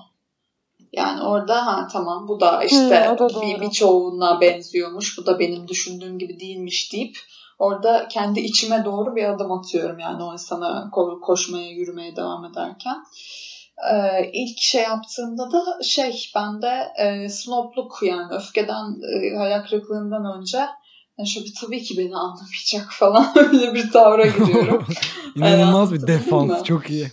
Yani 0.94 1.22
orada 1.22 1.66
ha 1.66 1.88
tamam 1.92 2.28
bu 2.28 2.40
da 2.40 2.64
işte 2.64 3.08
Hmm, 3.10 3.20
da 3.20 3.42
bir 3.42 3.62
birçoğuna 3.62 4.42
benziyormuş. 4.42 5.18
Bu 5.18 5.26
da 5.26 5.40
benim 5.40 5.68
düşündüğüm 5.68 6.20
gibi 6.20 6.40
değilmiş 6.40 6.94
deyip 6.94 7.18
orada 7.60 8.08
kendi 8.08 8.40
içime 8.40 8.86
doğru 8.86 9.16
bir 9.16 9.24
adım 9.24 9.52
atıyorum 9.52 10.00
yani 10.00 10.24
o 10.24 10.34
insana 10.34 10.90
ko- 10.94 11.20
koşmaya, 11.20 11.70
yürümeye 11.72 12.16
devam 12.16 12.46
ederken. 12.46 12.98
Ee, 13.94 14.30
ilk 14.34 14.60
şey 14.60 14.84
yaptığımda 14.84 15.52
da 15.52 15.84
şey 15.84 16.32
bende 16.36 16.88
e, 16.98 17.30
snobluk 17.30 18.00
yani 18.04 18.34
öfkeden 18.34 18.96
e, 19.14 19.36
hayal 19.38 19.64
kırıklığından 19.64 20.40
önce 20.40 20.58
yani 21.18 21.30
şöyle 21.30 21.46
bir, 21.46 21.54
tabii 21.62 21.84
ki 21.84 21.98
beni 21.98 22.16
anlamayacak 22.16 22.88
falan 22.92 23.28
öyle 23.36 23.74
bir 23.74 23.92
tavra 23.92 24.26
giriyorum. 24.26 24.86
İnanılmaz 25.36 25.94
bir 25.94 25.98
Anladın 25.98 26.08
defans. 26.08 26.64
Çok 26.64 26.90
iyi. 26.90 27.12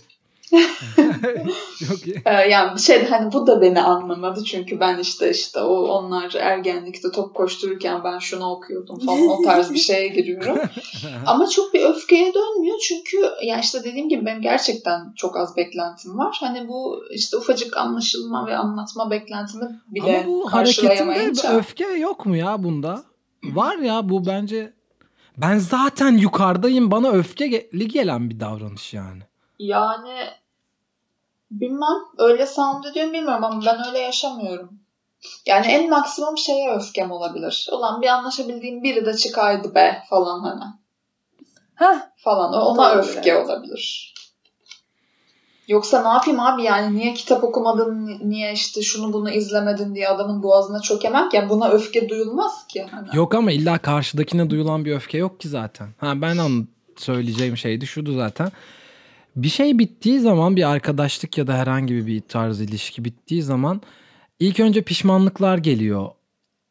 Çok 1.87 2.07
iyi. 2.07 2.21
Ee, 2.25 2.33
yani 2.33 2.75
bir 2.75 2.79
şey 2.79 3.05
hani 3.05 3.33
bu 3.33 3.47
da 3.47 3.61
beni 3.61 3.81
anlamadı 3.81 4.43
çünkü 4.43 4.79
ben 4.79 4.97
işte 4.97 5.31
işte 5.31 5.59
o 5.59 5.87
onlar 5.87 6.33
ergenlikte 6.33 7.11
top 7.11 7.35
koştururken 7.35 8.03
ben 8.03 8.19
şunu 8.19 8.45
okuyordum 8.51 8.99
falan 8.99 9.27
o 9.27 9.43
tarz 9.43 9.73
bir 9.73 9.79
şeye 9.79 10.07
giriyorum. 10.07 10.57
Ama 11.25 11.49
çok 11.49 11.73
bir 11.73 11.85
öfkeye 11.85 12.33
dönmüyor 12.33 12.77
çünkü 12.87 13.17
yani 13.43 13.61
işte 13.61 13.83
dediğim 13.83 14.09
gibi 14.09 14.25
benim 14.25 14.41
gerçekten 14.41 15.13
çok 15.15 15.37
az 15.37 15.57
beklentim 15.57 16.17
var. 16.17 16.37
Hani 16.39 16.67
bu 16.67 17.03
işte 17.11 17.37
ufacık 17.37 17.77
anlaşılma 17.77 18.47
ve 18.47 18.57
anlatma 18.57 19.11
beklentimi 19.11 19.81
bile 19.87 20.19
Ama 20.19 20.27
bu 20.27 20.53
hareketinde 20.53 21.47
öfke 21.57 21.85
yok 21.85 22.25
mu 22.25 22.35
ya 22.35 22.63
bunda? 22.63 23.03
Var 23.43 23.77
ya 23.77 24.09
bu 24.09 24.25
bence 24.25 24.73
ben 25.37 25.57
zaten 25.57 26.17
yukarıdayım 26.17 26.91
bana 26.91 27.09
öfkeli 27.09 27.87
gelen 27.87 28.29
bir 28.29 28.39
davranış 28.39 28.93
yani. 28.93 29.28
Yani 29.59 30.29
bilmem 31.51 31.97
öyle 32.17 32.45
sound 32.45 32.83
ediyor 32.83 33.07
mu 33.07 33.13
bilmiyorum 33.13 33.43
ama 33.43 33.65
ben 33.65 33.87
öyle 33.87 33.99
yaşamıyorum. 33.99 34.79
Yani 35.45 35.67
en 35.67 35.89
maksimum 35.89 36.37
şeye 36.37 36.75
öfkem 36.75 37.11
olabilir. 37.11 37.67
Ulan 37.71 38.01
bir 38.01 38.07
anlaşabildiğim 38.07 38.83
biri 38.83 39.05
de 39.05 39.17
çıkaydı 39.17 39.75
be 39.75 40.03
falan 40.09 40.39
hani. 40.39 40.63
Hah. 41.75 41.99
Falan 42.17 42.53
O 42.53 42.57
ona 42.57 42.91
öfke 42.91 43.37
olabilir. 43.37 44.13
Yoksa 45.67 46.01
ne 46.01 46.07
yapayım 46.07 46.39
abi 46.39 46.63
yani 46.63 46.95
niye 46.97 47.13
kitap 47.13 47.43
okumadın, 47.43 48.07
ni- 48.07 48.29
niye 48.29 48.53
işte 48.53 48.81
şunu 48.81 49.13
bunu 49.13 49.29
izlemedin 49.29 49.95
diye 49.95 50.09
adamın 50.09 50.43
boğazına 50.43 50.81
çökemem 50.81 51.29
ki. 51.29 51.37
Yani 51.37 51.49
buna 51.49 51.69
öfke 51.69 52.09
duyulmaz 52.09 52.67
ki. 52.67 52.87
Hani. 52.91 53.07
Yok 53.13 53.35
ama 53.35 53.51
illa 53.51 53.77
karşıdakine 53.77 54.49
duyulan 54.49 54.85
bir 54.85 54.95
öfke 54.95 55.17
yok 55.17 55.39
ki 55.39 55.49
zaten. 55.49 55.89
Ha 55.97 56.21
ben 56.21 56.37
an 56.37 56.67
söyleyeceğim 56.97 57.57
şeydi 57.57 57.87
şuydu 57.87 58.13
zaten. 58.13 58.51
Bir 59.43 59.49
şey 59.49 59.79
bittiği 59.79 60.19
zaman 60.19 60.55
bir 60.55 60.69
arkadaşlık 60.69 61.37
ya 61.37 61.47
da 61.47 61.53
herhangi 61.53 62.07
bir 62.07 62.21
tarz 62.21 62.61
ilişki 62.61 63.05
bittiği 63.05 63.43
zaman 63.43 63.81
ilk 64.39 64.59
önce 64.59 64.81
pişmanlıklar 64.81 65.57
geliyor. 65.57 66.09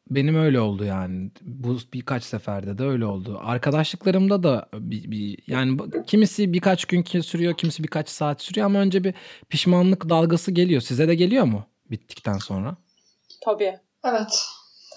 Benim 0.09 0.35
öyle 0.35 0.59
oldu 0.59 0.83
yani. 0.85 1.31
Bu 1.41 1.77
birkaç 1.93 2.23
seferde 2.23 2.77
de 2.77 2.83
öyle 2.83 3.05
oldu. 3.05 3.39
Arkadaşlıklarımda 3.43 4.43
da 4.43 4.69
bir, 4.73 5.11
bir 5.11 5.37
yani 5.47 5.77
kimisi 6.07 6.53
birkaç 6.53 6.85
gün 6.85 7.03
sürüyor, 7.21 7.57
kimisi 7.57 7.83
birkaç 7.83 8.09
saat 8.09 8.41
sürüyor 8.41 8.65
ama 8.65 8.79
önce 8.79 9.03
bir 9.03 9.13
pişmanlık 9.49 10.09
dalgası 10.09 10.51
geliyor. 10.51 10.81
Size 10.81 11.07
de 11.07 11.15
geliyor 11.15 11.45
mu 11.45 11.65
bittikten 11.91 12.37
sonra? 12.37 12.77
Tabii. 13.45 13.77
Evet. 14.03 14.45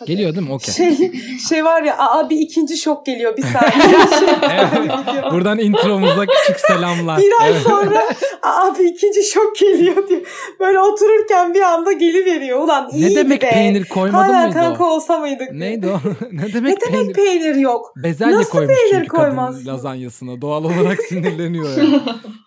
Tabii. 0.06 0.16
Geliyor 0.16 0.34
değil 0.34 0.46
mi? 0.46 0.52
Okey. 0.52 0.74
Şey, 0.74 1.12
şey 1.48 1.64
var 1.64 1.82
ya 1.82 1.98
aa 1.98 2.30
bir 2.30 2.36
ikinci 2.38 2.76
şok 2.76 3.06
geliyor 3.06 3.36
bir 3.36 3.42
saniye. 3.42 3.96
Evet. 4.52 5.32
Buradan 5.32 5.58
intromuza 5.58 6.26
küçük 6.26 6.60
selamlar. 6.60 7.18
bir 7.18 7.32
ay 7.42 7.50
Evet. 7.50 7.62
sonra 7.62 8.04
aa 8.42 8.78
bir 8.78 8.84
ikinci 8.84 9.22
şok 9.24 9.56
geliyor 9.56 10.08
diyor. 10.08 10.20
Böyle 10.60 10.78
otururken 10.80 11.54
bir 11.54 11.60
anda 11.62 11.92
geliveriyor. 11.92 12.58
Ulan 12.64 12.88
Ne 12.92 12.98
iyiydi 12.98 13.16
demek 13.16 13.42
be. 13.42 13.50
peynir 13.50 13.84
koymadın 13.88 14.32
Hala 14.32 14.42
mıydı 14.46 14.54
kanka 14.54 14.84
o? 14.84 14.86
olsa 14.86 15.18
mıydık? 15.18 15.52
Neydi 15.52 15.86
o? 15.88 16.00
ne 16.32 16.42
Ne 16.46 16.52
demek 16.52 16.80
demek 16.80 16.80
peynir? 16.80 17.12
peynir, 17.14 17.54
yok? 17.54 17.92
Bezelye 17.96 18.36
Nasıl 18.36 18.50
koymuş 18.50 18.74
peynir 18.74 18.90
çünkü 18.94 19.08
kadın 19.08 19.22
koymazsın? 19.22 19.66
lazanyasına. 19.66 20.40
Doğal 20.40 20.64
olarak 20.64 21.02
sinirleniyor 21.08 21.76
yani. 21.78 22.00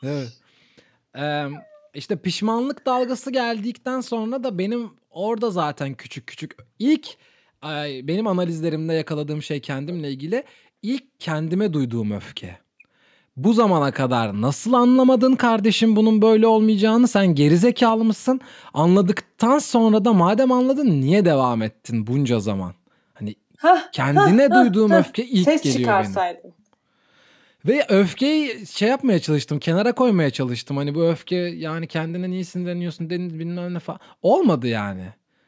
evet. 0.03 0.27
Ee, 1.17 1.43
işte 1.93 2.15
pişmanlık 2.15 2.85
dalgası 2.85 3.31
geldikten 3.31 4.01
sonra 4.01 4.43
da 4.43 4.57
benim 4.57 4.89
orada 5.11 5.49
zaten 5.51 5.93
küçük 5.93 6.27
küçük 6.27 6.55
ilk 6.79 7.07
benim 8.07 8.27
analizlerimde 8.27 8.93
yakaladığım 8.93 9.41
şey 9.43 9.59
kendimle 9.59 10.09
ilgili 10.11 10.43
ilk 10.81 11.19
kendime 11.19 11.73
duyduğum 11.73 12.11
öfke. 12.11 12.57
Bu 13.37 13.53
zamana 13.53 13.91
kadar 13.91 14.41
nasıl 14.41 14.73
anlamadın 14.73 15.35
kardeşim 15.35 15.95
bunun 15.95 16.21
böyle 16.21 16.47
olmayacağını 16.47 17.07
sen 17.07 17.35
gerizekalı 17.35 18.03
mısın? 18.03 18.41
Anladıktan 18.73 19.59
sonra 19.59 20.05
da 20.05 20.13
madem 20.13 20.51
anladın 20.51 21.01
niye 21.01 21.25
devam 21.25 21.61
ettin 21.61 22.07
bunca 22.07 22.39
zaman? 22.39 22.73
Hani 23.13 23.35
Hah, 23.57 23.91
kendine 23.91 24.47
hah, 24.47 24.63
duyduğum 24.63 24.91
hah. 24.91 24.99
öfke 24.99 25.25
ilk 25.25 25.45
Ses 25.45 25.61
geliyor 25.61 25.89
benim. 26.03 26.13
Ve 27.67 27.85
öfkeyi 27.89 28.67
şey 28.67 28.89
yapmaya 28.89 29.19
çalıştım. 29.19 29.59
Kenara 29.59 29.91
koymaya 29.91 30.29
çalıştım. 30.29 30.77
Hani 30.77 30.95
bu 30.95 31.03
öfke 31.03 31.35
yani 31.35 31.87
kendine 31.87 32.29
niye 32.29 32.43
sinirleniyorsun 32.43 33.09
dedin 33.09 33.39
bilmem 33.39 33.73
ne 33.73 33.79
falan. 33.79 33.99
Olmadı 34.21 34.67
yani. 34.67 35.05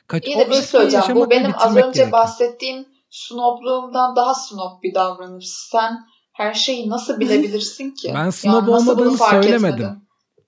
Kaç, 0.07 0.27
İyi 0.27 0.35
o 0.37 0.39
de 0.39 0.49
bir 0.49 0.53
şey 0.53 0.61
söyleyeceğim. 0.63 1.15
Bu 1.15 1.29
benim 1.29 1.51
az 1.57 1.71
önce 1.71 1.81
gerekiyor. 1.81 2.11
bahsettiğim 2.11 2.85
snobluğumdan 3.09 4.15
daha 4.15 4.33
snob 4.33 4.83
bir 4.83 4.93
davranış. 4.93 5.49
Sen 5.49 5.97
her 6.33 6.53
şeyi 6.53 6.89
nasıl 6.89 7.19
bilebilirsin 7.19 7.91
ki? 7.91 8.11
Ben 8.15 8.19
Yani 8.19 8.31
snob 8.31 8.67
bunu 8.67 8.75
olmadığını 8.75 9.17
söylemedim. 9.17 9.89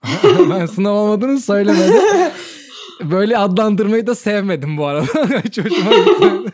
ben 0.49 0.65
sınav 0.65 0.93
olmadığını 0.93 1.39
söylemedim. 1.39 1.95
Böyle 3.11 3.37
adlandırmayı 3.37 4.07
da 4.07 4.15
sevmedim 4.15 4.77
bu 4.77 4.85
arada. 4.85 5.05
Hiç 5.43 5.57
hoşuma 5.57 5.91
gitmedi. 5.93 6.51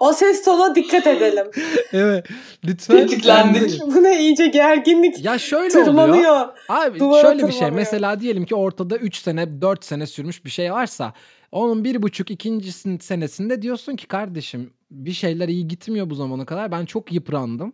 O 0.00 0.12
ses 0.12 0.44
tona 0.44 0.74
dikkat 0.74 1.06
edelim. 1.06 1.46
evet. 1.92 2.26
Lütfen. 2.64 2.96
Tetiklendik. 2.96 3.80
Buna 3.80 4.10
iyice 4.10 4.46
gerginlik 4.46 5.24
Ya 5.24 5.38
şöyle 5.38 5.68
oluyor. 5.70 5.84
tırmanıyor. 5.84 6.48
Abi 6.68 6.98
Duvara 6.98 7.22
şöyle 7.22 7.48
bir 7.48 7.52
şey. 7.52 7.70
Mesela 7.70 8.20
diyelim 8.20 8.44
ki 8.46 8.54
ortada 8.54 8.96
3 8.96 9.16
sene 9.16 9.60
4 9.62 9.84
sene 9.84 10.06
sürmüş 10.06 10.44
bir 10.44 10.50
şey 10.50 10.72
varsa 10.72 11.12
onun 11.56 11.84
bir 11.84 12.02
buçuk 12.02 12.30
ikinci 12.30 12.72
senesinde 13.00 13.62
diyorsun 13.62 13.96
ki 13.96 14.06
kardeşim 14.06 14.70
bir 14.90 15.12
şeyler 15.12 15.48
iyi 15.48 15.68
gitmiyor 15.68 16.10
bu 16.10 16.14
zamana 16.14 16.44
kadar. 16.44 16.72
Ben 16.72 16.84
çok 16.84 17.12
yıprandım. 17.12 17.72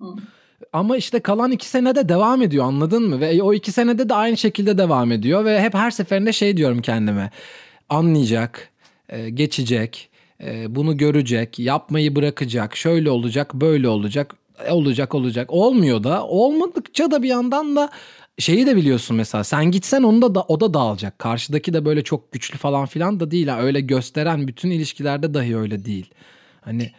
Hı. 0.00 0.06
Ama 0.72 0.96
işte 0.96 1.20
kalan 1.20 1.50
iki 1.50 1.68
senede 1.68 2.08
devam 2.08 2.42
ediyor 2.42 2.64
anladın 2.64 3.02
mı? 3.08 3.20
Ve 3.20 3.42
o 3.42 3.54
iki 3.54 3.72
senede 3.72 4.08
de 4.08 4.14
aynı 4.14 4.36
şekilde 4.36 4.78
devam 4.78 5.12
ediyor. 5.12 5.44
Ve 5.44 5.60
hep 5.60 5.74
her 5.74 5.90
seferinde 5.90 6.32
şey 6.32 6.56
diyorum 6.56 6.82
kendime. 6.82 7.30
Anlayacak, 7.88 8.70
e, 9.08 9.30
geçecek, 9.30 10.10
e, 10.44 10.74
bunu 10.74 10.96
görecek, 10.96 11.58
yapmayı 11.58 12.16
bırakacak, 12.16 12.76
şöyle 12.76 13.10
olacak, 13.10 13.54
böyle 13.54 13.88
olacak, 13.88 14.34
e, 14.66 14.72
olacak, 14.72 15.14
olacak. 15.14 15.52
Olmuyor 15.52 16.04
da 16.04 16.26
olmadıkça 16.26 17.10
da 17.10 17.22
bir 17.22 17.28
yandan 17.28 17.76
da 17.76 17.90
şeyi 18.38 18.66
de 18.66 18.76
biliyorsun 18.76 19.16
mesela 19.16 19.44
sen 19.44 19.70
gitsen 19.70 20.02
onu 20.02 20.22
da, 20.22 20.34
da 20.34 20.42
o 20.42 20.60
da 20.60 20.74
dağılacak. 20.74 21.18
Karşıdaki 21.18 21.72
de 21.72 21.84
böyle 21.84 22.04
çok 22.04 22.32
güçlü 22.32 22.58
falan 22.58 22.86
filan 22.86 23.20
da 23.20 23.30
değil. 23.30 23.48
Öyle 23.58 23.80
gösteren 23.80 24.48
bütün 24.48 24.70
ilişkilerde 24.70 25.34
dahi 25.34 25.56
öyle 25.56 25.84
değil. 25.84 26.10
Hani 26.60 26.92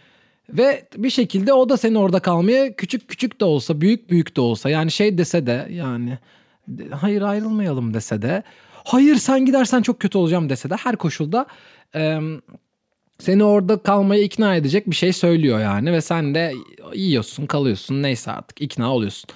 ve 0.50 0.88
bir 0.98 1.10
şekilde 1.10 1.54
o 1.54 1.70
da 1.70 1.78
seni 1.78 1.98
orada 1.98 2.20
kalmaya 2.20 2.76
küçük 2.76 3.08
küçük 3.08 3.40
de 3.42 3.46
olsa 3.46 3.82
büyük 3.82 4.10
büyük 4.10 4.36
de 4.36 4.42
olsa 4.42 4.70
yani 4.70 4.92
şey 4.92 5.18
dese 5.18 5.48
de 5.48 5.68
yani 5.72 6.18
hayır 6.92 7.22
ayrılmayalım 7.22 7.94
dese 7.94 8.22
de 8.22 8.44
hayır 8.74 9.16
sen 9.16 9.46
gidersen 9.46 9.82
çok 9.82 10.00
kötü 10.00 10.18
olacağım 10.18 10.50
dese 10.50 10.70
de 10.70 10.76
her 10.76 10.96
koşulda 10.96 11.46
e, 11.96 12.20
seni 13.20 13.44
orada 13.44 13.78
kalmaya 13.78 14.22
ikna 14.22 14.56
edecek 14.56 14.88
bir 14.88 14.96
şey 14.96 15.14
söylüyor 15.14 15.60
yani 15.60 15.94
ve 15.94 16.02
sen 16.02 16.36
de 16.36 16.54
yiyorsun 16.94 17.46
kalıyorsun 17.46 18.04
neyse 18.04 18.32
artık 18.32 18.62
ikna 18.62 18.94
oluyorsun. 18.94 19.30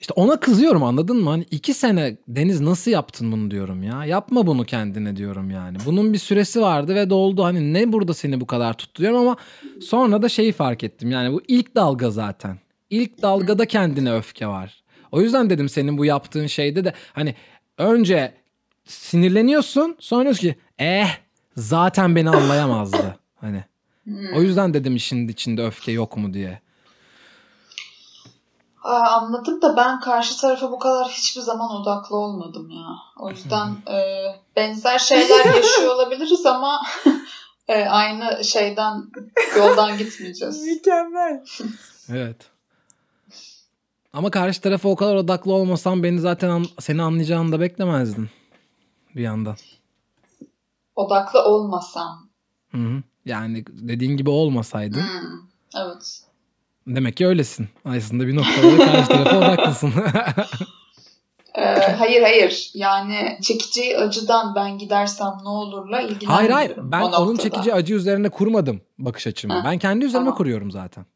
İşte 0.00 0.12
ona 0.16 0.40
kızıyorum 0.40 0.82
anladın 0.82 1.16
mı? 1.16 1.30
Hani 1.30 1.46
iki 1.50 1.74
sene 1.74 2.16
Deniz 2.28 2.60
nasıl 2.60 2.90
yaptın 2.90 3.32
bunu 3.32 3.50
diyorum 3.50 3.82
ya. 3.82 4.04
Yapma 4.04 4.46
bunu 4.46 4.64
kendine 4.64 5.16
diyorum 5.16 5.50
yani. 5.50 5.78
Bunun 5.86 6.12
bir 6.12 6.18
süresi 6.18 6.60
vardı 6.60 6.94
ve 6.94 7.10
doldu. 7.10 7.44
Hani 7.44 7.72
ne 7.72 7.92
burada 7.92 8.14
seni 8.14 8.40
bu 8.40 8.46
kadar 8.46 8.74
tuttu 8.74 9.02
diyorum 9.02 9.18
ama 9.20 9.36
sonra 9.80 10.22
da 10.22 10.28
şeyi 10.28 10.52
fark 10.52 10.84
ettim. 10.84 11.10
Yani 11.10 11.32
bu 11.32 11.42
ilk 11.48 11.74
dalga 11.74 12.10
zaten. 12.10 12.58
İlk 12.90 13.22
dalgada 13.22 13.66
kendine 13.66 14.12
öfke 14.14 14.46
var. 14.46 14.82
O 15.12 15.20
yüzden 15.20 15.50
dedim 15.50 15.68
senin 15.68 15.98
bu 15.98 16.04
yaptığın 16.04 16.46
şeyde 16.46 16.84
de 16.84 16.92
hani 17.12 17.34
önce 17.78 18.32
sinirleniyorsun 18.84 19.96
sonra 19.98 20.22
diyorsun 20.22 20.48
ki 20.48 20.54
eh 20.78 21.08
zaten 21.56 22.16
beni 22.16 22.30
anlayamazdı. 22.30 23.18
Hani 23.34 23.64
o 24.34 24.42
yüzden 24.42 24.74
dedim 24.74 24.96
işin 24.96 25.28
içinde 25.28 25.62
öfke 25.66 25.92
yok 25.92 26.16
mu 26.16 26.34
diye. 26.34 26.60
Anladım 28.82 29.62
da 29.62 29.76
ben 29.76 30.00
karşı 30.00 30.40
tarafa 30.40 30.72
bu 30.72 30.78
kadar 30.78 31.08
hiçbir 31.08 31.40
zaman 31.40 31.70
odaklı 31.70 32.16
olmadım 32.16 32.70
ya. 32.70 32.86
O 33.18 33.30
yüzden 33.30 33.68
e, 33.90 34.24
benzer 34.56 34.98
şeyler 34.98 35.44
yaşıyor 35.54 35.94
olabiliriz 35.94 36.46
ama 36.46 36.82
e, 37.68 37.84
aynı 37.84 38.44
şeyden 38.44 39.02
yoldan 39.56 39.98
gitmeyeceğiz. 39.98 40.62
Mükemmel. 40.66 41.44
Evet. 42.08 42.36
Ama 44.12 44.30
karşı 44.30 44.60
tarafa 44.60 44.88
o 44.88 44.96
kadar 44.96 45.14
odaklı 45.14 45.52
olmasam 45.52 46.02
beni 46.02 46.20
zaten 46.20 46.48
an- 46.48 46.66
seni 46.80 47.02
anlayacağını 47.02 47.52
da 47.52 47.60
beklemezdin 47.60 48.30
bir 49.16 49.22
yandan. 49.22 49.56
Odaklı 50.96 51.44
olmasam. 51.44 52.28
Hı 52.70 52.78
hı. 52.78 53.02
Yani 53.24 53.64
dediğin 53.68 54.16
gibi 54.16 54.30
olmasaydın 54.30 55.00
Hmm, 55.00 55.38
evet. 55.76 56.22
Demek 56.86 57.16
ki 57.16 57.26
öylesin. 57.26 57.68
Aslında 57.84 58.26
bir 58.26 58.36
noktada 58.36 58.78
da 58.78 58.84
karşı 58.92 59.08
tarafa 59.08 59.38
odaklısın. 59.38 59.92
Ee, 61.54 61.62
hayır 61.98 62.22
hayır 62.22 62.70
yani 62.74 63.38
çekici 63.42 63.98
acıdan 63.98 64.54
ben 64.54 64.78
gidersem 64.78 65.32
ne 65.42 65.48
olurla 65.48 66.00
ilgilenmiyorum. 66.00 66.34
Hayır 66.36 66.50
hayır 66.50 66.72
ben 66.76 67.00
onun 67.02 67.12
noktada. 67.32 67.42
çekici 67.42 67.74
acı 67.74 67.94
üzerine 67.94 68.28
kurmadım 68.28 68.80
bakış 68.98 69.26
açımı. 69.26 69.54
Ha, 69.54 69.62
Ben 69.64 69.78
kendi 69.78 70.04
üzerime 70.04 70.24
tamam. 70.24 70.36
kuruyorum 70.38 70.70
zaten. 70.70 71.06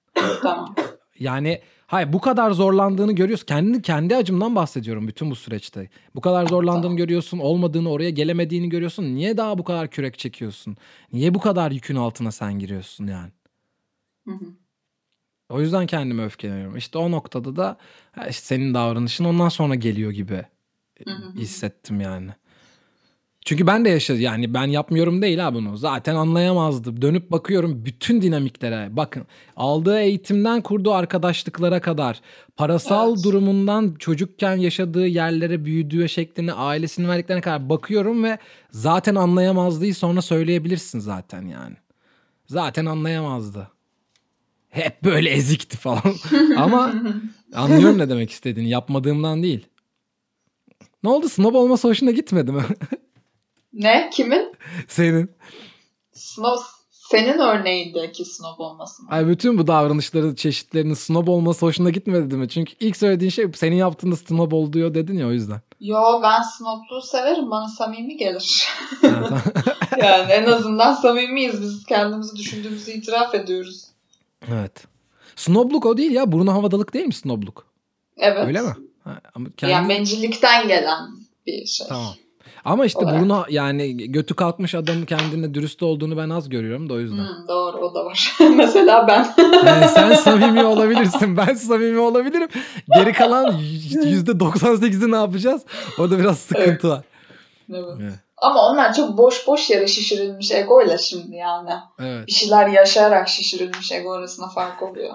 Tamam. 0.42 0.74
Yani 1.18 1.60
hayır 1.86 2.12
bu 2.12 2.20
kadar 2.20 2.50
zorlandığını 2.50 3.12
görüyorsun. 3.12 3.46
Kendi 3.46 3.82
kendi 3.82 4.16
acımdan 4.16 4.56
bahsediyorum 4.56 5.08
bütün 5.08 5.30
bu 5.30 5.36
süreçte. 5.36 5.88
Bu 6.14 6.20
kadar 6.20 6.46
zorlandığını 6.46 6.82
Tamam. 6.82 6.96
görüyorsun, 6.96 7.38
olmadığını, 7.38 7.90
oraya 7.90 8.10
gelemediğini 8.10 8.68
görüyorsun. 8.68 9.04
Niye 9.04 9.36
daha 9.36 9.58
bu 9.58 9.64
kadar 9.64 9.88
kürek 9.88 10.18
çekiyorsun? 10.18 10.76
Niye 11.12 11.34
bu 11.34 11.40
kadar 11.40 11.70
yükün 11.70 11.96
altına 11.96 12.32
sen 12.32 12.58
giriyorsun 12.58 13.06
yani? 13.06 13.30
Hı 14.28 14.30
hı. 14.34 14.44
O 15.48 15.60
yüzden 15.60 15.86
kendime 15.86 16.24
öfkeleniyorum. 16.24 16.76
İşte 16.76 16.98
o 16.98 17.10
noktada 17.10 17.56
da 17.56 17.76
işte 18.16 18.44
senin 18.46 18.74
davranışın 18.74 19.24
ondan 19.24 19.48
sonra 19.48 19.74
geliyor 19.74 20.10
gibi 20.10 20.42
hissettim 21.36 22.00
yani. 22.00 22.30
Çünkü 23.44 23.66
ben 23.66 23.84
de 23.84 23.88
yaşadım 23.88 24.20
yani 24.20 24.54
ben 24.54 24.66
yapmıyorum 24.66 25.22
değil 25.22 25.38
ha 25.38 25.54
bunu. 25.54 25.76
Zaten 25.76 26.14
anlayamazdı. 26.14 27.02
Dönüp 27.02 27.30
bakıyorum 27.30 27.84
bütün 27.84 28.22
dinamiklere. 28.22 28.88
Bakın 28.90 29.26
aldığı 29.56 30.00
eğitimden 30.00 30.60
kurduğu 30.60 30.92
arkadaşlıklara 30.92 31.80
kadar, 31.80 32.20
parasal 32.56 33.12
Evet. 33.14 33.24
durumundan 33.24 33.94
çocukken 33.98 34.56
yaşadığı 34.56 35.06
yerlere 35.06 35.64
büyüdüğü 35.64 36.08
şeklini, 36.08 36.52
ailesinin 36.52 37.08
verdiklerine 37.08 37.40
kadar 37.40 37.68
bakıyorum 37.68 38.24
ve 38.24 38.38
zaten 38.70 39.14
anlayamazdı 39.14 39.94
sonra 39.94 40.22
söyleyebilirsin 40.22 40.98
zaten 40.98 41.46
yani. 41.46 41.76
Zaten 42.46 42.86
anlayamazdı. 42.86 43.73
Hep 44.74 45.04
böyle 45.04 45.30
ezikti 45.30 45.76
falan. 45.76 46.02
Ama 46.56 46.94
anlıyorum 47.54 47.98
ne 47.98 48.08
demek 48.08 48.30
istediğini. 48.30 48.68
Yapmadığımdan 48.70 49.42
değil. 49.42 49.66
Ne 51.02 51.10
oldu? 51.10 51.28
Snob 51.28 51.54
olması 51.54 51.88
hoşuna 51.88 52.10
gitmedi 52.10 52.52
mi? 52.52 52.62
Ne? 53.72 54.10
Kimin? 54.12 54.54
Senin. 54.88 55.30
Snob, 56.12 56.58
senin 56.90 57.38
örneğindeki 57.38 58.24
snob 58.24 58.58
olması 58.58 59.02
mı? 59.02 59.08
Ay 59.12 59.26
bütün 59.28 59.58
bu 59.58 59.66
davranışları 59.66 60.36
çeşitlerinin 60.36 60.94
snob 60.94 61.28
olması 61.28 61.66
hoşuna 61.66 61.90
gitmedi 61.90 62.36
mi? 62.36 62.48
Çünkü 62.48 62.72
ilk 62.80 62.96
söylediğin 62.96 63.30
şey 63.30 63.46
senin 63.54 63.76
yaptığında 63.76 64.16
snob 64.16 64.52
oluyor 64.52 64.94
dedin 64.94 65.18
ya 65.18 65.26
o 65.26 65.30
yüzden. 65.30 65.60
Yo 65.80 66.22
ben 66.22 66.42
snobluğu 66.42 67.02
severim. 67.02 67.50
Bana 67.50 67.68
samimi 67.68 68.16
gelir. 68.16 68.68
Yani 70.02 70.32
en 70.32 70.46
azından 70.46 70.94
samimiyiz. 70.94 71.62
Biz 71.62 71.84
kendimizi 71.84 72.36
düşündüğümüzü 72.36 72.90
itiraf 72.90 73.34
ediyoruz. 73.34 73.84
Evet. 74.52 74.86
Snobluk 75.36 75.86
o 75.86 75.96
değil 75.96 76.10
ya. 76.10 76.32
Burnu 76.32 76.52
havadalık 76.52 76.94
değil 76.94 77.06
mi 77.06 77.14
snobluk? 77.14 77.66
Evet. 78.16 78.46
Öyle 78.46 78.60
mi? 78.60 78.72
Ha, 79.04 79.20
ama 79.34 79.48
kendi... 79.56 79.72
Yani 79.72 79.88
bencillikten 79.88 80.68
gelen 80.68 81.00
bir 81.46 81.66
şey. 81.66 81.86
Tamam. 81.86 82.14
Ama 82.64 82.86
işte 82.86 82.98
Olarak. 82.98 83.20
burnu 83.20 83.44
yani 83.48 83.96
götü 84.12 84.34
kalkmış 84.34 84.74
adamın 84.74 85.04
kendine 85.04 85.54
dürüst 85.54 85.82
olduğunu 85.82 86.16
ben 86.16 86.30
az 86.30 86.48
görüyorum 86.48 86.88
da 86.88 86.94
o 86.94 86.98
yüzden. 86.98 87.16
Hmm, 87.16 87.48
doğru 87.48 87.76
o 87.76 87.94
da 87.94 88.04
var. 88.04 88.36
Mesela 88.56 89.08
ben. 89.08 89.34
Yani 89.66 89.88
sen 89.88 90.14
samimi 90.14 90.64
olabilirsin. 90.64 91.36
Ben 91.36 91.54
samimi 91.54 91.98
olabilirim. 91.98 92.48
Geri 92.94 93.12
kalan 93.12 93.52
yüzde 94.04 94.30
98'i 94.30 95.10
ne 95.10 95.16
yapacağız? 95.16 95.62
Orada 95.98 96.18
biraz 96.18 96.38
sıkıntı 96.38 96.88
var. 96.88 97.04
Evet. 97.70 97.84
Evet. 98.00 98.23
Ama 98.36 98.70
onlar 98.70 98.94
çok 98.94 99.18
boş 99.18 99.46
boş 99.46 99.70
yere 99.70 99.86
şişirilmiş 99.86 100.50
egoyla 100.50 100.98
şimdi 100.98 101.36
yani. 101.36 101.70
Evet. 102.00 102.26
Bir 102.26 102.32
şeyler 102.32 102.68
yaşayarak 102.68 103.28
şişirilmiş 103.28 103.92
ego 103.92 104.12
arasında 104.12 104.48
fark 104.48 104.82
oluyor. 104.82 105.14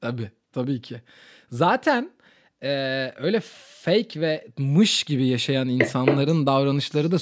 Tabii. 0.00 0.30
Tabii 0.52 0.82
ki. 0.82 1.02
Zaten 1.50 2.10
e, 2.62 2.70
öyle 3.16 3.40
fake 3.84 4.20
ve 4.20 4.46
mış 4.58 5.04
gibi 5.04 5.26
yaşayan 5.26 5.68
insanların 5.68 6.46
davranışları 6.46 7.12
da 7.12 7.16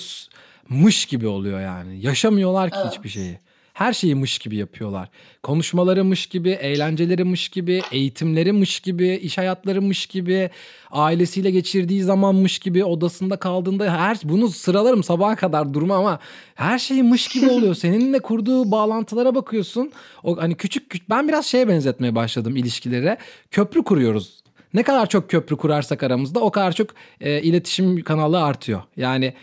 mış 0.68 1.06
gibi 1.06 1.26
oluyor 1.26 1.60
yani. 1.60 2.00
Yaşamıyorlar 2.00 2.70
ki 2.70 2.76
Evet. 2.82 2.92
hiçbir 2.92 3.08
şeyi. 3.08 3.40
Her 3.78 3.92
şeyi 3.92 4.14
mış 4.14 4.38
gibi 4.38 4.56
yapıyorlar. 4.56 5.08
Konuşmaları 5.42 6.04
mış 6.04 6.26
gibi, 6.26 6.50
eğlenceleri 6.50 7.24
mış 7.24 7.48
gibi, 7.48 7.82
eğitimleri 7.92 8.52
mış 8.52 8.80
gibi, 8.80 9.08
iş 9.08 9.38
hayatları 9.38 9.82
mış 9.82 10.06
gibi, 10.06 10.50
ailesiyle 10.90 11.50
geçirdiği 11.50 12.02
zaman 12.02 12.34
mış 12.34 12.58
gibi, 12.58 12.84
odasında 12.84 13.36
kaldığında 13.36 13.98
her 13.98 14.18
bunu 14.24 14.48
sıralarım 14.48 15.02
sabaha 15.02 15.36
kadar 15.36 15.74
durma 15.74 15.96
ama 15.96 16.18
her 16.54 16.78
şey 16.78 17.02
mış 17.02 17.28
gibi 17.28 17.50
oluyor. 17.50 17.74
Seninle 17.74 18.18
kurduğu 18.18 18.70
bağlantılara 18.70 19.34
bakıyorsun. 19.34 19.92
O 20.22 20.36
hani 20.36 20.54
küçük 20.54 20.90
küçük 20.90 21.10
ben 21.10 21.28
biraz 21.28 21.46
şeye 21.46 21.68
benzetmeye 21.68 22.14
başladım 22.14 22.56
ilişkilere. 22.56 23.18
Köprü 23.50 23.84
kuruyoruz. 23.84 24.42
Ne 24.74 24.82
kadar 24.82 25.08
çok 25.08 25.30
köprü 25.30 25.56
kurarsak 25.56 26.02
aramızda 26.02 26.40
o 26.40 26.50
kadar 26.50 26.72
çok 26.72 26.90
e, 27.20 27.42
iletişim 27.42 28.02
kanalı 28.02 28.42
artıyor. 28.42 28.82
Yani 28.96 29.34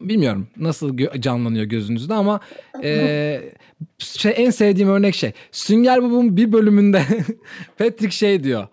bilmiyorum 0.00 0.48
nasıl 0.56 0.98
canlanıyor 1.20 1.64
gözünüzde 1.64 2.14
ama 2.14 2.40
e, 2.82 3.52
şey 3.98 4.32
en 4.36 4.50
sevdiğim 4.50 4.88
örnek 4.88 5.14
şey 5.14 5.32
Sünger 5.52 6.02
Bob'un 6.02 6.36
bir 6.36 6.52
bölümünde 6.52 7.02
Patrick 7.78 8.10
şey 8.10 8.44
diyor 8.44 8.66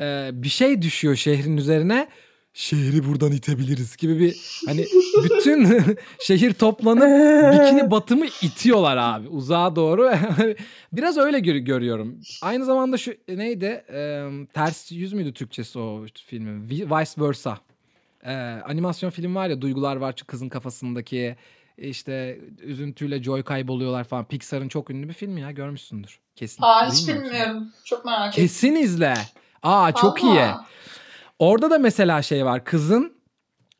e, 0.00 0.30
bir 0.32 0.48
şey 0.48 0.82
düşüyor 0.82 1.16
şehrin 1.16 1.56
üzerine 1.56 2.08
şehri 2.56 3.06
buradan 3.08 3.32
itebiliriz 3.32 3.96
gibi 3.96 4.20
bir 4.20 4.36
hani 4.66 4.84
bütün 5.24 5.68
şehir 6.20 6.52
toplanıp 6.52 7.02
bikini 7.54 7.90
batımı 7.90 8.26
itiyorlar 8.42 8.96
abi 8.96 9.28
uzağa 9.28 9.76
doğru. 9.76 10.10
Biraz 10.92 11.18
öyle 11.18 11.40
gör- 11.40 11.54
görüyorum. 11.56 12.20
Aynı 12.42 12.64
zamanda 12.64 12.96
şu 12.96 13.12
neydi 13.28 13.84
E, 13.92 14.24
ters 14.54 14.92
yüz 14.92 15.12
müydü 15.12 15.32
Türkçesi 15.32 15.78
o 15.78 16.04
filmin? 16.26 16.68
Vi- 16.68 17.00
vice 17.00 17.26
versa 17.26 17.58
ee, 18.24 18.32
animasyon 18.64 19.10
film 19.10 19.34
var 19.34 19.48
ya 19.48 19.60
duygular 19.60 19.96
var 19.96 20.14
kızın 20.26 20.48
kafasındaki 20.48 21.36
işte 21.78 22.38
üzüntüyle 22.62 23.22
joy 23.22 23.42
kayboluyorlar 23.42 24.04
falan. 24.04 24.24
Pixar'ın 24.24 24.68
çok 24.68 24.90
ünlü 24.90 25.08
bir 25.08 25.14
filmi 25.14 25.40
ya 25.40 25.50
görmüşsündür. 25.50 26.20
Kesin. 26.36 26.62
Aa 26.62 26.90
hiç 26.92 27.08
Bilmiyorum. 27.08 27.72
Çok 27.84 28.04
merak 28.04 28.28
ettim. 28.28 28.42
Kesin 28.44 28.74
izle. 28.74 29.14
Aa 29.62 29.92
çok 29.92 30.22
iyi. 30.22 30.40
Aa, 30.40 30.64
Orada 31.38 31.70
da 31.70 31.78
mesela 31.78 32.22
şey 32.22 32.44
var. 32.44 32.64
Kızın 32.64 33.12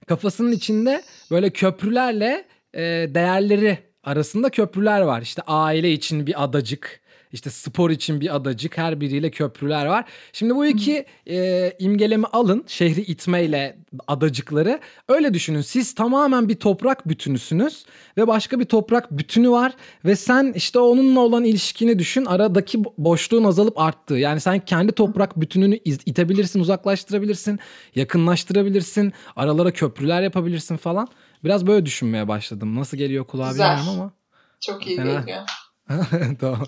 kafasının 0.07 0.53
içinde 0.53 1.03
böyle 1.31 1.51
köprülerle 1.51 2.45
e, 2.75 2.81
değerleri 3.15 3.79
arasında 4.05 4.51
köprüler 4.51 5.01
var. 5.01 5.23
İşte 5.23 5.43
aile 5.47 5.93
için 5.93 6.27
bir 6.27 6.45
adacık, 6.45 7.01
işte 7.35 7.51
spor 7.51 7.91
için 7.91 8.21
bir 8.21 8.37
adacık, 8.37 8.79
her 8.79 9.01
biriyle 9.01 9.31
köprüler 9.31 9.87
var. 9.87 10.05
Şimdi 10.33 10.55
bu 10.55 10.67
iki 10.67 11.07
e, 11.27 11.71
imgelemi 11.79 12.27
alın, 12.27 12.65
şehri 12.67 13.01
itmeyle 13.01 13.79
adacıkları. 14.07 14.81
Öyle 15.09 15.35
düşünün. 15.35 15.61
Siz 15.61 15.95
tamamen 15.95 16.49
bir 16.49 16.55
toprak 16.55 17.09
bütünüsünüz 17.09 17.85
ve 18.17 18.27
başka 18.27 18.61
bir 18.61 18.65
toprak 18.65 19.11
bütünü 19.11 19.51
var 19.51 19.73
ve 20.05 20.17
sen 20.17 20.53
işte 20.57 20.79
onunla 20.79 21.21
olan 21.21 21.45
ilişkini 21.45 21.99
düşün. 21.99 22.25
Aradaki 22.25 22.79
bo- 22.79 22.93
boşluğun 22.99 23.45
azalıp 23.45 23.79
arttığı. 23.79 24.15
Yani 24.15 24.41
sen 24.41 24.59
kendi 24.59 24.93
toprak 24.93 25.41
bütününü 25.41 25.77
itebilirsin, 25.85 26.61
uzaklaştırabilirsin, 26.61 27.59
yakınlaştırabilirsin, 27.95 29.13
aralara 29.37 29.73
köprüler 29.73 30.23
yapabilirsin 30.23 30.77
falan. 30.77 31.09
Biraz 31.45 31.67
böyle 31.67 31.87
düşünmeye 31.87 32.29
başladım. 32.29 32.77
Nasıl 32.77 32.97
geliyor 32.97 33.25
kulağa 33.25 33.49
Güzel. 33.51 33.77
bilmiyorum 33.77 34.01
ama. 34.01 34.13
Çok 34.61 34.87
iyi 34.87 34.97
Fena. 34.97 35.21
geliyor. 35.21 35.43
tamam. 36.41 36.67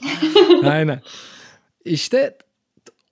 Aynen. 0.64 1.02
İşte 1.84 2.38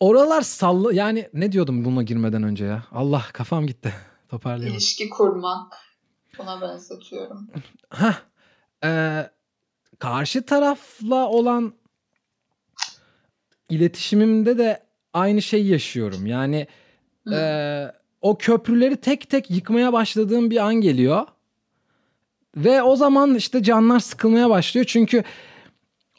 oralar 0.01 0.43
sallı 0.43 0.95
yani 0.95 1.29
ne 1.35 1.53
diyordum 1.53 1.85
buna 1.85 2.03
girmeden 2.03 2.43
önce 2.43 2.65
ya? 2.65 2.85
Allah 2.93 3.23
kafam 3.33 3.67
gitti. 3.67 3.95
Toparlayamadım. 4.29 4.75
İlişki 4.75 5.11
kurmak. 5.11 5.73
Buna 6.39 6.61
benzetiyorum. 6.61 7.49
Hah. 7.89 8.21
Ee, 8.85 9.31
karşı 9.99 10.47
tarafla 10.47 11.29
olan 11.29 11.73
iletişimimde 13.69 14.59
de 14.59 14.83
aynı 15.13 15.43
şeyi 15.43 15.67
yaşıyorum. 15.67 16.27
Yani 16.27 16.67
Hı. 17.27 17.35
e, 17.35 17.93
o 18.21 18.39
köprüleri 18.39 18.97
tek 18.97 19.31
tek 19.31 19.51
yıkmaya 19.51 19.93
başladığım 19.93 20.51
bir 20.51 20.57
an 20.57 20.75
geliyor. 20.75 21.27
Ve 22.57 22.83
o 22.83 22.97
zaman 22.97 23.35
işte 23.35 23.63
canlar 23.63 24.01
sıkılmaya 24.01 24.51
başlıyor. 24.51 24.87
Çünkü 24.89 25.25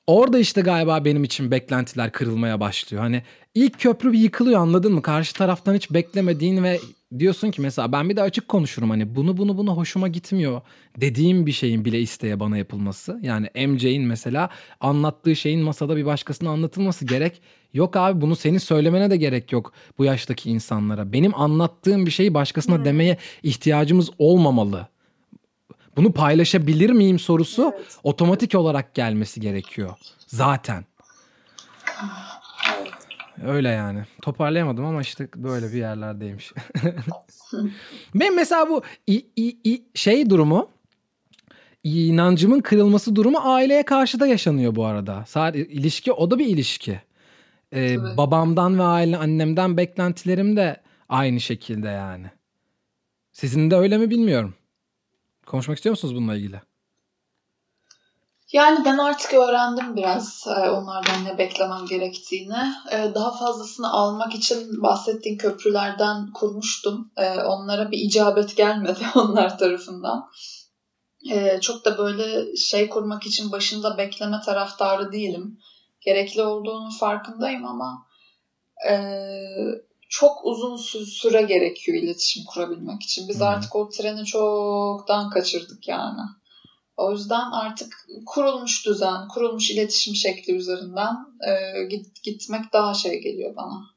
orada 0.07 0.39
işte 0.39 0.61
galiba 0.61 1.05
benim 1.05 1.23
için 1.23 1.51
beklentiler 1.51 2.11
kırılmaya 2.11 2.59
başlıyor. 2.59 3.03
Hani 3.03 3.23
ilk 3.55 3.79
köprü 3.79 4.13
bir 4.13 4.19
yıkılıyor 4.19 4.59
anladın 4.59 4.93
mı? 4.93 5.01
Karşı 5.01 5.33
taraftan 5.33 5.75
hiç 5.75 5.91
beklemediğin 5.91 6.63
ve 6.63 6.79
diyorsun 7.19 7.51
ki 7.51 7.61
mesela 7.61 7.91
ben 7.91 8.09
bir 8.09 8.15
de 8.15 8.21
açık 8.21 8.47
konuşurum 8.47 8.89
hani 8.89 9.15
bunu 9.15 9.37
bunu 9.37 9.57
bunu 9.57 9.77
hoşuma 9.77 10.07
gitmiyor 10.07 10.61
dediğim 11.01 11.45
bir 11.45 11.51
şeyin 11.51 11.85
bile 11.85 11.99
isteye 11.99 12.39
bana 12.39 12.57
yapılması. 12.57 13.19
Yani 13.21 13.49
MJ'in 13.67 14.03
mesela 14.03 14.49
anlattığı 14.79 15.35
şeyin 15.35 15.61
masada 15.61 15.95
bir 15.97 16.05
başkasına 16.05 16.49
anlatılması 16.49 17.05
gerek. 17.05 17.41
Yok 17.73 17.95
abi 17.95 18.21
bunu 18.21 18.35
senin 18.35 18.57
söylemene 18.57 19.09
de 19.11 19.17
gerek 19.17 19.51
yok 19.51 19.73
bu 19.97 20.05
yaştaki 20.05 20.49
insanlara. 20.49 21.13
Benim 21.13 21.35
anlattığım 21.35 22.05
bir 22.05 22.11
şeyi 22.11 22.33
başkasına 22.33 22.85
demeye 22.85 23.17
ihtiyacımız 23.43 24.09
olmamalı. 24.17 24.87
Bunu 25.97 26.11
paylaşabilir 26.13 26.89
miyim 26.89 27.19
sorusu 27.19 27.71
Evet. 27.75 27.97
otomatik 28.03 28.55
olarak 28.55 28.93
gelmesi 28.95 29.41
gerekiyor 29.41 29.93
zaten. 30.27 30.85
Öyle 33.45 33.69
yani. 33.69 34.03
Toparlayamadım 34.21 34.85
ama 34.85 35.01
işte 35.01 35.27
böyle 35.35 35.67
bir 35.73 35.77
yerlerdeymiş. 35.77 36.53
ben 38.15 38.35
mesela 38.35 38.69
bu 38.69 38.83
i- 39.07 39.25
i- 39.35 39.57
i- 39.73 39.83
şey 39.95 40.29
durumu 40.29 40.69
inancımın 41.83 42.59
kırılması 42.59 43.15
durumu 43.15 43.37
aileye 43.41 43.83
karşı 43.85 44.19
da 44.19 44.27
yaşanıyor 44.27 44.75
bu 44.75 44.85
arada. 44.85 45.23
Sadece 45.27 45.67
ilişki 45.67 46.11
o 46.11 46.31
da 46.31 46.39
bir 46.39 46.45
ilişki. 46.47 47.01
Ee, 47.71 47.95
Tabii. 47.95 48.17
babamdan 48.17 48.79
ve 48.79 48.83
aile 48.83 49.17
annemden 49.17 49.77
beklentilerim 49.77 50.57
de 50.57 50.81
aynı 51.09 51.39
şekilde 51.39 51.87
yani. 51.87 52.25
Sizin 53.31 53.71
de 53.71 53.75
öyle 53.75 53.97
mi 53.97 54.09
bilmiyorum. 54.09 54.53
Konuşmak 55.45 55.77
istiyor 55.77 55.91
musunuz 55.93 56.15
bununla 56.15 56.35
ilgili? 56.35 56.61
Yani 58.51 58.85
ben 58.85 58.97
artık 58.97 59.33
öğrendim 59.33 59.95
biraz 59.95 60.47
e, 60.47 60.69
onlardan 60.69 61.25
ne 61.25 61.37
beklemem 61.37 61.85
gerektiğini. 61.89 62.73
E, 62.91 63.11
Daha 63.15 63.37
fazlasını 63.37 63.91
almak 63.91 64.35
için 64.35 64.81
bahsettiğin 64.83 65.37
köprülerden 65.37 66.31
kurmuştum. 66.33 67.11
E, 67.17 67.41
Onlara 67.41 67.91
bir 67.91 67.97
icabet 67.97 68.57
gelmedi 68.57 69.05
onlar 69.15 69.57
tarafından. 69.57 70.29
Çok 71.61 71.85
da 71.85 71.97
böyle 71.97 72.55
şey 72.55 72.89
kurmak 72.89 73.25
için 73.25 73.51
başında 73.51 73.97
bekleme 73.97 74.41
taraftarı 74.45 75.11
değilim. 75.11 75.59
Gerekli 76.01 76.41
olduğunun 76.41 76.89
farkındayım 76.89 77.65
ama 77.65 78.07
çok 80.09 80.45
uzun 80.45 80.77
sü- 80.77 81.05
süre 81.05 81.41
gerekiyor 81.41 81.97
iletişim 81.97 82.43
kurabilmek 82.45 83.03
için. 83.03 83.27
Biz 83.29 83.39
Hı. 83.39 83.45
artık 83.45 83.75
o 83.75 83.89
treni 83.89 84.25
çoktan 84.25 85.29
kaçırdık 85.29 85.87
yani. 85.87 86.21
O 86.97 87.11
yüzden 87.11 87.51
artık 87.51 88.07
kurulmuş 88.25 88.85
düzen, 88.85 89.27
kurulmuş 89.27 89.71
iletişim 89.71 90.15
şekli 90.15 90.53
üzerinden 90.53 91.15
e, 91.47 91.83
git, 91.83 92.23
gitmek 92.23 92.73
daha 92.73 92.93
şey 92.93 93.21
geliyor 93.21 93.55
bana. 93.55 93.95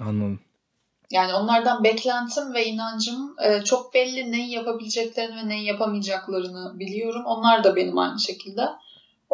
Anladım. 0.00 0.40
Yani 1.10 1.34
onlardan 1.34 1.84
beklentim 1.84 2.54
ve 2.54 2.66
inancım 2.66 3.34
e, 3.42 3.64
çok 3.64 3.94
belli 3.94 4.32
neyi 4.32 4.50
yapabileceklerini 4.50 5.36
ve 5.36 5.48
neyi 5.48 5.66
yapamayacaklarını 5.66 6.78
biliyorum. 6.78 7.22
Onlar 7.26 7.64
da 7.64 7.76
benim 7.76 7.98
aynı 7.98 8.20
şekilde. 8.20 8.68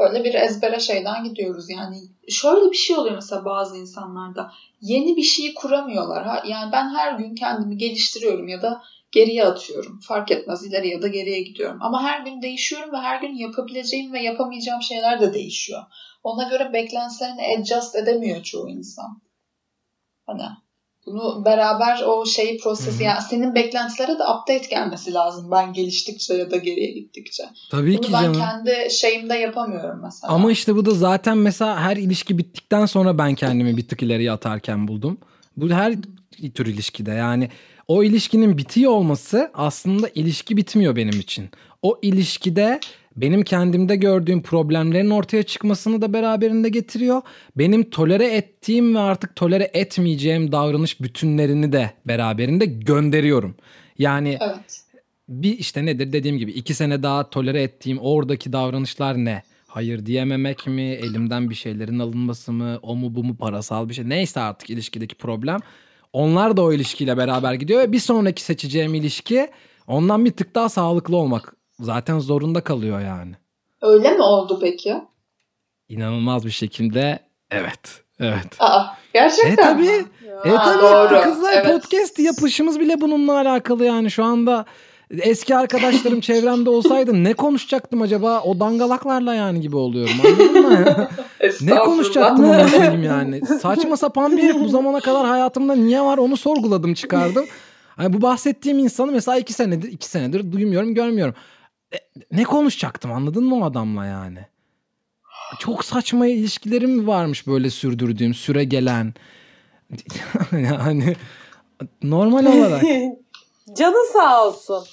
Öyle 0.01 0.25
bir 0.25 0.35
ezbere 0.35 0.81
şeyden 0.81 1.25
gidiyoruz. 1.25 1.71
Yani 1.71 1.97
şöyle 2.29 2.71
bir 2.71 2.77
şey 2.77 2.97
oluyor 2.97 3.15
mesela 3.15 3.45
bazı 3.45 3.77
insanlarda. 3.77 4.53
Yeni 4.81 5.17
bir 5.17 5.23
şeyi 5.23 5.55
kuramıyorlar. 5.55 6.27
Ha? 6.27 6.43
Yani 6.47 6.73
ben 6.73 6.89
her 6.95 7.13
gün 7.13 7.35
kendimi 7.35 7.77
geliştiriyorum 7.77 8.49
ya 8.49 8.63
da 8.63 8.83
geriye 9.13 9.45
atıyorum. 9.45 10.01
Fark 10.01 10.31
etmez 10.31 10.67
ileri 10.67 10.89
ya 10.89 11.03
da 11.03 11.09
geriye 11.09 11.43
gidiyorum. 11.43 11.79
Ama 11.81 12.03
her 12.03 12.21
gün 12.21 12.43
değişiyorum 12.43 12.93
ve 12.93 12.97
her 12.97 13.21
gün 13.21 13.35
yapabileceğim 13.35 14.13
ve 14.13 14.23
yapamayacağım 14.23 14.83
şeyler 14.83 15.21
de 15.21 15.35
değişiyor. 15.35 15.83
Ona 16.23 16.49
göre 16.49 16.73
beklentilerini 16.73 17.59
adjust 17.59 17.97
edemiyor 17.97 18.43
çoğu 18.43 18.69
insan. 18.69 19.23
Hani 20.27 20.43
bunu 21.07 21.45
beraber 21.45 22.03
o 22.07 22.27
şeyi 22.27 22.59
prosesi 22.59 23.05
yani 23.05 23.23
senin 23.31 23.55
beklentilere 23.55 24.13
de 24.19 24.23
update 24.23 24.69
gelmesi 24.71 25.15
lazım 25.15 25.51
ben 25.51 25.73
geliştikçe 25.73 26.35
ya 26.35 26.51
da 26.51 26.57
geriye 26.57 26.93
gittikçe. 26.93 27.43
Tabii 27.71 27.93
Bunu 27.93 28.01
ki 28.01 28.13
ben 28.13 28.23
canım. 28.23 28.41
kendi 28.41 28.91
şeyimde 28.91 29.35
yapamıyorum 29.35 30.01
mesela. 30.03 30.33
Ama 30.33 30.53
işte 30.53 30.77
bu 30.77 30.87
da 30.87 30.91
zaten 30.91 31.39
mesela 31.39 31.81
her 31.81 31.97
ilişki 31.97 32.39
bittikten 32.39 32.87
sonra 32.87 33.19
ben 33.19 33.35
kendimi 33.35 33.77
bir 33.77 33.89
tık 33.89 34.03
ileriye 34.03 34.33
atarken 34.33 34.89
buldum. 34.89 35.19
Bu 35.57 35.71
her 35.71 35.95
tür 36.55 36.67
ilişkide 36.67 37.11
yani 37.11 37.49
o 37.89 38.03
ilişkinin 38.03 38.59
bitiyor 38.59 38.93
olması 38.93 39.51
aslında 39.55 40.09
ilişki 40.15 40.57
bitmiyor 40.57 40.97
benim 40.97 41.21
için. 41.21 41.51
O 41.83 41.99
ilişkide 42.03 42.81
benim 43.21 43.43
kendimde 43.43 43.97
gördüğüm 43.97 44.43
problemlerin 44.43 45.11
ortaya 45.11 45.43
çıkmasını 45.43 46.03
da 46.03 46.13
beraberinde 46.13 46.69
getiriyor. 46.69 47.23
Benim 47.57 47.91
tolere 47.91 48.27
ettiğim 48.37 48.95
ve 48.95 48.99
artık 48.99 49.37
tolere 49.37 49.71
etmeyeceğim 49.73 50.53
davranış 50.53 51.01
bütünlerini 51.01 51.73
de 51.73 51.91
beraberinde 52.07 52.67
gönderiyorum. 52.67 53.55
Yani 53.99 54.39
Evet. 54.41 54.85
bir 55.29 55.59
işte 55.59 55.87
nedir 55.87 56.13
dediğim 56.13 56.39
gibi 56.39 56.53
iki 56.53 56.75
sene 56.75 57.03
daha 57.03 57.31
tolere 57.31 57.63
ettiğim 57.63 57.99
oradaki 57.99 58.53
davranışlar 58.53 59.17
ne? 59.17 59.43
Hayır 59.67 60.07
diyememek 60.07 60.67
mi? 60.67 60.83
Elimden 60.83 61.51
bir 61.51 61.55
şeylerin 61.55 61.99
alınması 61.99 62.53
mı? 62.53 62.79
O 62.83 62.97
mu 62.97 63.15
bu 63.15 63.25
mu 63.25 63.37
parasal 63.37 63.89
bir 63.89 63.95
şey? 63.95 64.09
Neyse 64.09 64.41
artık 64.41 64.71
ilişkideki 64.71 65.15
problem. 65.15 65.59
Onlar 66.13 66.57
da 66.57 66.63
o 66.63 66.73
ilişkiyle 66.73 67.17
beraber 67.17 67.55
gidiyor 67.55 67.81
ve 67.81 67.93
bir 67.93 67.99
sonraki 67.99 68.43
seçeceğim 68.43 68.95
ilişki 68.95 69.49
ondan 69.87 70.25
bir 70.25 70.31
tık 70.31 70.55
daha 70.55 70.69
sağlıklı 70.69 71.17
olmak. 71.17 71.60
Zaten 71.81 72.19
zorunda 72.19 72.61
kalıyor 72.61 73.01
yani. 73.01 73.33
Öyle 73.83 74.11
mi 74.11 74.23
oldu 74.23 74.59
peki? 74.63 74.95
İnanılmaz 75.89 76.45
bir 76.47 76.51
şekilde 76.51 77.19
evet. 77.51 78.03
Evet. 78.21 78.47
Aa, 78.59 78.85
gerçekten 79.15 79.53
E 79.53 79.57
tabii. 79.57 79.83
mi? 79.83 80.05
E 80.45 80.49
Ha, 80.49 80.65
tabii 80.65 80.83
doğru. 80.83 81.23
kızlar 81.23 81.53
Evet. 81.53 81.67
podcast 81.67 82.19
yapışımız 82.19 82.81
bile 82.81 83.01
bununla 83.01 83.39
alakalı 83.41 83.85
yani 83.85 84.11
şu 84.11 84.25
anda 84.25 84.65
eski 85.11 85.57
arkadaşlarım 85.57 86.21
çevremde 86.31 86.71
olsaydı 86.71 87.25
ne 87.25 87.35
konuşacaktım 87.35 88.03
acaba 88.03 88.41
o 88.41 88.61
dangalaklarla 88.61 89.35
yani 89.35 89.61
gibi 89.61 89.77
oluyorum 89.77 90.15
anladın 90.27 90.63
mı? 90.63 91.09
ne 91.61 91.75
konuşacaktım 91.79 92.51
onu 92.51 92.69
söyleyeyim 92.69 93.03
yani. 93.03 93.47
Saçma 93.47 93.97
sapan 93.97 94.37
bir 94.37 94.43
herif 94.43 94.57
bu 94.61 94.69
zamana 94.69 95.01
kadar 95.01 95.27
hayatımda 95.27 95.75
niye 95.75 96.01
var 96.01 96.19
onu 96.19 96.37
sorguladım 96.37 96.95
çıkardım. 96.95 97.45
Hani 97.97 98.13
bu 98.13 98.23
bahsettiğim 98.23 98.79
insanı 98.79 99.13
mesela 99.13 99.39
iki 99.39 99.53
senedir 99.53 99.93
iki 99.93 100.07
senedir 100.07 100.53
duymuyorum 100.53 100.95
görmüyorum. 100.95 101.35
E, 101.95 101.97
ne 102.33 102.45
konuşacaktım 102.45 103.13
anladın 103.13 103.45
mı 103.45 103.57
o 103.57 103.65
adamla 103.65 104.07
yani? 104.07 104.47
Çok 105.59 105.85
saçma 105.85 106.27
ilişkilerim 106.27 107.07
varmış 107.07 107.47
böyle 107.47 107.71
sürdürdüğüm 107.71 108.35
süre 108.35 108.65
gelen. 108.65 109.15
yani 110.53 111.17
normal 112.03 112.47
olarak. 112.47 112.83
Canı 113.79 114.13
sağ 114.13 114.47
olsun. 114.47 114.85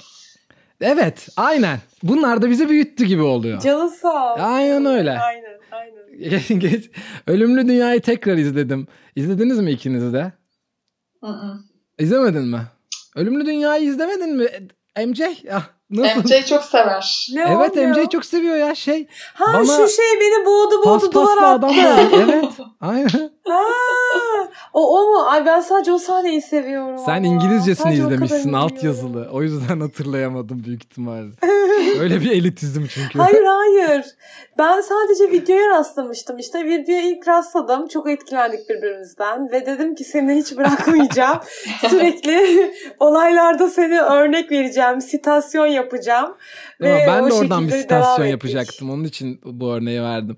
Evet 0.82 1.30
aynen. 1.38 1.80
Bunlar 2.04 2.42
da 2.42 2.50
bizi 2.50 2.70
büyüttü 2.70 3.06
gibi 3.06 3.22
oluyor. 3.22 3.62
Canı 3.62 3.90
sağ 3.90 4.34
olsun. 4.34 4.44
Aynen 4.44 4.86
öyle. 4.86 5.20
Aynen 5.20 5.60
aynen. 5.72 6.60
Geç- 6.60 6.92
Ölümlü 7.28 7.68
Dünya'yı 7.68 8.02
tekrar 8.02 8.38
izledim. 8.38 8.88
İzlediniz 9.16 9.60
mi 9.60 9.72
ikiniz 9.72 10.14
de? 10.14 10.32
Hı 11.24 11.28
hı. 11.28 11.60
İzlemedin 12.00 12.44
mi? 12.48 12.62
Ölümlü 13.16 13.46
Dünya'yı 13.46 13.84
izlemedin 13.90 14.36
mi? 14.36 14.48
MJ? 15.08 15.20
Ya, 15.44 15.64
nasıl? 15.90 16.20
MJ 16.24 16.46
çok 16.46 16.64
sever. 16.64 17.28
Ne 17.34 17.42
Evet 17.58 17.76
ne 17.76 17.88
MJ 17.88 18.10
çok 18.12 18.26
seviyor 18.26 18.56
ya 18.58 18.76
şey. 18.76 19.08
Ha 19.34 19.46
bana 19.54 19.66
şu 19.66 19.88
şey 19.88 20.06
beni 20.22 20.46
boğdu 20.46 20.86
boğdu 20.86 21.12
duvar 21.12 21.38
attı. 21.38 21.46
adam 21.46 21.70
da. 21.70 22.02
Evet. 22.24 22.46
Aynen. 22.82 23.37
Ha, 23.50 23.64
o, 24.74 25.00
o 25.00 25.12
mu? 25.12 25.30
Ay 25.30 25.46
ben 25.46 25.62
sadece 25.62 25.92
o 25.92 25.98
sahneyi 25.98 26.42
seviyorum 26.42 26.98
Sen 26.98 27.24
ama. 27.24 27.28
İngilizcesini 27.28 27.84
Sadece 27.84 28.02
izlemişsin 28.02 28.54
alt 28.54 28.84
yazılı. 28.84 29.30
O 29.32 29.44
yüzden 29.44 29.80
hatırlayamadım 29.80 30.64
büyük 30.64 30.84
ihtimalle. 30.84 31.32
Öyle 32.00 32.22
bir 32.22 32.32
elitizm 32.32 32.86
çünkü. 32.86 33.20
Hayır 33.20 33.44
hayır. 33.46 34.06
Ben 34.58 34.82
sadece 34.82 35.32
videoya 35.32 35.70
rastlamıştım. 35.70 36.40
İşte 36.40 36.66
videoya 36.66 37.02
ilk 37.02 37.28
rastladım. 37.28 37.88
Çok 37.88 38.10
etkilendik 38.10 38.70
birbirimizden. 38.70 39.52
Ve 39.52 39.66
dedim 39.66 39.96
ki 39.96 40.04
seni 40.04 40.36
hiç 40.36 40.58
bırakmayacağım. 40.58 41.40
Sürekli 41.90 42.74
olaylarda 43.00 43.70
seni 43.70 44.02
örnek 44.02 44.52
vereceğim. 44.52 45.02
Sitasyon 45.02 45.68
yapacağım. 45.68 46.36
Değil? 46.82 46.94
Ve 46.94 47.06
ben 47.08 47.30
de 47.30 47.34
oradan 47.34 47.68
bir 47.68 47.74
ettik. 47.74 47.92
yapacaktım. 48.32 48.90
Onun 48.90 49.04
için 49.04 49.42
bu 49.44 49.74
örneği 49.74 50.02
verdim. 50.02 50.38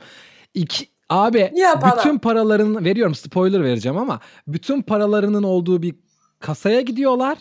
İki, 0.53 0.87
abi 1.09 1.51
ana. 1.83 1.97
bütün 1.97 2.19
paraların 2.19 2.85
veriyorum 2.85 3.15
spoiler 3.15 3.63
vereceğim 3.63 3.97
ama 3.97 4.19
bütün 4.47 4.81
paralarının 4.81 5.43
olduğu 5.43 5.81
bir 5.81 5.95
kasaya 6.39 6.81
gidiyorlar 6.81 7.37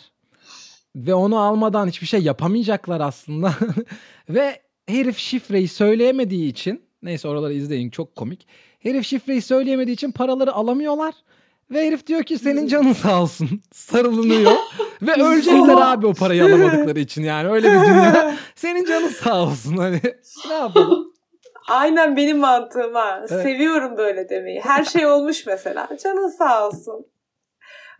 ve 0.97 1.15
onu 1.15 1.39
almadan 1.39 1.89
hiçbir 1.89 2.07
şey 2.07 2.21
yapamayacaklar 2.21 3.01
aslında. 3.01 3.55
ve 4.29 4.63
herif 4.87 5.19
şifreyi 5.19 5.69
söyleyemediği 5.69 6.51
için 6.51 6.83
neyse 7.03 7.29
oraları 7.29 7.53
izleyin 7.53 7.91
çok 7.91 8.17
komik. 8.17 8.47
Herif 8.79 9.07
şifreyi 9.07 9.43
söyleyemediği 9.43 9.95
için 9.95 10.13
paraları 10.13 10.53
alamıyorlar. 10.53 11.15
Ve 11.71 11.87
herif 11.87 12.07
diyor 12.07 12.23
ki 12.23 12.39
senin 12.39 12.67
canın 12.67 12.93
sağ 12.93 13.23
olsun. 13.23 13.61
Sarılınıyor. 13.73 14.53
ve 15.03 15.13
ölecekler 15.13 15.93
abi 15.93 16.07
o 16.07 16.15
parayı 16.15 16.45
alamadıkları 16.45 17.01
için 17.01 17.23
yani. 17.23 17.49
Öyle 17.49 17.73
bir 17.73 17.81
dünya. 17.81 18.37
Senin 18.55 18.85
canın 18.85 19.09
sağ 19.09 19.43
olsun. 19.43 19.77
Hani 19.77 20.01
ne 20.49 20.55
yapalım? 20.55 21.08
Aynen 21.69 22.17
benim 22.17 22.39
mantığım 22.39 22.95
ha. 22.95 23.19
Evet. 23.19 23.43
Seviyorum 23.43 23.97
böyle 23.97 24.29
demeyi. 24.29 24.61
Her 24.61 24.85
şey 24.85 25.07
olmuş 25.07 25.47
mesela. 25.47 25.89
Canın 26.03 26.29
sağ 26.29 26.67
olsun. 26.69 27.07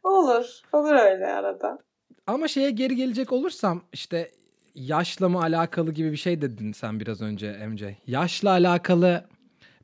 Olur. 0.03 0.45
Olur 0.73 0.93
öyle 0.93 1.27
arada. 1.27 1.79
Ama 2.27 2.49
şeye 2.49 2.71
geri 2.71 2.97
gelecek 2.97 3.33
olursam 3.33 3.83
işte 3.93 4.31
yaşla 4.75 5.29
mı 5.29 5.41
alakalı 5.43 5.93
gibi 5.93 6.13
bir 6.13 6.17
şey 6.17 6.43
dedin 6.43 6.73
sen 6.73 7.01
biraz 7.01 7.23
önce 7.23 7.67
MJ. 7.69 7.83
Yaşla 8.07 8.51
alakalı 8.51 9.25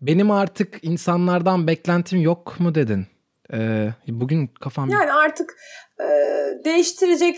benim 0.02 0.30
artık 0.30 0.78
insanlardan 0.82 1.66
beklentim 1.66 2.20
yok 2.20 2.60
mu 2.60 2.74
dedin? 2.74 3.06
Ee, 3.52 3.90
bugün 4.08 4.46
kafam 4.46 4.88
Yani 4.88 5.12
artık 5.12 5.56
e, 6.00 6.04
değiştirecek 6.64 7.36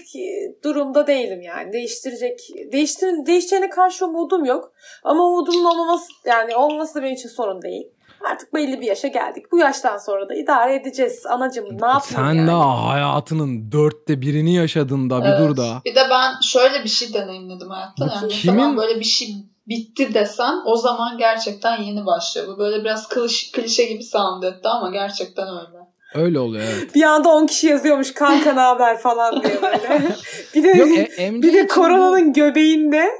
durumda 0.64 1.06
değilim 1.06 1.42
yani. 1.42 1.72
Değiştirecek 1.72 2.38
değiştir 2.72 3.26
değişeceğine 3.26 3.70
karşı 3.70 4.06
umudum 4.06 4.44
yok. 4.44 4.72
Ama 5.04 5.24
umudumun 5.24 5.64
olmaması 5.64 6.06
yani 6.26 6.56
olması 6.56 6.94
da 6.94 7.02
benim 7.02 7.14
için 7.14 7.28
sorun 7.28 7.62
değil. 7.62 7.86
Artık 8.30 8.54
belli 8.54 8.80
bir 8.80 8.86
yaşa 8.86 9.08
geldik. 9.08 9.52
Bu 9.52 9.58
yaştan 9.58 9.98
sonra 9.98 10.28
da 10.28 10.34
idare 10.34 10.74
edeceğiz. 10.74 11.26
Anacığım 11.26 11.64
ne 11.64 11.86
yapayım 11.86 12.02
Sen 12.02 12.34
yani? 12.34 12.46
daha 12.46 12.88
hayatının 12.88 13.72
dörtte 13.72 14.20
birini 14.20 14.54
yaşadın 14.54 15.10
da 15.10 15.20
bir 15.24 15.28
Evet. 15.28 15.40
dur 15.40 15.56
da. 15.56 15.80
Bir 15.84 15.94
de 15.94 16.00
ben 16.10 16.32
şöyle 16.42 16.84
bir 16.84 16.88
şey 16.88 17.14
deneyimledim 17.14 17.70
hayatta. 17.70 18.14
Yani 18.14 18.28
Kimin- 18.32 18.76
böyle 18.76 19.00
bir 19.00 19.04
şey 19.04 19.28
bitti 19.68 20.14
desen 20.14 20.54
o 20.66 20.76
zaman 20.76 21.18
gerçekten 21.18 21.82
yeni 21.82 22.06
başlıyor. 22.06 22.46
Bu 22.48 22.58
böyle 22.58 22.84
biraz 22.84 23.08
klişe, 23.08 23.52
klişe 23.52 23.84
gibi 23.84 24.02
sound 24.02 24.42
etti 24.42 24.68
ama 24.68 24.90
gerçekten 24.90 25.48
öyle. 25.48 25.85
Öyle 26.16 26.38
oluyor 26.38 26.64
evet. 26.76 26.94
Bir 26.94 27.02
anda 27.02 27.28
10 27.28 27.46
kişi 27.46 27.66
yazıyormuş 27.66 28.14
kanka 28.14 28.52
ne 28.52 28.60
haber 28.60 28.98
falan 28.98 29.42
diye 29.42 29.62
böyle. 29.62 30.02
bir 30.54 30.64
de 30.64 30.68
Yok 30.68 30.88
e, 31.18 31.32
bir 31.34 31.42
de 31.42 31.48
için 31.48 31.64
bu- 31.64 31.68
koronanın 31.68 32.32
göbeğinde 32.32 33.10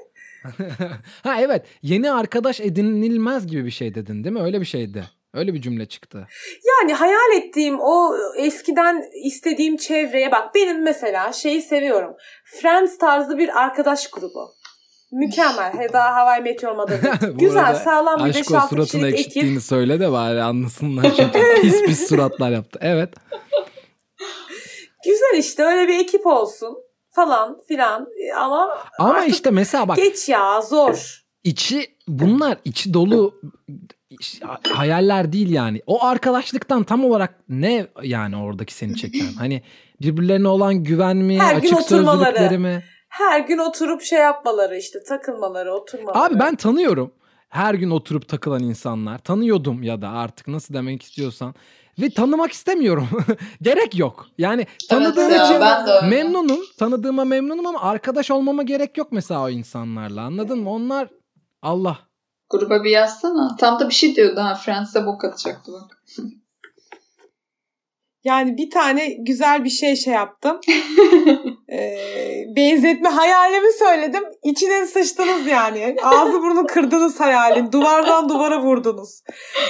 ha 1.22 1.40
evet 1.40 1.62
yeni 1.82 2.12
arkadaş 2.12 2.60
edinilmez 2.60 3.46
gibi 3.46 3.64
bir 3.64 3.70
şey 3.70 3.94
dedin 3.94 4.24
değil 4.24 4.34
mi? 4.34 4.42
Öyle 4.42 4.60
bir 4.60 4.66
şeydi. 4.66 5.04
Öyle 5.34 5.54
bir 5.54 5.60
cümle 5.60 5.86
çıktı. 5.86 6.26
Yani 6.66 6.94
hayal 6.94 7.32
ettiğim 7.36 7.80
o 7.80 8.16
eskiden 8.36 9.04
istediğim 9.24 9.76
çevreye 9.76 10.32
bak 10.32 10.54
benim 10.54 10.82
mesela 10.82 11.32
şeyi 11.32 11.62
seviyorum. 11.62 12.16
Friends 12.44 12.98
tarzı 12.98 13.38
bir 13.38 13.60
arkadaş 13.62 14.10
grubu. 14.10 14.55
Mükemmel. 15.12 15.72
Heda 15.74 16.04
Hawaii 16.14 16.42
Meteor 16.42 16.76
Mother'da. 16.76 17.34
Bu 17.34 17.38
Güzel 17.38 17.74
sağlam 17.74 18.26
bir 18.26 18.34
de 18.34 18.44
şahsı 18.44 18.68
suratını 18.68 19.08
ekşittiğini 19.08 19.60
söyle 19.60 20.00
de 20.00 20.12
bari 20.12 20.42
anlasınlar 20.42 21.12
çünkü 21.16 21.40
pis 21.62 21.82
pis 21.82 22.08
suratlar 22.08 22.50
yaptı. 22.50 22.78
Evet. 22.82 23.14
Güzel 25.04 25.38
işte 25.38 25.62
öyle 25.62 25.88
bir 25.88 25.98
ekip 25.98 26.26
olsun 26.26 26.76
falan 27.10 27.58
filan 27.68 28.06
ama 28.40 28.78
Ama 28.98 29.24
işte 29.24 29.50
mesela 29.50 29.88
bak 29.88 29.96
geç 29.96 30.28
ya 30.28 30.60
zor. 30.60 31.22
içi 31.44 31.86
bunlar 32.08 32.58
içi 32.64 32.94
dolu 32.94 33.34
hayaller 34.72 35.32
değil 35.32 35.50
yani. 35.50 35.82
O 35.86 36.04
arkadaşlıktan 36.04 36.84
tam 36.84 37.04
olarak 37.04 37.34
ne 37.48 37.86
yani 38.02 38.36
oradaki 38.36 38.74
seni 38.74 38.96
çeken? 38.96 39.26
Hani 39.38 39.62
birbirlerine 40.00 40.48
olan 40.48 40.74
güven 40.74 41.16
mi, 41.16 41.38
Her 41.40 41.54
açık 41.54 41.80
sözlülükleri 41.82 42.58
mi? 42.58 42.82
Her 43.18 43.40
gün 43.40 43.58
oturup 43.58 44.02
şey 44.02 44.18
yapmaları 44.18 44.76
işte 44.76 45.02
takılmaları 45.02 45.74
oturmaları. 45.74 46.18
Abi 46.18 46.38
ben 46.38 46.56
tanıyorum. 46.56 47.12
Her 47.48 47.74
gün 47.74 47.90
oturup 47.90 48.28
takılan 48.28 48.62
insanlar. 48.62 49.18
Tanıyordum 49.18 49.82
ya 49.82 50.02
da 50.02 50.08
artık 50.08 50.48
nasıl 50.48 50.74
demek 50.74 51.02
istiyorsan. 51.02 51.54
Ve 51.98 52.10
tanımak 52.10 52.52
istemiyorum. 52.52 53.08
Gerek 53.62 53.98
yok. 53.98 54.26
Yani 54.38 54.66
tanıdığım 54.88 55.30
ya, 55.30 55.44
için 55.44 55.54
öyle. 55.54 56.08
memnunum. 56.08 56.60
Tanıdığıma 56.78 57.24
memnunum 57.24 57.66
ama 57.66 57.80
arkadaş 57.80 58.30
olmama 58.30 58.62
gerek 58.62 58.98
yok 58.98 59.12
mesela 59.12 59.42
o 59.42 59.48
insanlarla. 59.48 60.22
Anladın 60.22 60.58
mı? 60.58 60.70
Onlar 60.70 61.08
Allah. 61.62 61.98
Gruba 62.50 62.84
bir 62.84 62.90
yazsana. 62.90 63.56
Tam 63.56 63.80
da 63.80 63.88
bir 63.88 63.94
şey 63.94 64.16
diyordu 64.16 64.40
ha. 64.40 64.54
Friends'e 64.54 65.06
bok 65.06 65.24
atacaktı 65.24 65.72
bak. 65.72 66.02
Yani 68.26 68.56
bir 68.56 68.70
tane 68.70 69.16
güzel 69.18 69.64
bir 69.64 69.70
şey 69.70 69.96
şey 69.96 70.12
yaptım. 70.14 70.60
Ee, 71.72 71.98
benzetme 72.56 73.08
hayalimi 73.08 73.72
söyledim. 73.78 74.22
İçine 74.44 74.86
sıçtınız 74.86 75.46
yani. 75.46 75.96
Ağzı 76.02 76.42
burnu 76.42 76.66
kırdınız 76.66 77.20
hayalin. 77.20 77.72
Duvardan 77.72 78.28
duvara 78.28 78.62
vurdunuz. 78.62 79.22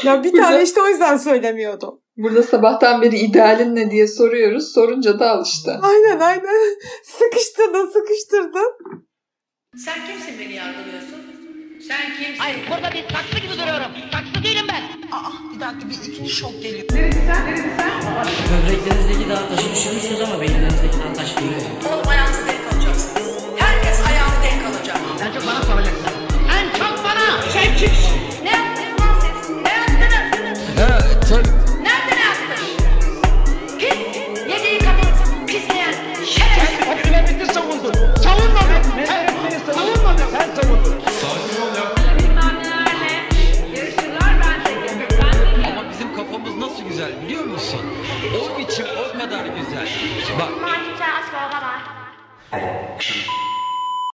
Ya 0.04 0.24
bir 0.24 0.32
tane 0.32 0.62
işte 0.62 0.82
o 0.82 0.88
yüzden 0.88 1.16
söylemiyordum. 1.16 2.00
Burada 2.16 2.42
sabahtan 2.42 3.02
beri 3.02 3.16
idealin 3.18 3.76
ne 3.76 3.90
diye 3.90 4.06
soruyoruz. 4.08 4.72
Sorunca 4.72 5.18
da 5.18 5.30
al 5.30 5.44
işte. 5.46 5.70
Aynen 5.82 6.20
aynen. 6.20 6.76
Sıkıştırdın 7.04 7.86
sıkıştırdın. 7.86 8.72
Sen 9.84 9.94
kimsin 10.06 10.40
beni 10.40 10.52
yargılıyorsun? 10.52 11.18
Sen 11.88 12.16
kimsin? 12.16 12.38
Hayır 12.38 12.58
burada 12.70 12.94
bir 12.94 13.14
saksı 13.14 13.40
gibi 13.40 13.52
duruyorum. 13.52 13.92
Saksı 14.12 14.44
değilim 14.44 14.66
ben. 14.72 14.95
Aa 15.12 15.30
bir 15.54 15.60
dakika 15.60 15.88
bir 15.90 16.12
ikinci 16.12 16.30
şok 16.30 16.62
geliyor. 16.62 16.84
Neresi 16.92 17.18
sen? 17.26 17.46
Neresi 17.46 17.68
sen? 17.76 17.90
Böbreklerinizdeki 18.52 19.30
dağ 19.30 19.48
taşı 19.48 19.70
düşürmüşsünüz 19.74 20.20
ama 20.20 20.40
beyinlerinizdeki 20.40 20.96
dağ 20.98 21.12
taşı 21.16 21.36
duruyor. 21.36 21.60
Oğlum 21.92 22.08
ayağınızı 22.08 22.46
denk 22.46 22.60
alacaksınız. 22.74 23.26
Herkes 23.56 24.00
ayağını 24.08 24.42
denk 24.44 24.62
alacak. 24.76 24.96
En 25.22 25.32
çok 25.32 25.46
bana 25.46 25.62
soracaksın. 25.62 26.06
En 26.58 26.78
çok 26.78 27.04
bana. 27.04 27.42
Sen 27.52 27.76
kimsin? 27.76 28.16
Ne 28.44 28.50
yaptın? 28.50 28.84
Ne 30.76 30.82
yaptın? 30.82 31.44
Nerede 31.82 32.16
ne 32.16 32.24
yaptın? 32.30 32.66
Pis. 33.78 33.98
Yediği 34.54 34.78
kapalı 34.78 35.46
pisleyen. 35.46 35.94
Şerefsiz. 36.14 36.78
Sen 36.84 36.96
hükümeti 36.98 37.54
savundun. 37.54 37.94
Savunmadın. 38.24 38.96
Ne? 38.96 39.06
Sen 39.06 39.26
savunmadın. 39.74 40.24
Sen 40.32 40.62
savundun. 40.62 40.94
Sakin 41.20 41.60
ol 41.62 41.76
ya. 41.76 41.95
güzel 46.96 47.22
biliyor 47.22 47.44
musun? 47.44 47.80
O 48.34 48.58
biçim 48.58 48.86
o 48.98 49.18
kadar 49.18 49.46
güzel. 49.46 49.88
Bak. 50.40 50.50